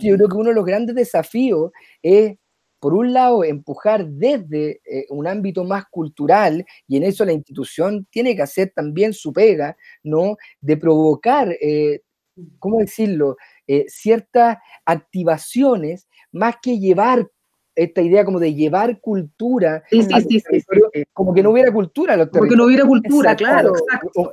yo 0.00 0.16
creo 0.16 0.28
que 0.28 0.36
uno 0.36 0.48
de 0.48 0.56
los 0.56 0.64
grandes 0.64 0.96
desafíos 0.96 1.70
es 2.02 2.36
por 2.80 2.94
un 2.94 3.12
lado, 3.12 3.44
empujar 3.44 4.08
desde 4.08 4.80
eh, 4.84 5.06
un 5.10 5.28
ámbito 5.28 5.62
más 5.62 5.84
cultural, 5.88 6.66
y 6.88 6.96
en 6.96 7.04
eso 7.04 7.24
la 7.24 7.32
institución 7.32 8.08
tiene 8.10 8.34
que 8.34 8.42
hacer 8.42 8.72
también 8.74 9.12
su 9.12 9.32
pega, 9.32 9.76
¿no? 10.02 10.36
De 10.60 10.78
provocar, 10.78 11.48
eh, 11.60 12.00
¿cómo 12.58 12.78
decirlo?, 12.78 13.36
ciertas 13.86 14.58
activaciones 14.84 16.08
más 16.32 16.56
que 16.60 16.80
llevar 16.80 17.28
esta 17.84 18.02
idea 18.02 18.26
como 18.26 18.38
de 18.38 18.52
llevar 18.52 19.00
cultura, 19.00 19.82
sí, 19.88 20.02
sí, 20.02 20.40
sí, 20.40 20.64
como 21.14 21.32
que 21.32 21.42
no 21.42 21.50
hubiera 21.50 21.72
cultura. 21.72 22.14
Los 22.14 22.28
como 22.28 22.46
que 22.46 22.54
no 22.54 22.66
hubiera 22.66 22.84
cultura, 22.84 23.34
claro. 23.34 23.72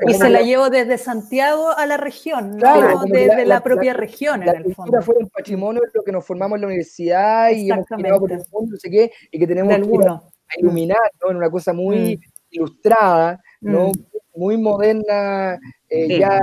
y 0.05 0.13
se 0.13 0.29
la 0.29 0.41
llevo 0.41 0.69
desde 0.69 0.97
Santiago 0.97 1.69
a 1.69 1.85
la 1.85 1.95
región, 1.95 2.57
no 2.57 3.03
desde 3.05 3.45
la, 3.45 3.63
propia 3.63 3.93
región, 3.93 4.43
en 4.43 4.49
el 4.49 4.75
fondo. 4.75 5.01
fue 5.01 5.15
un 5.17 5.29
patrimonio 5.29 5.81
de 5.81 5.91
lo 5.93 6.03
que 6.03 6.11
nos 6.11 6.25
formamos 6.25 6.57
en 6.57 6.61
la 6.61 6.67
universidad 6.67 7.51
y 7.51 7.71
hemos 7.71 7.85
creado 7.85 8.19
por 8.19 8.31
el 8.33 8.41
mundo, 8.51 8.73
no 8.73 8.77
sé 8.77 8.89
qué, 8.89 9.11
y 9.31 9.39
que 9.39 9.47
tenemos 9.47 9.73
que 9.73 10.09
a 10.09 10.59
iluminar, 10.59 11.11
¿no? 11.21 11.31
En 11.31 11.37
una 11.37 11.49
cosa 11.49 11.71
muy 11.71 12.17
mm. 12.17 12.21
ilustrada, 12.51 13.41
¿no? 13.61 13.89
Mm 13.89 14.17
muy 14.37 14.55
moderna, 14.57 15.59
eh, 15.89 16.19
ya 16.19 16.39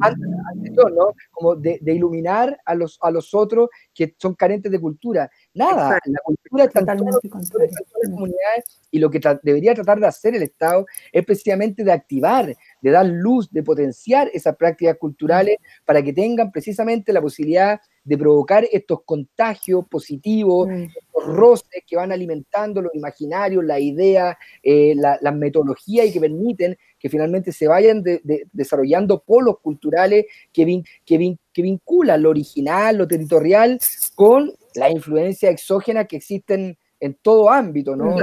anterior, 0.00 0.92
¿no? 0.92 1.14
Como 1.30 1.54
de, 1.54 1.80
iluminar 1.86 2.58
a 2.64 2.74
los, 2.74 2.98
a 3.00 3.10
los 3.10 3.32
otros 3.34 3.70
que 3.94 4.14
son 4.18 4.34
carentes 4.34 4.70
de 4.70 4.80
cultura. 4.80 5.30
Nada, 5.52 5.98
la 6.04 6.20
cultura 6.22 6.70
las 6.72 8.10
comunidades 8.10 8.64
y 8.90 8.98
lo 9.00 9.10
que 9.10 9.20
debería 9.42 9.74
tratar 9.74 9.98
de 9.98 10.06
hacer 10.06 10.34
el 10.36 10.44
Estado 10.44 10.86
es 11.10 11.24
precisamente 11.24 11.82
de 11.82 11.92
activar, 11.92 12.56
de 12.80 12.90
dar 12.90 13.06
luz, 13.06 13.50
de 13.50 13.62
potenciar 13.64 14.30
esas 14.32 14.54
prácticas 14.56 14.96
culturales 14.96 15.56
para 15.84 16.02
que 16.02 16.12
tengan 16.12 16.52
precisamente 16.52 17.12
la 17.12 17.20
posibilidad 17.20 17.80
de 18.04 18.16
provocar 18.16 18.66
estos 18.70 19.02
contagios 19.04 19.86
positivos, 19.88 20.68
mm. 20.68 20.84
estos 20.84 21.36
roces 21.36 21.82
que 21.86 21.96
van 21.96 22.12
alimentando 22.12 22.80
los 22.80 22.94
imaginarios, 22.94 23.64
la 23.64 23.78
idea, 23.78 24.38
eh, 24.62 24.94
la, 24.96 25.32
metodología 25.32 26.04
y 26.04 26.12
que 26.12 26.20
permiten 26.20 26.76
que 27.00 27.08
finalmente 27.08 27.50
se 27.50 27.66
vayan 27.66 28.04
desarrollando 28.52 29.20
polos 29.20 29.58
culturales 29.60 30.26
que, 30.52 30.82
que, 31.04 31.36
que 31.52 31.62
vinculan 31.62 32.22
lo 32.22 32.30
original, 32.30 32.98
lo 32.98 33.08
territorial, 33.08 33.80
con 34.14 34.52
la 34.74 34.90
influencia 34.90 35.50
exógena 35.50 36.04
que 36.04 36.16
existen 36.16 36.76
en 37.00 37.14
todo 37.14 37.50
ámbito, 37.50 37.96
¿no? 37.96 38.16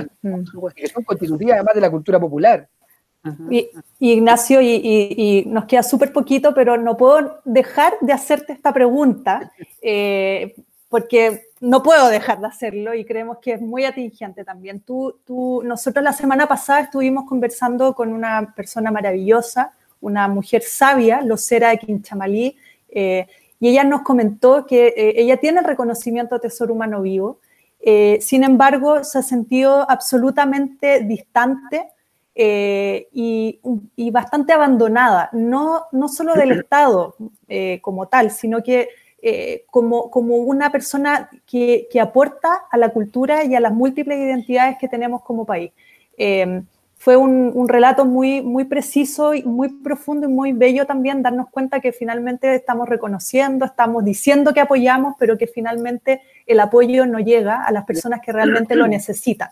Que 0.75 0.87
son 0.87 1.03
constitutivas 1.03 1.55
además 1.55 1.75
de 1.75 1.81
la 1.81 1.91
cultura 1.91 2.19
popular. 2.19 2.69
Y, 3.49 3.69
Ignacio, 3.99 4.61
y, 4.61 5.43
nos 5.47 5.65
queda 5.65 5.83
súper 5.83 6.13
poquito, 6.13 6.53
pero 6.53 6.77
no 6.77 6.95
puedo 6.95 7.41
dejar 7.43 7.93
de 7.99 8.13
hacerte 8.13 8.53
esta 8.53 8.71
pregunta, 8.71 9.51
eh, 9.81 10.55
porque 10.87 11.46
no 11.59 11.83
puedo 11.83 12.07
dejar 12.09 12.39
de 12.39 12.47
hacerlo 12.47 12.93
y 12.93 13.05
creemos 13.05 13.39
que 13.39 13.53
es 13.53 13.61
muy 13.61 13.85
atingente 13.85 14.43
también. 14.43 14.81
Tú, 14.81 15.19
tú, 15.25 15.61
nosotros 15.63 16.03
la 16.03 16.13
semana 16.13 16.47
pasada 16.47 16.81
estuvimos 16.81 17.25
conversando 17.25 17.93
con 17.93 18.13
una 18.13 18.53
persona 18.55 18.91
maravillosa, 18.91 19.73
una 20.01 20.27
mujer 20.27 20.61
sabia, 20.61 21.21
Locera 21.21 21.69
de 21.69 21.79
Quinchamalí, 21.79 22.55
eh, 22.89 23.27
y 23.59 23.69
ella 23.69 23.83
nos 23.83 24.01
comentó 24.01 24.65
que 24.65 24.87
eh, 24.87 25.13
ella 25.17 25.37
tiene 25.37 25.59
el 25.59 25.65
reconocimiento 25.65 26.35
de 26.35 26.41
Tesoro 26.41 26.73
Humano 26.73 27.01
Vivo, 27.01 27.39
sin 28.19 28.43
embargo, 28.43 29.03
se 29.05 29.19
ha 29.19 29.21
sentido 29.21 29.89
absolutamente 29.89 31.03
distante 31.03 31.87
eh, 32.39 33.07
y, 33.13 34.11
bastante 34.11 34.53
abandonada, 34.53 35.31
no, 35.33 35.85
no 35.91 36.07
solo 36.07 36.35
del 36.35 36.51
Estado 36.51 37.15
eh, 37.47 37.79
como 37.81 38.09
tal, 38.09 38.29
sino 38.29 38.61
que 38.61 38.89
eh, 39.21 39.65
como, 39.71 40.11
como 40.11 40.35
una 40.35 40.71
persona 40.71 41.29
que, 41.45 41.87
que, 41.91 41.99
aporta 41.99 42.65
a 42.69 42.77
la 42.77 42.89
cultura 42.89 43.43
y 43.43 43.55
a 43.55 43.59
las 43.59 43.73
múltiples 43.73 44.19
identidades 44.19 44.77
que 44.79 44.87
tenemos 44.87 45.23
como 45.23 45.45
país. 45.45 45.71
fue 46.95 47.15
un, 47.15 47.51
un, 47.53 47.67
relato 47.67 48.05
muy, 48.05 48.41
muy 48.41 48.65
preciso 48.65 49.33
y 49.33 49.43
muy 49.43 49.69
profundo 49.69 50.27
y 50.27 50.31
muy 50.31 50.51
bello 50.51 50.85
también 50.85 51.21
darnos 51.21 51.49
cuenta 51.49 51.79
que 51.79 51.91
finalmente 51.91 52.55
estamos 52.55 52.89
reconociendo, 52.89 53.65
estamos 53.65 54.03
diciendo 54.03 54.53
que 54.53 54.61
apoyamos, 54.61 55.15
pero 55.19 55.37
que 55.37 55.47
finalmente 55.47 56.21
el 56.45 56.59
apoyo 56.59 57.05
no 57.05 57.19
llega 57.19 57.63
a 57.63 57.71
las 57.71 57.85
personas 57.85 58.21
que 58.21 58.31
realmente 58.31 58.75
lo 58.75 58.87
necesitan. 58.97 59.49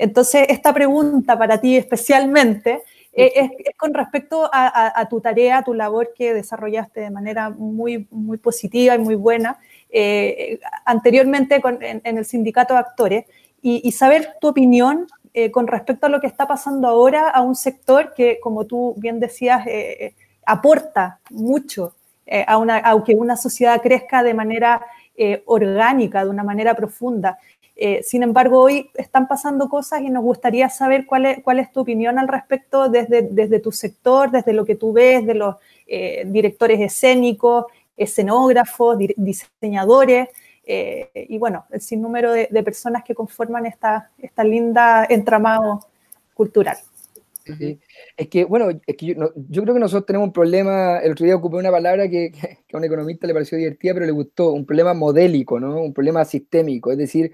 Entonces, 0.00 0.46
esta 0.48 0.72
pregunta 0.72 1.38
para 1.38 1.60
ti 1.60 1.76
especialmente 1.76 2.82
eh, 3.12 3.32
es, 3.34 3.76
con 3.76 3.92
respecto 3.92 4.48
a, 4.52 5.06
tu 5.08 5.20
tarea, 5.20 5.58
a 5.58 5.64
tu 5.64 5.74
labor 5.74 6.12
que 6.14 6.32
desarrollaste 6.32 7.00
de 7.00 7.10
manera 7.10 7.50
muy, 7.50 8.06
muy 8.10 8.38
positiva 8.38 8.94
y 8.94 8.98
muy 8.98 9.16
buena 9.16 9.58
eh, 9.90 10.60
anteriormente 10.84 11.60
en, 11.80 12.18
el 12.18 12.24
sindicato 12.24 12.74
de 12.74 12.80
actores 12.80 13.24
y, 13.62 13.90
saber 13.92 14.36
tu 14.40 14.48
opinión 14.48 15.06
eh, 15.34 15.50
con 15.50 15.66
respecto 15.66 16.06
a 16.06 16.08
lo 16.08 16.20
que 16.20 16.26
está 16.26 16.46
pasando 16.46 16.88
ahora 16.88 17.28
a 17.28 17.42
un 17.42 17.56
sector 17.56 18.14
que, 18.14 18.38
como 18.40 18.64
tú 18.66 18.94
bien 18.96 19.20
decías, 19.20 19.66
aporta 20.46 21.18
mucho 21.30 21.94
a, 22.46 22.56
una, 22.58 22.76
a 22.76 23.04
que 23.04 23.14
una 23.14 23.36
sociedad 23.36 23.82
crezca 23.82 24.22
de 24.22 24.34
manera 24.34 24.86
orgánica, 25.46 26.24
de 26.24 26.30
una 26.30 26.44
manera 26.44 26.74
profunda. 26.74 27.38
Eh, 27.82 28.02
sin 28.02 28.22
embargo, 28.22 28.60
hoy 28.60 28.90
están 28.94 29.26
pasando 29.26 29.70
cosas 29.70 30.02
y 30.02 30.10
nos 30.10 30.22
gustaría 30.22 30.68
saber 30.68 31.06
cuál 31.06 31.24
es, 31.24 31.42
cuál 31.42 31.60
es 31.60 31.72
tu 31.72 31.80
opinión 31.80 32.18
al 32.18 32.28
respecto 32.28 32.90
desde, 32.90 33.22
desde 33.22 33.58
tu 33.58 33.72
sector, 33.72 34.30
desde 34.30 34.52
lo 34.52 34.66
que 34.66 34.74
tú 34.74 34.92
ves 34.92 35.26
de 35.26 35.32
los 35.32 35.56
eh, 35.86 36.24
directores 36.26 36.78
escénicos, 36.78 37.64
escenógrafos, 37.96 38.98
diseñadores 39.16 40.28
eh, 40.62 41.08
y 41.14 41.38
bueno, 41.38 41.64
el 41.70 41.80
sinnúmero 41.80 42.32
de, 42.32 42.48
de, 42.50 42.62
personas 42.62 43.02
que 43.02 43.14
conforman 43.14 43.64
esta, 43.64 44.10
esta 44.18 44.44
linda 44.44 45.06
entramado 45.08 45.80
cultural. 46.34 46.76
Es 48.16 48.28
que, 48.28 48.44
bueno, 48.44 48.68
es 48.86 48.96
que 48.96 49.06
yo, 49.06 49.62
creo 49.62 49.74
que 49.74 49.80
nosotros 49.80 50.06
tenemos 50.06 50.28
un 50.28 50.32
problema, 50.32 50.98
el 50.98 51.12
otro 51.12 51.24
día 51.24 51.36
ocupé 51.36 51.56
una 51.56 51.70
palabra 51.70 52.08
que, 52.08 52.32
a 52.72 52.76
un 52.76 52.84
economista 52.84 53.26
le 53.26 53.32
pareció 53.32 53.58
divertida, 53.58 53.94
pero 53.94 54.06
le 54.06 54.12
gustó, 54.12 54.52
un 54.52 54.66
problema 54.66 54.94
modélico, 54.94 55.58
¿no? 55.58 55.80
Un 55.82 55.94
problema 55.94 56.24
sistémico, 56.24 56.92
es 56.92 56.98
decir, 56.98 57.32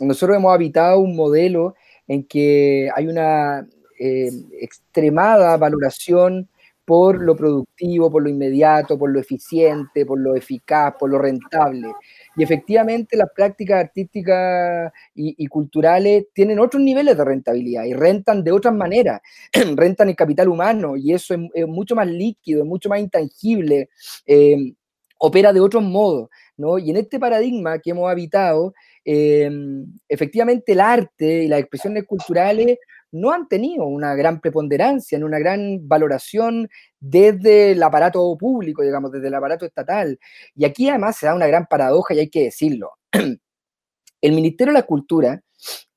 nosotros 0.00 0.36
hemos 0.36 0.52
habitado 0.52 1.00
un 1.00 1.16
modelo 1.16 1.74
en 2.06 2.24
que 2.24 2.90
hay 2.94 3.08
una 3.08 3.66
eh, 3.98 4.30
extremada 4.60 5.56
valoración 5.56 6.48
por 6.86 7.20
lo 7.20 7.34
productivo, 7.34 8.10
por 8.10 8.22
lo 8.22 8.28
inmediato, 8.28 8.96
por 8.96 9.10
lo 9.10 9.18
eficiente, 9.18 10.06
por 10.06 10.20
lo 10.20 10.36
eficaz, 10.36 10.94
por 10.96 11.10
lo 11.10 11.18
rentable. 11.18 11.92
Y 12.36 12.44
efectivamente 12.44 13.16
las 13.16 13.28
prácticas 13.34 13.84
artísticas 13.84 14.92
y, 15.12 15.46
culturales 15.48 16.26
tienen 16.32 16.60
otros 16.60 16.80
niveles 16.80 17.16
de 17.16 17.24
rentabilidad 17.24 17.84
y 17.84 17.92
rentan 17.92 18.44
de 18.44 18.52
otras 18.52 18.72
maneras, 18.72 19.20
rentan 19.74 20.10
el 20.10 20.16
capital 20.16 20.48
humano 20.48 20.96
y 20.96 21.12
eso 21.12 21.34
es, 21.34 21.66
mucho 21.66 21.96
más 21.96 22.06
líquido, 22.06 22.62
es 22.62 22.68
mucho 22.68 22.88
más 22.88 23.00
intangible, 23.00 23.88
eh, 24.24 24.74
opera 25.18 25.52
de 25.52 25.60
otros 25.60 25.82
modos. 25.82 26.28
¿No? 26.56 26.78
Y 26.78 26.90
en 26.90 26.96
este 26.96 27.18
paradigma 27.18 27.78
que 27.78 27.90
hemos 27.90 28.10
habitado, 28.10 28.74
Em, 29.08 29.86
efectivamente 30.08 30.72
el 30.72 30.80
arte 30.80 31.44
y 31.44 31.46
las 31.46 31.60
expresiones 31.60 32.02
culturales 32.04 32.78
no 33.12 33.30
han 33.30 33.46
tenido 33.46 33.84
una 33.84 34.16
gran 34.16 34.40
preponderancia, 34.40 35.16
una 35.24 35.38
gran 35.38 35.86
valoración 35.86 36.68
desde 36.98 37.70
el 37.70 37.82
aparato 37.84 38.36
público, 38.36 38.82
digamos, 38.82 39.12
desde 39.12 39.28
el 39.28 39.34
aparato 39.34 39.64
estatal. 39.64 40.18
Y 40.56 40.64
aquí 40.64 40.88
además 40.88 41.16
se 41.16 41.26
da 41.26 41.36
una 41.36 41.46
gran 41.46 41.66
paradoja 41.66 42.14
y 42.14 42.18
hay 42.18 42.28
que 42.28 42.42
decirlo. 42.44 42.94
el 43.12 44.32
Ministerio 44.32 44.72
de 44.72 44.80
la 44.80 44.86
Cultura 44.86 45.40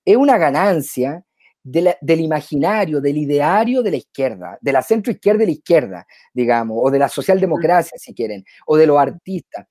es 0.05 0.15
una 0.15 0.37
ganancia 0.37 1.23
del 1.63 2.21
imaginario, 2.21 3.01
del 3.01 3.17
ideario 3.17 3.81
de 3.81 3.91
la 3.91 3.97
izquierda, 3.97 4.57
de 4.61 4.71
la 4.71 4.83
centro 4.83 5.11
izquierda 5.11 5.43
y 5.43 5.47
la 5.47 5.51
izquierda, 5.51 6.07
digamos, 6.33 6.77
o 6.79 6.91
de 6.91 6.99
la 6.99 7.09
socialdemocracia, 7.09 7.97
si 7.97 8.13
quieren, 8.13 8.43
o 8.67 8.77
de 8.77 8.85
los 8.85 8.99
artistas. 8.99 9.65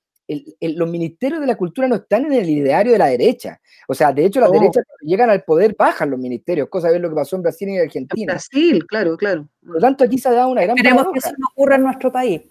Los 0.61 0.91
ministerios 0.91 1.41
de 1.41 1.47
la 1.47 1.57
cultura 1.57 1.89
no 1.89 1.97
están 1.97 2.27
en 2.27 2.35
el 2.35 2.49
ideario 2.49 2.93
de 2.93 2.99
la 2.99 3.07
derecha. 3.07 3.61
O 3.87 3.95
sea, 3.95 4.13
de 4.13 4.27
hecho, 4.27 4.41
las 4.41 4.53
derechas 4.53 4.85
cuando 4.87 5.11
llegan 5.11 5.31
al 5.31 5.43
poder 5.45 5.75
bajan 5.79 6.11
los 6.11 6.21
ministerios, 6.21 6.69
cosa 6.69 6.89
de 6.89 6.95
ver 6.95 7.03
lo 7.03 7.09
que 7.09 7.15
pasó 7.15 7.37
en 7.37 7.43
Brasil 7.43 7.69
y 7.69 7.77
en 7.77 7.83
Argentina. 7.83 8.35
Brasil, 8.35 8.87
claro, 8.87 9.17
claro. 9.17 9.49
Por 9.65 9.75
lo 9.75 9.81
tanto, 9.81 10.05
aquí 10.05 10.19
se 10.19 10.29
ha 10.29 10.33
dado 10.33 10.51
una 10.51 10.63
gran 10.63 10.77
Esperemos 10.77 11.09
que 11.13 11.19
eso 11.19 11.33
no 11.39 11.49
ocurra 11.53 11.77
en 11.77 11.83
nuestro 11.83 12.13
país. 12.13 12.43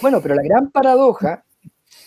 Bueno, 0.00 0.20
pero 0.20 0.34
la 0.34 0.42
gran 0.42 0.70
paradoja 0.70 1.44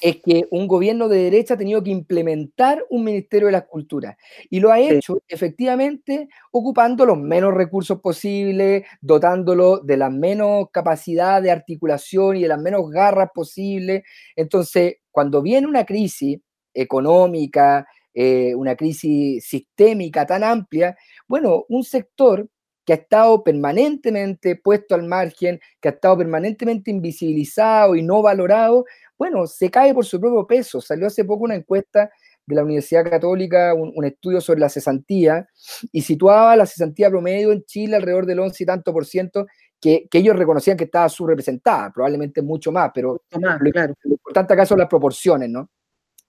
es 0.02 0.18
que 0.24 0.48
un 0.52 0.68
gobierno 0.68 1.08
de 1.10 1.24
derecha 1.24 1.54
ha 1.54 1.58
tenido 1.58 1.84
que 1.84 1.92
implementar 1.92 2.86
un 2.90 3.04
Ministerio 3.04 3.48
de 3.48 3.54
la 3.54 3.66
Cultura 3.66 4.18
y 4.50 4.60
lo 4.60 4.72
ha 4.72 4.80
hecho 4.80 5.22
efectivamente 5.28 6.30
ocupando 6.52 7.06
los 7.06 7.18
menos 7.18 7.54
recursos 7.54 8.00
posibles, 8.00 8.86
dotándolo 9.02 9.80
de 9.80 9.98
la 9.98 10.10
menos 10.10 10.70
capacidad 10.72 11.42
de 11.42 11.52
articulación 11.52 12.38
y 12.38 12.44
de 12.44 12.48
las 12.48 12.60
menos 12.60 12.90
garras 12.90 13.30
posibles. 13.34 14.04
Entonces, 14.36 14.96
cuando 15.12 15.42
viene 15.42 15.68
una 15.68 15.86
crisis 15.86 16.40
económica, 16.74 17.88
eh, 18.14 18.54
una 18.56 18.76
crisis 18.76 19.46
sistémica 19.46 20.26
tan 20.26 20.44
amplia, 20.44 20.98
bueno, 21.28 21.66
un 21.70 21.84
sector 21.84 22.48
que 22.90 22.94
ha 22.94 22.96
estado 22.96 23.44
permanentemente 23.44 24.56
puesto 24.56 24.96
al 24.96 25.04
margen, 25.04 25.60
que 25.80 25.90
ha 25.90 25.92
estado 25.92 26.18
permanentemente 26.18 26.90
invisibilizado 26.90 27.96
y 27.96 28.02
no 28.02 28.24
valorado, 28.24 28.86
bueno, 29.20 29.46
se 29.46 29.70
cae 29.70 29.94
por 29.94 30.06
su 30.06 30.20
propio 30.20 30.48
peso. 30.48 30.80
Salió 30.80 31.08
hace 31.08 31.26
poco 31.26 31.44
una 31.44 31.56
encuesta 31.56 32.10
de 32.48 32.56
la 32.56 32.64
Universidad 32.64 33.08
Católica, 33.08 33.74
un, 33.74 34.06
estudio 34.06 34.40
sobre 34.40 34.62
la 34.62 34.70
cesantía, 34.70 35.46
y 35.92 36.02
situaba 36.02 36.56
la 36.56 36.66
cesantía 36.66 37.10
promedio 37.10 37.52
en 37.52 37.64
Chile 37.66 37.98
alrededor 37.98 38.26
del 38.26 38.40
11 38.40 38.64
y 38.64 38.66
tanto 38.66 38.94
por 38.94 39.06
ciento, 39.06 39.46
que, 39.80 40.08
ellos 40.12 40.36
reconocían 40.38 40.78
que 40.78 40.86
estaba 40.86 41.10
subrepresentada, 41.10 41.92
probablemente 41.92 42.42
mucho 42.42 42.72
más, 42.72 42.92
pero 42.94 43.22
lo, 43.32 43.72
claro. 43.72 43.94
lo 44.04 44.12
importante 44.12 44.54
acá 44.54 44.66
son 44.66 44.80
las 44.80 44.88
proporciones, 44.88 45.50
¿no? 45.50 45.70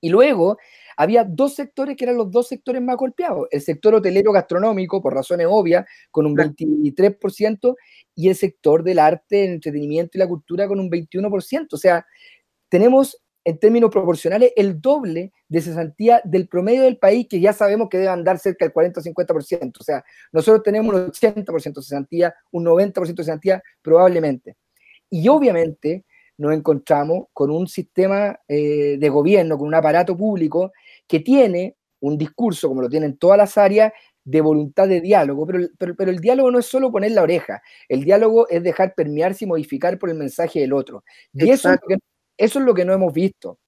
Y 0.00 0.08
luego 0.08 0.56
había 0.96 1.24
dos 1.24 1.54
sectores 1.54 1.96
que 1.96 2.04
eran 2.04 2.16
los 2.16 2.30
dos 2.30 2.48
sectores 2.48 2.82
más 2.82 2.96
golpeados. 2.96 3.46
El 3.50 3.60
sector 3.60 3.94
hotelero 3.94 4.32
gastronómico, 4.32 5.00
por 5.00 5.14
razones 5.14 5.46
obvias, 5.48 5.86
con 6.10 6.26
un 6.26 6.36
23%, 6.36 7.76
y 8.14 8.28
el 8.28 8.34
sector 8.34 8.82
del 8.82 8.98
arte, 8.98 9.44
el 9.44 9.52
entretenimiento 9.52 10.12
y 10.14 10.18
la 10.18 10.28
cultura 10.28 10.66
con 10.66 10.80
un 10.80 10.90
21%. 10.90 11.68
O 11.72 11.76
sea, 11.76 12.04
tenemos 12.70 13.20
en 13.44 13.58
términos 13.58 13.90
proporcionales 13.90 14.52
el 14.56 14.80
doble 14.80 15.32
de 15.48 15.60
cesantía 15.60 16.20
del 16.24 16.46
promedio 16.46 16.82
del 16.82 16.98
país, 16.98 17.26
que 17.28 17.40
ya 17.40 17.52
sabemos 17.52 17.88
que 17.88 17.98
debe 17.98 18.10
andar 18.10 18.38
cerca 18.38 18.64
del 18.64 18.72
40 18.72 19.00
o 19.00 19.02
50%. 19.02 19.80
O 19.80 19.82
sea, 19.82 20.04
nosotros 20.32 20.62
tenemos 20.62 20.94
un 20.94 21.10
80% 21.10 21.74
de 21.74 21.82
cesantía, 21.82 22.34
un 22.52 22.64
90% 22.64 23.16
de 23.16 23.24
cesantía 23.24 23.62
probablemente. 23.82 24.56
Y 25.08 25.26
obviamente 25.28 26.04
nos 26.38 26.54
encontramos 26.54 27.26
con 27.32 27.50
un 27.50 27.66
sistema 27.66 28.38
eh, 28.48 28.96
de 28.98 29.08
gobierno, 29.08 29.58
con 29.58 29.68
un 29.68 29.74
aparato 29.74 30.16
público 30.16 30.72
que 31.06 31.20
tiene 31.20 31.76
un 32.00 32.16
discurso, 32.16 32.68
como 32.68 32.82
lo 32.82 32.88
tienen 32.88 33.18
todas 33.18 33.36
las 33.36 33.58
áreas, 33.58 33.92
de 34.22 34.40
voluntad 34.40 34.86
de 34.86 35.00
diálogo, 35.00 35.46
pero, 35.46 35.96
pero, 35.96 36.10
el 36.10 36.18
diálogo 36.18 36.50
no 36.50 36.58
es 36.58 36.66
solo 36.66 36.92
poner 36.92 37.12
la 37.12 37.22
oreja, 37.22 37.62
el 37.88 38.04
diálogo 38.04 38.48
es 38.48 38.62
dejar 38.62 38.94
permearse 38.94 39.44
y 39.44 39.48
modificar 39.48 39.98
por 39.98 40.10
el 40.10 40.16
mensaje 40.16 40.60
del 40.60 40.74
otro. 40.74 41.04
Y 41.32 41.48
eso 41.48 41.72
es, 41.72 41.78
eso 42.40 42.58
es 42.58 42.64
lo 42.64 42.74
que 42.74 42.84
no 42.84 42.92
hemos 42.92 43.12
visto. 43.12 43.58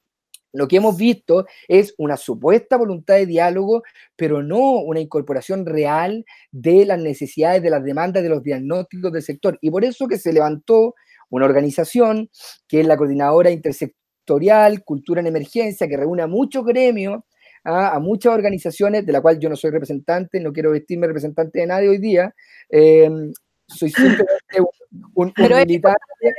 Lo 0.52 0.68
que 0.68 0.76
hemos 0.76 0.96
visto 0.96 1.46
es 1.68 1.94
una 1.98 2.16
supuesta 2.16 2.76
voluntad 2.76 3.14
de 3.14 3.26
diálogo, 3.26 3.82
pero 4.16 4.42
no 4.42 4.80
una 4.80 5.00
incorporación 5.00 5.64
real 5.64 6.24
de 6.50 6.84
las 6.84 6.98
necesidades, 6.98 7.62
de 7.62 7.70
las 7.70 7.84
demandas, 7.84 8.22
de 8.22 8.28
los 8.28 8.42
diagnósticos 8.42 9.12
del 9.12 9.22
sector. 9.22 9.58
Y 9.62 9.70
por 9.70 9.84
eso 9.84 10.08
que 10.08 10.18
se 10.18 10.32
levantó 10.32 10.94
una 11.30 11.46
organización 11.46 12.30
que 12.68 12.80
es 12.80 12.86
la 12.86 12.96
Coordinadora 12.96 13.50
Intersectorial 13.50 14.84
Cultura 14.84 15.20
en 15.20 15.26
Emergencia, 15.26 15.88
que 15.88 15.96
reúne 15.96 16.22
a 16.22 16.26
muchos 16.26 16.64
gremios, 16.64 17.22
a, 17.64 17.98
muchas 18.00 18.34
organizaciones, 18.34 19.06
de 19.06 19.12
la 19.12 19.22
cual 19.22 19.38
yo 19.38 19.48
no 19.48 19.56
soy 19.56 19.70
representante, 19.70 20.40
no 20.40 20.52
quiero 20.52 20.72
vestirme 20.72 21.06
representante 21.06 21.60
de 21.60 21.66
nadie 21.66 21.88
hoy 21.88 21.98
día, 21.98 22.34
eh, 22.70 23.08
soy 23.74 23.90
simplemente 23.90 24.60
un, 25.14 25.32
Pero 25.32 25.56
militar. 25.56 25.96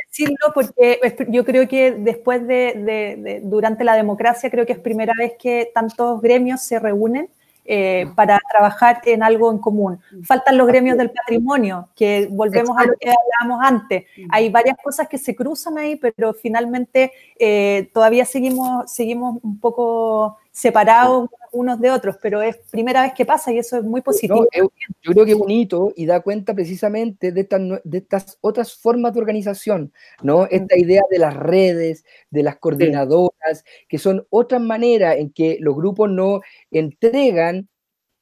decirlo 0.09 0.51
porque 0.53 0.99
yo 1.29 1.43
creo 1.45 1.67
que 1.67 1.91
después 1.91 2.45
de, 2.47 3.41
durante 3.43 3.84
la 3.84 3.95
democracia, 3.95 4.49
creo 4.49 4.65
que 4.65 4.73
es 4.73 4.79
primera 4.79 5.13
vez 5.17 5.34
que 5.39 5.71
tantos 5.73 6.21
gremios 6.21 6.61
se 6.61 6.79
reúnen 6.79 7.29
eh, 7.65 8.07
para 8.15 8.41
trabajar 8.51 9.01
en 9.05 9.23
algo 9.23 9.49
en 9.49 9.57
común. 9.57 9.99
Faltan 10.23 10.57
los 10.57 10.67
gremios 10.67 10.97
del 10.97 11.11
patrimonio, 11.11 11.88
que 11.95 12.27
volvemos 12.29 12.77
a 12.77 12.86
lo 12.86 12.93
que 12.99 13.09
hablábamos 13.09 13.65
antes. 13.65 14.05
Hay 14.29 14.49
varias 14.49 14.75
cosas 14.84 15.07
que 15.07 15.17
se 15.17 15.34
cruzan 15.34 15.77
ahí, 15.77 15.95
pero 15.95 16.34
finalmente 16.34 17.13
eh, 17.39 17.89
todavía 17.93 18.25
seguimos, 18.25 18.91
seguimos 18.91 19.38
un 19.41 19.59
poco 19.59 20.38
separados 20.54 21.30
unos 21.51 21.80
de 21.82 21.89
otros, 21.89 22.18
pero 22.22 22.41
es 22.41 22.58
primera 22.72 23.01
vez 23.01 23.14
que 23.14 23.26
pasa 23.26 23.51
y 23.51 23.58
eso 23.58 23.78
es 23.78 23.84
muy 23.84 24.01
positivo. 24.01 24.47
yo 24.54 25.12
creo 25.12 25.26
que 25.26 25.32
es 25.32 25.38
bonito 25.38 25.91
y 25.95 26.06
da 26.06 26.22
cuenta 26.22 26.54
precisamente 26.54 27.32
de 27.32 27.41
estas, 27.41 27.62
de 27.84 27.97
estas 27.97 28.38
otras 28.41 28.74
formas 28.76 29.14
de 29.14 29.20
organización, 29.20 29.91
¿no? 30.22 30.45
Esta 30.45 30.78
idea 30.78 31.01
de 31.10 31.20
las 31.20 31.36
redes, 31.36 32.06
de 32.30 32.43
las 32.43 32.58
coordinadoras, 32.58 33.66
que 33.89 33.97
son 33.97 34.26
otras 34.30 34.62
maneras 34.62 35.18
en 35.18 35.32
que 35.32 35.58
los 35.60 35.76
grupos 35.76 36.10
no 36.10 36.41
entregan 36.72 37.68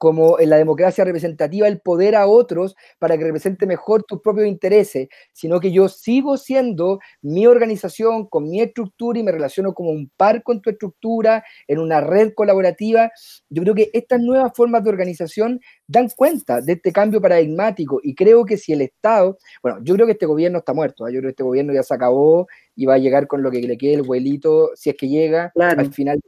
como 0.02 0.40
en 0.40 0.50
la 0.50 0.58
democracia 0.58 1.06
representativa, 1.06 1.68
el 1.68 1.80
poder 1.80 2.16
a 2.16 2.26
otros 2.26 2.76
para 2.98 3.20
que 3.20 3.24
represente 3.24 3.68
mejor 3.68 4.02
tus 4.02 4.20
propios 4.20 4.48
intereses, 4.48 5.10
sino 5.32 5.60
que 5.60 5.72
yo 5.72 5.90
sigo 5.90 6.38
siendo 6.38 7.00
mi 7.22 7.46
organización 7.46 8.26
con 8.26 8.50
mi 8.50 8.62
estructura 8.62 9.20
y 9.20 9.24
me 9.24 9.32
relaciono 9.32 9.76
como 9.76 9.92
un 9.92 10.12
par 10.18 10.42
con 10.42 10.60
tu 10.60 10.72
estructura, 10.72 11.44
en 11.68 11.78
una 11.78 12.02
red 12.02 12.34
colaborativa. 12.34 13.12
Yo 13.48 13.62
creo 13.62 13.76
que 13.76 13.92
estas 13.94 14.20
nuevas 14.20 14.52
formas 14.56 14.84
de 14.84 14.90
organización 14.90 15.62
dan 15.86 16.10
cuenta 16.16 16.62
de 16.62 16.74
este 16.74 16.92
cambio 16.92 17.22
paradigmático 17.22 18.00
y 18.02 18.16
creo 18.16 18.44
que 18.44 18.58
si 18.58 18.74
el 18.74 18.82
Estado, 18.82 19.38
bueno, 19.62 19.78
yo 19.84 19.94
creo 19.94 20.08
que 20.08 20.14
este 20.14 20.26
gobierno 20.26 20.58
está 20.58 20.74
muerto, 20.74 21.08
¿eh? 21.08 21.14
yo 21.14 21.20
creo 21.20 21.30
que 21.30 21.34
este 21.34 21.44
gobierno 21.44 21.74
ya 21.74 21.84
se 21.84 21.94
acabó 21.94 22.48
y 22.76 22.88
va 22.88 22.96
a 22.96 22.98
llegar 22.98 23.28
con 23.28 23.44
lo 23.44 23.52
que 23.52 23.62
le 23.62 23.78
quede 23.78 23.94
el 23.94 24.02
vuelito, 24.02 24.72
si 24.74 24.90
es 24.90 24.96
que 24.98 25.08
llega 25.08 25.52
al 25.56 25.94
final 25.94 26.20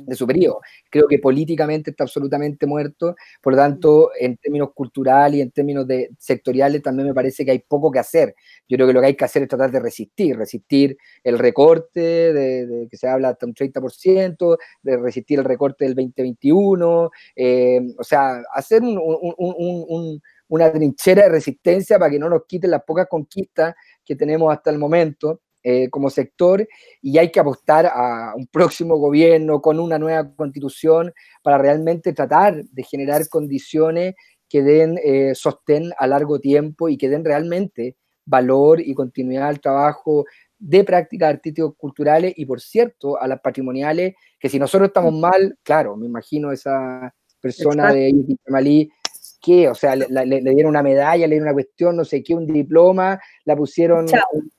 de 0.00 0.16
su 0.16 0.26
periodo. 0.26 0.60
Creo 0.90 1.06
que 1.08 1.18
políticamente 1.18 1.90
está 1.90 2.04
absolutamente 2.04 2.66
muerto, 2.66 3.14
por 3.40 3.54
lo 3.54 3.58
tanto, 3.58 4.10
en 4.18 4.36
términos 4.36 4.70
culturales 4.74 5.38
y 5.38 5.42
en 5.42 5.50
términos 5.50 5.86
de 5.86 6.10
sectoriales 6.18 6.82
también 6.82 7.08
me 7.08 7.14
parece 7.14 7.44
que 7.44 7.50
hay 7.50 7.60
poco 7.60 7.90
que 7.90 7.98
hacer. 7.98 8.34
Yo 8.68 8.76
creo 8.76 8.86
que 8.86 8.92
lo 8.92 9.00
que 9.00 9.06
hay 9.08 9.16
que 9.16 9.24
hacer 9.24 9.42
es 9.42 9.48
tratar 9.48 9.70
de 9.70 9.80
resistir, 9.80 10.36
resistir 10.36 10.96
el 11.22 11.38
recorte 11.38 12.32
de, 12.32 12.88
que 12.90 12.96
se 12.96 13.08
habla 13.08 13.30
hasta 13.30 13.46
un 13.46 13.54
30%, 13.54 14.58
de 14.82 14.96
resistir 14.96 15.38
el 15.38 15.44
recorte 15.44 15.84
del 15.84 15.94
2021, 15.94 17.10
eh, 17.36 17.80
o 17.98 18.04
sea, 18.04 18.42
hacer 18.52 18.82
una 20.48 20.72
trinchera 20.72 21.24
de 21.24 21.28
resistencia 21.28 21.98
para 21.98 22.10
que 22.10 22.18
no 22.18 22.28
nos 22.28 22.44
quiten 22.46 22.70
las 22.70 22.82
pocas 22.84 23.06
conquistas 23.08 23.74
que 24.04 24.16
tenemos 24.16 24.52
hasta 24.52 24.70
el 24.70 24.78
momento. 24.78 25.40
Eh, 25.64 25.90
como 25.90 26.10
sector 26.10 26.66
y 27.00 27.18
hay 27.18 27.30
que 27.30 27.38
apostar 27.38 27.86
a 27.86 28.34
un 28.34 28.48
próximo 28.48 28.96
gobierno 28.96 29.60
con 29.60 29.78
una 29.78 29.96
nueva 29.96 30.34
constitución 30.34 31.12
para 31.40 31.56
realmente 31.56 32.12
tratar 32.12 32.64
de 32.64 32.82
generar 32.82 33.28
condiciones 33.28 34.16
que 34.48 34.60
den 34.60 34.98
eh, 35.04 35.36
sostén 35.36 35.92
a 35.98 36.08
largo 36.08 36.40
tiempo 36.40 36.88
y 36.88 36.96
que 36.96 37.08
den 37.08 37.24
realmente 37.24 37.96
valor 38.24 38.80
y 38.80 38.92
continuidad 38.92 39.46
al 39.46 39.60
trabajo 39.60 40.24
de 40.58 40.82
prácticas 40.82 41.34
artísticos 41.34 41.76
culturales 41.76 42.34
y 42.36 42.44
por 42.44 42.60
cierto 42.60 43.20
a 43.20 43.28
las 43.28 43.40
patrimoniales 43.40 44.14
que 44.40 44.48
si 44.48 44.58
nosotros 44.58 44.88
estamos 44.88 45.14
mal, 45.14 45.56
claro, 45.62 45.96
me 45.96 46.06
imagino 46.06 46.50
esa 46.50 47.14
persona 47.40 47.92
de 47.92 48.12
Malí 48.48 48.90
qué, 49.42 49.68
o 49.68 49.74
sea, 49.74 49.96
le, 49.96 50.40
dieron 50.40 50.70
una 50.70 50.82
medalla, 50.82 51.26
le 51.26 51.34
dieron 51.34 51.48
una 51.48 51.52
cuestión, 51.52 51.96
no 51.96 52.04
sé 52.04 52.22
qué, 52.22 52.34
un 52.34 52.46
diploma, 52.46 53.20
la 53.44 53.56
pusieron 53.56 54.06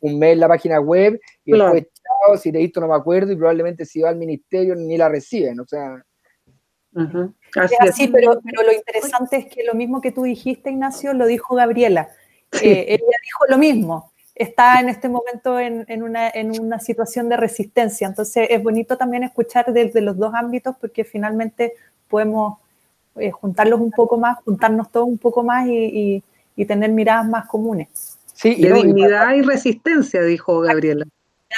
un, 0.02 0.20
mes 0.20 0.34
en 0.34 0.40
la 0.42 0.48
página 0.48 0.80
web 0.80 1.20
y 1.46 1.54
después, 1.54 1.88
chao, 1.94 2.38
si 2.38 2.52
te 2.52 2.80
no 2.80 2.90
me 2.90 2.96
acuerdo 2.96 3.32
y 3.32 3.36
probablemente 3.36 3.86
si 3.86 4.02
va 4.02 4.10
al 4.10 4.18
ministerio 4.18 4.76
ni 4.76 4.98
la 4.98 5.10
reciben, 5.10 5.60
o 5.60 5.66
sea. 5.66 6.04
así, 7.82 8.10
pero, 8.10 8.40
pero, 8.44 8.64
lo 8.64 8.74
interesante 8.74 9.38
es 9.38 9.46
que 9.48 9.64
lo 9.64 9.74
mismo 9.74 10.02
que 10.02 10.12
tú 10.12 10.24
dijiste, 10.24 10.70
Ignacio, 10.70 11.14
lo 11.14 11.26
dijo 11.26 11.56
Gabriela. 11.56 12.10
Eh, 12.62 12.86
ella 12.90 13.18
dijo 13.24 13.46
lo 13.50 13.58
mismo. 13.58 14.12
Está 14.36 14.80
en 14.80 14.90
este 14.90 15.10
momento 15.10 15.60
en, 15.60 15.86
en, 15.88 16.04
una, 16.04 16.30
en 16.30 16.60
una 16.60 16.80
situación 16.80 17.30
de 17.30 17.38
resistencia. 17.38 18.08
Entonces 18.08 18.48
es 18.50 18.62
bonito 18.62 18.98
también 18.98 19.24
escuchar 19.24 19.72
desde 19.74 20.02
los 20.02 20.18
dos 20.18 20.34
ámbitos 20.36 20.76
porque 20.80 21.04
finalmente 21.04 21.74
podemos 22.08 22.58
eh, 23.16 23.32
juntarlos 23.32 23.80
un 23.80 23.92
poco 23.92 24.18
más, 24.18 24.40
juntarnos 24.44 24.92
todos 24.92 25.08
un 25.08 25.18
poco 25.18 25.44
más 25.44 25.68
y, 25.68 26.24
tener 26.68 26.92
miradas 26.92 27.28
más 27.28 27.48
comunes. 27.48 27.88
Sí, 28.34 28.56
de 28.56 28.74
dignidad 28.74 29.34
y, 29.36 29.42
resistencia, 29.42 30.22
dijo 30.22 30.60
Gabriela. 30.62 31.06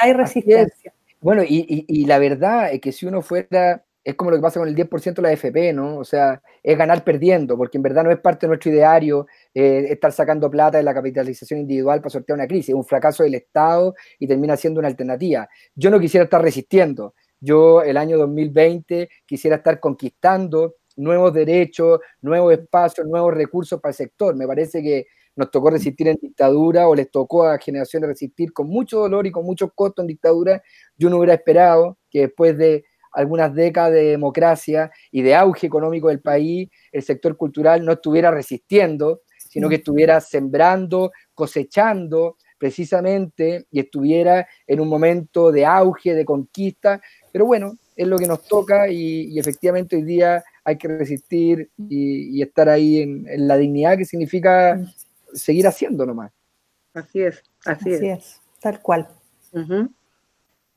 Hay 0.01 0.13
resistencia. 0.13 0.93
Bueno, 1.21 1.43
y, 1.47 2.05
la 2.05 2.19
verdad 2.19 2.71
es 2.71 2.81
que 2.81 2.91
si 2.91 3.05
uno 3.05 3.21
fuera 3.21 3.83
es 4.03 4.13
como 4.13 4.29
lo 4.29 4.37
que 4.37 4.43
pasa 4.43 4.59
con 4.59 4.69
el 4.69 4.75
10% 4.75 5.15
de 5.15 5.21
la 5.23 5.31
FP, 5.31 5.73
¿no? 5.73 5.97
O 5.97 6.03
sea, 6.03 6.39
es 6.61 6.77
ganar 6.77 7.03
perdiendo, 7.03 7.57
porque 7.57 7.79
en 7.79 7.81
verdad 7.81 8.03
no 8.03 8.11
es 8.11 8.19
parte 8.19 8.45
de 8.45 8.49
nuestro 8.49 8.71
ideario 8.71 9.25
eh, 9.51 9.87
estar 9.89 10.11
sacando 10.11 10.51
plata 10.51 10.77
de 10.77 10.83
la 10.83 10.93
capitalización 10.93 11.61
individual 11.61 12.01
para 12.01 12.11
sortear 12.11 12.37
una 12.37 12.47
crisis, 12.47 12.69
es 12.69 12.75
un 12.75 12.85
fracaso 12.85 13.23
del 13.23 13.33
Estado 13.33 13.95
y 14.19 14.27
termina 14.27 14.55
siendo 14.57 14.79
una 14.79 14.89
alternativa. 14.89 15.49
Yo 15.73 15.89
no 15.89 15.99
quisiera 15.99 16.25
estar 16.25 16.39
resistiendo, 16.39 17.15
yo 17.39 17.81
el 17.81 17.97
año 17.97 18.17
2020 18.19 19.09
quisiera 19.25 19.57
estar 19.57 19.79
conquistando 19.79 20.75
nuevos 20.95 21.33
derechos, 21.33 21.99
nuevos 22.21 22.53
espacios, 22.53 23.07
nuevos 23.07 23.33
recursos 23.33 23.79
para 23.79 23.91
el 23.91 23.95
sector. 23.95 24.35
Me 24.35 24.47
parece 24.47 24.81
que 24.81 25.07
nos 25.35 25.51
tocó 25.51 25.69
resistir 25.69 26.07
en 26.07 26.17
dictadura 26.21 26.87
o 26.87 26.95
les 26.95 27.11
tocó 27.11 27.45
a 27.45 27.57
generaciones 27.57 28.09
resistir 28.09 28.53
con 28.53 28.67
mucho 28.67 28.99
dolor 28.99 29.27
y 29.27 29.31
con 29.31 29.45
mucho 29.45 29.69
costo 29.69 30.01
en 30.01 30.07
dictadura. 30.07 30.63
Yo 30.97 31.09
no 31.09 31.17
hubiera 31.17 31.33
esperado 31.33 31.97
que 32.09 32.21
después 32.21 32.57
de 32.57 32.85
algunas 33.11 33.53
décadas 33.53 33.93
de 33.93 34.03
democracia 34.03 34.91
y 35.11 35.21
de 35.21 35.35
auge 35.35 35.67
económico 35.67 36.09
del 36.09 36.21
país, 36.21 36.69
el 36.91 37.01
sector 37.01 37.37
cultural 37.37 37.83
no 37.83 37.93
estuviera 37.93 38.31
resistiendo, 38.31 39.21
sino 39.37 39.69
que 39.69 39.75
estuviera 39.75 40.19
sembrando, 40.19 41.11
cosechando 41.33 42.37
precisamente 42.57 43.67
y 43.71 43.79
estuviera 43.79 44.47
en 44.67 44.79
un 44.79 44.89
momento 44.89 45.51
de 45.51 45.65
auge, 45.65 46.13
de 46.13 46.25
conquista. 46.25 47.01
Pero 47.31 47.45
bueno, 47.45 47.77
es 47.95 48.07
lo 48.07 48.17
que 48.17 48.27
nos 48.27 48.43
toca 48.45 48.89
y, 48.89 49.37
efectivamente 49.39 49.95
hoy 49.95 50.03
día 50.03 50.43
hay 50.65 50.77
que 50.77 50.87
resistir 50.87 51.69
y, 51.77 52.41
estar 52.41 52.67
ahí 52.67 52.99
en, 52.99 53.47
la 53.47 53.55
dignidad 53.55 53.97
que 53.97 54.05
significa 54.05 54.81
seguir 55.33 55.67
haciendo 55.67 56.05
nomás. 56.05 56.31
Así 56.93 57.21
es, 57.21 57.43
así, 57.65 57.91
es. 57.91 58.41
tal 58.59 58.81
cual. 58.81 59.07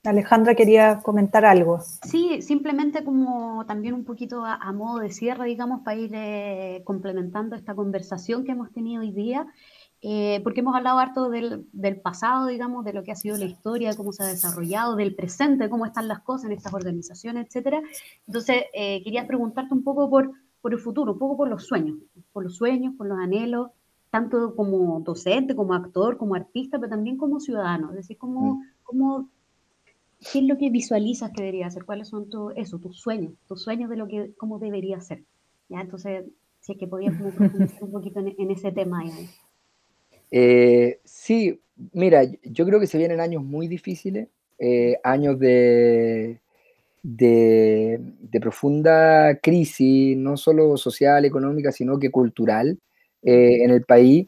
Alejandra 0.05 0.55
quería 0.55 1.01
comentar 1.03 1.45
algo. 1.45 1.81
Sí, 1.81 2.43
simplemente 2.43 3.03
como 3.03 3.65
también 3.67 3.95
un 3.95 4.05
poquito 4.05 4.45
a, 4.45 4.73
modo 4.73 5.01
de 5.01 5.11
cierre, 5.11 5.47
digamos, 5.47 5.83
para 5.85 5.97
ir 5.97 6.11
eh, 6.15 6.83
complementando 6.85 7.57
esta 7.57 7.75
conversación 7.75 8.45
que 8.45 8.53
hemos 8.53 8.73
tenido 8.73 9.03
hoy 9.03 9.11
día, 9.11 9.47
eh, 10.01 10.41
porque 10.45 10.61
hemos 10.61 10.77
hablado 10.77 10.99
harto 10.99 11.29
del, 11.29 11.67
pasado, 12.03 12.47
digamos, 12.47 12.85
de 12.85 12.93
lo 12.93 13.03
que 13.03 13.13
ha 13.13 13.17
sido 13.17 13.37
la 13.37 13.45
historia, 13.45 13.97
cómo 13.97 14.13
se 14.13 14.23
ha 14.23 14.27
desarrollado, 14.27 14.97
del 14.97 15.15
presente, 15.15 15.69
cómo 15.69 15.87
están 15.87 16.09
las 16.09 16.21
cosas 16.21 16.47
en 16.47 16.53
estas 16.53 16.73
organizaciones, 16.73 17.47
etcétera. 17.47 17.83
Entonces, 18.27 18.65
eh, 18.75 19.03
quería 19.03 19.27
preguntarte 19.27 19.75
un 19.75 19.83
poco 19.83 20.09
por, 20.09 20.31
por 20.61 20.73
el 20.73 20.79
futuro, 20.79 21.13
un 21.13 21.19
poco 21.19 21.37
por 21.37 21.49
los 21.49 21.67
sueños, 21.67 21.99
por 22.33 22.45
los 22.45 22.57
sueños, 22.57 22.95
por 22.97 23.09
los 23.09 23.19
anhelos, 23.19 23.71
tanto 24.11 24.55
como 24.55 25.01
docente, 25.01 25.55
como 25.55 25.75
actor, 25.75 26.17
como 26.17 26.35
artista, 26.35 26.79
pero 26.79 26.91
también 26.91 27.17
como 27.17 27.41
ciudadano, 27.41 27.91
es 27.91 27.97
decir, 27.97 28.17
cómo, 28.17 28.63
cómo 28.85 29.29
¿qué 30.33 30.41
es 30.41 30.45
lo 30.45 30.57
que 30.59 30.71
visualizas 30.71 31.31
que 31.33 31.43
debería 31.43 31.71
ser? 31.71 31.85
¿Cuáles 31.85 32.09
son 32.09 32.29
tu, 32.29 32.51
eso, 32.51 32.79
tus 32.79 33.01
sueños? 33.01 33.33
Tus 33.47 33.63
sueños 33.63 33.91
de 33.91 33.97
lo 33.97 34.09
que, 34.09 34.33
cómo 34.37 34.59
debería 34.59 35.01
ser. 35.01 35.25
¿Ya? 35.69 35.81
Entonces, 35.81 36.25
si 36.61 36.73
es 36.73 36.79
que 36.79 36.87
podías 36.87 37.17
profundizar 37.17 37.83
un 37.83 37.93
poquito 37.93 38.21
en, 38.21 38.51
ese 38.51 38.73
tema. 38.73 39.03
Eh, 40.31 41.01
sí, 41.05 41.61
mira, 41.93 42.23
yo 42.43 42.67
creo 42.67 42.81
que 42.81 42.87
se 42.87 42.99
vienen 42.99 43.21
años 43.21 43.43
muy 43.43 43.69
difíciles, 43.69 44.29
eh, 44.59 44.99
años 45.05 45.39
de, 45.39 46.41
de, 47.03 48.01
profunda 48.41 49.39
crisis, 49.43 50.17
no 50.17 50.37
solo 50.37 50.77
social, 50.77 51.25
económica, 51.25 51.73
sino 51.73 51.99
que 51.99 52.11
cultural 52.11 52.79
eh, 53.23 53.65
en 53.65 53.71
el 53.71 53.85
país. 53.85 54.27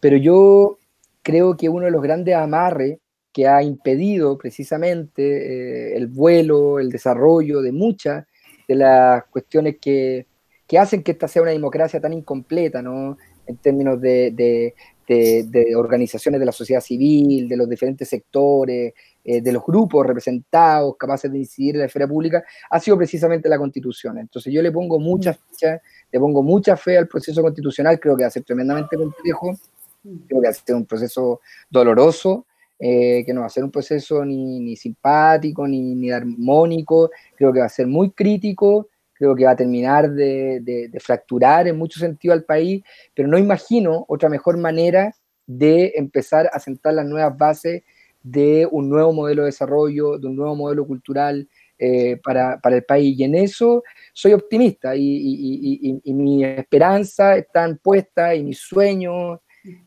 Pero 0.00 0.16
yo 0.16 0.78
creo 1.22 1.56
que 1.56 1.68
uno 1.68 1.86
de 1.86 1.92
los 1.92 2.02
grandes 2.02 2.34
amarres 2.34 2.98
que 3.32 3.46
ha 3.46 3.62
impedido 3.62 4.38
precisamente 4.38 5.96
el 5.96 6.06
vuelo, 6.06 6.78
el 6.78 6.90
desarrollo 6.90 7.60
de 7.60 7.72
muchas 7.72 8.24
de 8.66 8.74
las 8.74 9.24
cuestiones 9.26 9.76
que, 9.80 10.26
que, 10.66 10.78
hacen 10.78 11.02
que 11.02 11.12
esta 11.12 11.28
sea 11.28 11.42
una 11.42 11.50
democracia 11.50 12.00
tan 12.00 12.12
incompleta, 12.12 12.82
¿no? 12.82 13.18
En 13.46 13.56
términos 13.58 14.00
de, 14.00 14.74
de, 15.06 15.74
organizaciones 15.76 16.40
de 16.40 16.46
la 16.46 16.52
sociedad 16.52 16.80
civil, 16.80 17.48
de 17.48 17.56
los 17.56 17.68
diferentes 17.68 18.08
sectores, 18.08 18.92
eh, 19.24 19.40
de 19.40 19.52
los 19.52 19.64
grupos 19.64 20.06
representados 20.06 20.96
capaces 20.96 21.30
de 21.30 21.38
incidir 21.38 21.76
en 21.76 21.80
la 21.80 21.86
esfera 21.86 22.08
pública, 22.08 22.44
ha 22.70 22.80
sido 22.80 22.96
precisamente 22.96 23.48
la 23.48 23.58
constitución. 23.58 24.18
Entonces 24.18 24.52
yo 24.52 24.62
le 24.62 24.72
pongo 24.72 24.98
mucha 24.98 25.34
ficha, 25.34 25.80
le 26.10 26.20
pongo 26.20 26.42
mucha 26.42 26.76
fe 26.76 26.98
al 26.98 27.08
proceso 27.08 27.42
constitucional, 27.42 28.00
creo 28.00 28.16
que 28.16 28.24
va 28.24 28.28
a 28.28 28.30
ser 28.30 28.44
tremendamente 28.44 28.96
complejo, 28.96 29.56
creo 30.02 30.40
que 30.40 30.48
va 30.48 30.50
a 30.50 30.54
ser 30.54 30.74
un 30.74 30.86
proceso 30.86 31.40
doloroso, 31.70 32.46
eh, 32.78 33.22
que 33.24 33.32
no 33.32 33.40
va 33.40 33.46
a 33.46 33.50
ser 33.50 33.64
un 33.64 33.70
proceso 33.70 34.24
ni, 34.24 34.76
simpático 34.76 35.66
ni, 35.66 35.94
ni, 35.94 36.10
armónico, 36.10 37.10
creo 37.34 37.52
que 37.52 37.60
va 37.60 37.66
a 37.66 37.70
ser 37.70 37.86
muy 37.86 38.10
crítico, 38.10 38.88
creo 39.18 39.34
que 39.34 39.44
va 39.44 39.52
a 39.52 39.56
terminar 39.56 40.10
de, 40.10 40.90
fracturar 41.00 41.68
en 41.68 41.76
mucho 41.76 41.98
sentido 42.00 42.34
al 42.34 42.44
país, 42.44 42.82
pero 43.14 43.28
no 43.28 43.38
imagino 43.38 44.04
otra 44.08 44.28
mejor 44.28 44.58
manera 44.58 45.14
de 45.46 45.92
empezar 45.96 46.50
a 46.52 46.58
sentar 46.58 46.94
las 46.94 47.06
nuevas 47.06 47.36
bases 47.36 47.82
de 48.22 48.66
un 48.70 48.88
nuevo 48.88 49.12
modelo 49.12 49.42
de 49.42 49.46
desarrollo, 49.46 50.18
de 50.18 50.26
un 50.26 50.36
nuevo 50.36 50.56
modelo 50.56 50.86
cultural 50.86 51.48
eh, 51.78 52.18
para, 52.22 52.58
el 52.64 52.84
país. 52.84 53.18
Y 53.18 53.24
en 53.24 53.36
eso 53.36 53.84
soy 54.12 54.32
optimista 54.32 54.96
y, 54.96 56.00
y 56.02 56.12
mi 56.12 56.44
esperanza 56.44 57.36
están 57.36 57.78
puesta 57.78 58.34
y 58.34 58.42
mis 58.42 58.58
sueños 58.58 59.40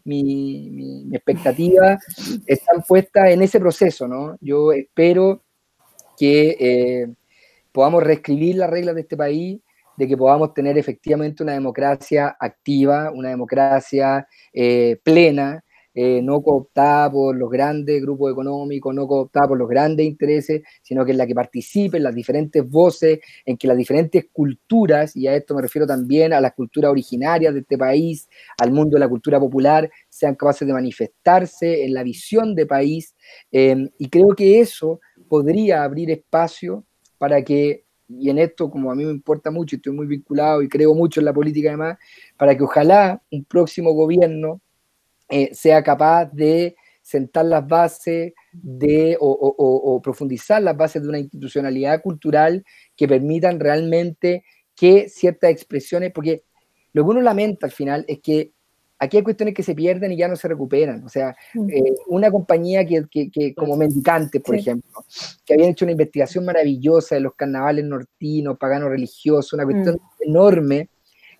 mi, 0.03 1.07
expectativa 1.11 1.97
están 2.45 2.83
puestas 2.87 3.29
en 3.29 3.41
ese 3.41 3.59
proceso, 3.59 4.07
¿no? 4.07 4.37
Yo 4.41 4.71
espero 4.71 5.43
que 6.17 6.57
eh, 6.59 7.07
podamos 7.79 8.03
reescribir 8.03 8.57
las 8.57 8.69
reglas 8.69 8.93
de 8.93 9.01
este 9.01 9.15
país, 9.15 9.61
de 9.95 10.05
que 10.05 10.17
podamos 10.17 10.53
tener 10.53 10.77
efectivamente 10.77 11.43
una 11.43 11.53
democracia 11.53 12.35
activa, 12.37 13.09
una 13.09 13.29
democracia 13.29 14.27
eh, 14.51 14.99
plena, 15.01 15.63
eh, 15.93 16.21
no 16.21 16.41
cooptada 16.41 17.09
por 17.09 17.37
los 17.37 17.49
grandes 17.49 18.01
grupos 18.01 18.33
económicos, 18.33 18.93
no 18.93 19.07
cooptada 19.07 19.47
por 19.47 19.57
los 19.57 19.69
grandes 19.69 20.05
intereses, 20.05 20.61
sino 20.81 21.05
que 21.05 21.13
en 21.13 21.19
la 21.19 21.25
que 21.25 21.33
participen 21.33 22.03
las 22.03 22.13
diferentes 22.13 22.69
voces, 22.69 23.19
en 23.45 23.55
que 23.55 23.67
las 23.69 23.77
diferentes 23.77 24.25
culturas, 24.33 25.15
y 25.15 25.27
a 25.27 25.37
esto 25.37 25.55
me 25.55 25.61
refiero 25.61 25.87
también 25.87 26.33
a 26.33 26.41
las 26.41 26.55
culturas 26.55 26.91
originarias 26.91 27.53
de 27.53 27.61
este 27.61 27.77
país, 27.77 28.27
al 28.57 28.73
mundo 28.73 28.95
de 28.97 28.99
la 28.99 29.07
cultura 29.07 29.39
popular, 29.39 29.89
sean 30.09 30.35
capaces 30.35 30.67
de 30.67 30.73
manifestarse 30.73 31.85
en 31.85 31.93
la 31.93 32.03
visión 32.03 32.55
de 32.55 32.65
país. 32.65 33.15
Em, 33.53 33.89
y 33.97 34.09
creo 34.09 34.35
que 34.35 34.59
eso 34.59 34.99
podría 35.29 35.83
abrir 35.83 36.11
espacio 36.11 36.83
para 37.19 37.43
que 37.43 37.85
y 38.09 38.29
en 38.29 38.39
esto, 38.39 38.71
como 38.71 38.91
a 38.91 38.95
mí 38.95 39.05
me 39.05 39.11
importa 39.11 39.51
mucho, 39.51 39.75
estoy 39.75 39.93
muy 39.93 40.07
vinculado 40.07 40.63
y 40.63 40.67
creo 40.67 40.95
mucho 40.95 41.21
en 41.21 41.25
la 41.25 41.33
política 41.33 41.69
además, 41.69 41.97
para 42.37 42.57
que 42.57 42.63
ojalá 42.63 43.21
un 43.31 43.45
próximo 43.45 43.93
gobierno 43.93 44.61
eh, 45.29 45.53
sea 45.53 45.83
capaz 45.83 46.25
de 46.33 46.75
sentar 47.03 47.45
las 47.45 47.67
bases 47.67 48.33
de, 48.51 49.15
o, 49.19 50.01
profundizar 50.03 50.61
las 50.61 50.75
bases 50.75 51.03
de 51.03 51.09
una 51.09 51.19
institucionalidad 51.19 52.01
cultural 52.01 52.63
que 52.95 53.07
permitan 53.07 53.59
realmente 53.59 54.43
que 54.75 55.07
ciertas 55.09 55.51
expresiones, 55.51 56.11
porque 56.11 56.43
lo 56.93 57.03
que 57.03 57.09
uno 57.11 57.21
lamenta 57.21 57.67
al 57.67 57.71
final 57.71 58.05
es 58.07 58.19
que 58.19 58.53
aquí 58.99 59.17
hay 59.17 59.23
cuestiones 59.23 59.55
que 59.55 59.63
se 59.63 59.73
pierden 59.73 60.11
y 60.11 60.17
ya 60.17 60.27
no 60.27 60.35
se 60.35 60.47
recuperan. 60.47 61.03
O 61.05 61.09
sea, 61.09 61.35
mm. 61.53 61.69
eh, 61.69 61.95
una 62.07 62.29
compañía 62.29 62.85
que, 62.85 63.05
que, 63.09 63.53
como 63.55 63.77
Mendicantes, 63.77 64.41
por 64.41 64.55
ejemplo, 64.55 65.05
que 65.45 65.53
habían 65.53 65.71
hecho 65.71 65.85
una 65.85 65.93
investigación 65.93 66.45
maravillosa 66.45 67.15
de 67.15 67.21
los 67.21 67.33
carnavales 67.33 67.85
nortinos, 67.85 68.57
paganos 68.59 68.89
religiosos, 68.89 69.53
una 69.53 69.63
cuestión 69.63 69.95
mm. 69.95 70.29
enorme, 70.29 70.89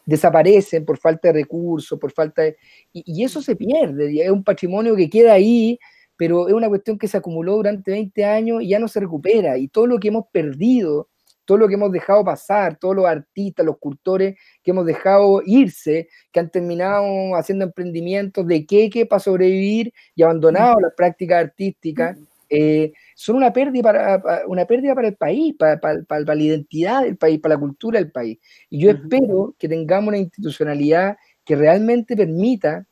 desaparecen 0.05 0.85
por 0.85 0.97
falta 0.97 1.27
de 1.27 1.33
recursos, 1.33 1.99
por 1.99 2.11
falta 2.11 2.43
de... 2.43 2.57
Y, 2.93 3.23
eso 3.23 3.41
se 3.41 3.55
pierde, 3.55 4.23
es 4.23 4.31
un 4.31 4.43
patrimonio 4.43 4.95
que 4.95 5.09
queda 5.09 5.33
ahí, 5.33 5.77
pero 6.15 6.47
es 6.47 6.53
una 6.53 6.69
cuestión 6.69 6.97
que 6.97 7.07
se 7.07 7.17
acumuló 7.17 7.57
durante 7.57 7.91
20 7.91 8.25
años 8.25 8.63
y 8.63 8.69
ya 8.69 8.79
no 8.79 8.87
se 8.87 9.01
recupera. 9.01 9.57
Y 9.57 9.67
todo 9.67 9.85
lo 9.85 9.99
que 9.99 10.07
hemos 10.07 10.25
perdido, 10.31 11.09
todo 11.49 11.57
lo 11.57 11.67
que 11.67 11.73
hemos 11.73 11.91
dejado 11.91 12.23
pasar, 12.23 12.77
todos 12.77 12.95
los 12.95 13.07
artistas, 13.07 13.65
los 13.65 13.79
cultores 13.79 14.37
que 14.61 14.69
hemos 14.69 14.85
dejado 14.85 15.41
irse, 15.43 16.07
que 16.31 16.39
han 16.39 16.51
terminado 16.51 17.35
haciendo 17.35 17.65
emprendimientos 17.65 18.45
de 18.45 18.67
queque 18.67 19.07
para 19.07 19.19
sobrevivir 19.19 19.91
y 20.13 20.21
abandonado 20.21 20.79
las 20.79 20.93
prácticas 20.95 21.45
artísticas, 21.45 22.19
eh, 22.51 22.93
son 23.15 23.37
una 23.37 23.51
pérdida 23.51 23.81
para, 23.81 24.43
una 24.45 24.65
pérdida 24.65 24.93
para 24.93 25.07
el 25.07 25.15
país, 25.15 25.55
para, 25.57 25.79
para, 25.79 26.35
la 26.35 26.35
identidad 26.35 27.01
del 27.01 27.17
país, 27.17 27.39
para 27.39 27.55
la 27.55 27.59
cultura 27.59 27.97
del 27.99 28.11
país. 28.11 28.37
Y 28.69 28.81
yo 28.81 28.91
espero 28.91 29.55
que 29.57 29.67
tengamos 29.67 30.09
una 30.09 30.19
institucionalidad 30.19 31.17
que 31.43 31.55
realmente 31.55 32.15
permita 32.15 32.85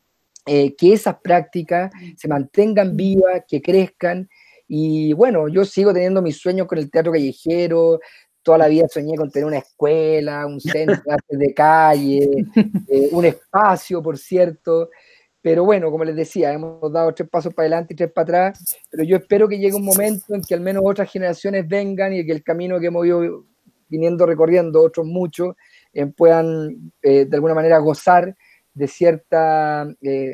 eh, 0.46 0.74
que 0.74 0.94
esas 0.94 1.20
prácticas 1.22 1.92
se 2.16 2.26
mantengan 2.26 2.96
vivas, 2.96 3.44
que 3.46 3.62
crezcan. 3.62 4.28
Y 4.66 5.12
bueno, 5.12 5.46
yo 5.46 5.64
sigo 5.64 5.94
teniendo 5.94 6.20
mis 6.22 6.38
sueños 6.38 6.66
con 6.66 6.78
el 6.78 6.90
teatro 6.90 7.12
callejero, 7.12 8.00
toda 8.42 8.58
la 8.58 8.68
vida 8.68 8.86
soñé 8.88 9.16
con 9.16 9.30
tener 9.30 9.46
una 9.46 9.58
escuela, 9.58 10.46
un 10.46 10.60
centro 10.60 11.02
de 11.28 11.54
calle, 11.54 12.28
eh, 12.88 13.08
un 13.12 13.24
espacio, 13.24 14.02
por 14.02 14.18
cierto. 14.18 14.90
Pero 15.40 15.64
bueno, 15.64 15.90
como 15.90 16.04
les 16.04 16.16
decía, 16.16 16.52
hemos 16.52 16.92
dado 16.92 17.14
tres 17.14 17.28
pasos 17.28 17.54
para 17.54 17.66
adelante 17.66 17.94
y 17.94 17.96
tres 17.96 18.12
para 18.12 18.24
atrás, 18.24 18.76
pero 18.90 19.04
yo 19.04 19.16
espero 19.16 19.48
que 19.48 19.58
llegue 19.58 19.76
un 19.76 19.84
momento 19.84 20.34
en 20.34 20.42
que 20.42 20.54
al 20.54 20.60
menos 20.60 20.82
otras 20.84 21.10
generaciones 21.10 21.66
vengan 21.68 22.12
y 22.12 22.26
que 22.26 22.32
el 22.32 22.42
camino 22.42 22.80
que 22.80 22.86
hemos 22.86 23.06
ido 23.06 23.44
viniendo 23.88 24.26
recorriendo, 24.26 24.82
otros 24.82 25.06
muchos, 25.06 25.54
eh, 25.92 26.06
puedan 26.06 26.92
eh, 27.02 27.24
de 27.24 27.36
alguna 27.36 27.54
manera 27.54 27.78
gozar 27.78 28.36
de 28.74 28.88
cierta 28.88 29.88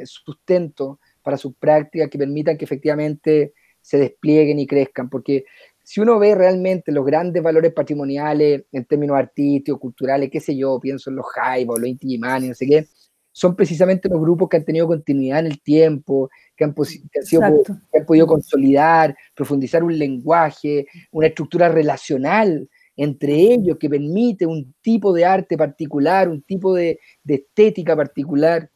sustento 0.05 0.99
para 1.23 1.37
sus 1.37 1.55
prácticas 1.57 2.11
que 2.11 2.19
permitan 2.19 2.59
que 2.59 2.65
efectivamente 2.65 3.55
se 3.81 3.99
desplieguen 3.99 4.59
y 4.59 4.67
crezcan, 4.67 5.11
porque 5.11 5.45
si 5.85 6.01
uno 6.01 6.19
ve 6.19 6.35
realmente 6.35 6.91
los 6.91 7.05
grandes 7.05 7.43
valores 7.43 7.73
patrimoniales 7.73 8.65
en 8.73 8.85
términos 8.87 9.17
artísticos, 9.17 9.79
culturales, 9.79 10.31
qué 10.33 10.41
sé 10.41 10.57
yo, 10.57 10.81
pienso 10.81 11.11
en 11.11 11.17
los 11.17 11.27
Jaivos, 11.27 11.79
los 11.79 11.89
Inti 11.89 12.19
no 12.19 12.55
sé 12.55 12.67
qué, 12.67 12.89
son 13.31 13.55
precisamente 13.55 14.09
los 14.09 14.21
grupos 14.21 14.49
que 14.49 14.57
han 14.57 14.65
tenido 14.65 14.87
continuidad 14.87 15.41
en 15.41 15.47
el 15.47 15.61
tiempo, 15.61 16.31
que 16.57 16.65
han, 16.65 16.73
podido 16.73 18.27
consolidar, 18.27 19.15
profundizar 19.35 19.83
un 19.83 19.99
lenguaje, 19.99 20.87
una 21.11 21.27
estructura 21.27 21.69
relacional 21.69 22.69
entre 22.97 23.33
ellos 23.35 23.77
que 23.79 23.91
permite 23.91 24.47
un 24.47 24.73
tipo 24.81 25.13
de 25.13 25.25
arte 25.25 25.57
particular, 25.57 26.29
un 26.29 26.43
tipo 26.43 26.75
de, 26.75 27.01
estética 27.27 27.97
particular. 27.97 28.71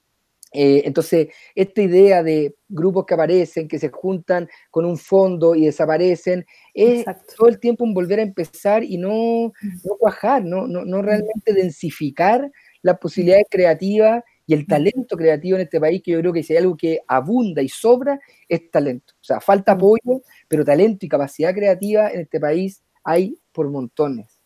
Eh, 0.53 0.83
entonces, 0.85 1.29
esta 1.55 1.83
idea 1.83 2.23
de 2.23 2.55
grupos 2.69 3.05
que 3.05 3.15
aparecen, 3.15 3.69
que 3.69 3.79
se 3.79 3.91
juntan 3.91 4.49
con 4.71 4.85
un 4.85 4.97
fondo 4.97 5.55
y 5.55 5.67
desaparecen, 5.67 6.47
es 6.73 7.05
todo 7.37 7.49
el 7.49 7.61
tiempo 7.61 7.85
un 7.85 7.95
volver 7.95 8.21
a 8.21 8.23
empezar 8.23 8.83
y 8.83 8.97
no, 8.97 9.53
no 9.85 9.97
cuajar, 9.99 10.45
no, 10.45 10.67
no, 10.67 10.85
no 10.85 11.03
realmente 11.03 11.53
densificar 11.53 12.51
las 12.83 12.99
posibilidades 12.99 13.47
creativas 13.51 14.23
y 14.47 14.55
el 14.55 14.67
talento 14.67 15.17
creativo 15.17 15.57
en 15.57 15.65
este 15.65 15.79
país, 15.79 16.01
que 16.03 16.13
yo 16.13 16.21
creo 16.21 16.33
que 16.33 16.43
si 16.43 16.55
hay 16.55 16.61
algo 16.61 16.75
que 16.75 17.01
abunda 17.07 17.61
y 17.61 17.69
sobra, 17.69 18.19
es 18.49 18.71
talento. 18.71 19.13
O 19.21 19.25
sea, 19.25 19.41
falta 19.41 19.73
apoyo, 19.73 20.23
pero 20.49 20.65
talento 20.65 21.05
y 21.05 21.09
capacidad 21.09 21.53
creativa 21.53 22.11
en 22.11 22.21
este 22.21 22.41
país 22.41 22.83
hay 23.05 23.39
por 23.53 23.69
montones. 23.69 24.41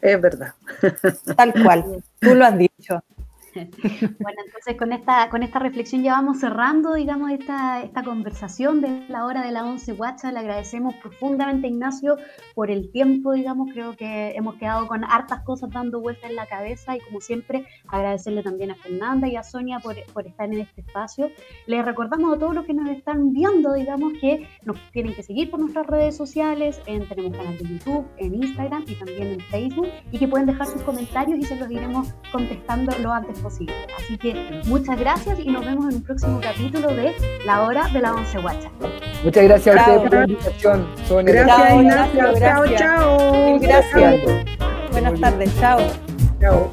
Es 0.00 0.20
verdad. 0.20 0.54
Tal 1.36 1.52
cual, 1.64 2.04
tú 2.20 2.34
lo 2.34 2.44
has 2.44 2.56
dicho. 2.56 3.02
Bueno, 4.18 4.38
entonces 4.44 4.76
con 4.76 4.92
esta, 4.92 5.28
con 5.30 5.42
esta 5.42 5.58
reflexión 5.58 6.02
ya 6.02 6.12
vamos 6.12 6.40
cerrando, 6.40 6.94
digamos, 6.94 7.30
esta, 7.30 7.82
esta 7.82 8.02
conversación 8.02 8.80
de 8.80 9.06
la 9.08 9.24
hora 9.24 9.42
de 9.42 9.52
la 9.52 9.64
once 9.64 9.92
guacha. 9.92 10.32
Le 10.32 10.40
agradecemos 10.40 10.94
profundamente 10.96 11.68
Ignacio 11.68 12.16
por 12.54 12.70
el 12.70 12.90
tiempo, 12.90 13.32
digamos, 13.32 13.70
creo 13.72 13.96
que 13.96 14.32
hemos 14.36 14.56
quedado 14.56 14.86
con 14.86 15.04
hartas 15.04 15.42
cosas 15.42 15.70
dando 15.70 16.00
vueltas 16.00 16.30
en 16.30 16.36
la 16.36 16.46
cabeza 16.46 16.96
y 16.96 17.00
como 17.00 17.20
siempre 17.20 17.66
agradecerle 17.88 18.42
también 18.42 18.70
a 18.70 18.74
Fernanda 18.76 19.28
y 19.28 19.36
a 19.36 19.42
Sonia 19.42 19.78
por, 19.80 19.94
por 20.12 20.26
estar 20.26 20.52
en 20.52 20.60
este 20.60 20.82
espacio. 20.82 21.30
Les 21.66 21.84
recordamos 21.84 22.34
a 22.34 22.38
todos 22.38 22.54
los 22.54 22.64
que 22.64 22.74
nos 22.74 22.88
están 22.90 23.32
viendo, 23.32 23.72
digamos, 23.72 24.12
que 24.20 24.48
nos 24.64 24.76
tienen 24.92 25.14
que 25.14 25.22
seguir 25.22 25.50
por 25.50 25.60
nuestras 25.60 25.86
redes 25.86 26.16
sociales, 26.16 26.80
en, 26.86 27.06
tenemos 27.08 27.36
canal 27.36 27.56
de 27.58 27.64
YouTube, 27.64 28.06
en 28.18 28.34
Instagram 28.34 28.84
y 28.86 28.94
también 28.94 29.28
en 29.28 29.40
Facebook 29.40 29.88
y 30.10 30.18
que 30.18 30.28
pueden 30.28 30.46
dejar 30.46 30.66
sus 30.66 30.82
comentarios 30.82 31.38
y 31.38 31.42
se 31.42 31.56
los 31.56 31.70
iremos 31.70 32.14
contestando 32.32 32.92
lo 32.98 33.12
antes 33.12 33.38
posible 33.38 33.45
Así 33.46 34.18
que 34.18 34.60
muchas 34.66 34.98
gracias 34.98 35.38
y 35.38 35.50
nos 35.50 35.64
vemos 35.64 35.88
en 35.88 35.96
un 35.96 36.02
próximo 36.02 36.40
capítulo 36.40 36.88
de 36.88 37.14
La 37.44 37.62
Hora 37.62 37.88
de 37.92 38.00
la 38.00 38.14
Once 38.14 38.38
Guacha. 38.38 38.70
Muchas 39.24 39.44
gracias 39.44 39.76
a 39.76 39.80
ustedes 39.80 40.00
por 40.00 40.12
la 40.12 40.24
invitación. 40.24 40.86
Gracias, 41.24 41.72
Ignacio. 41.74 42.38
Chao, 42.38 42.66
chao. 42.76 43.58
Gracias. 43.60 44.46
Buenas 44.90 45.20
tardes. 45.20 45.60
Chao. 45.60 45.80
Chao. 46.40 46.70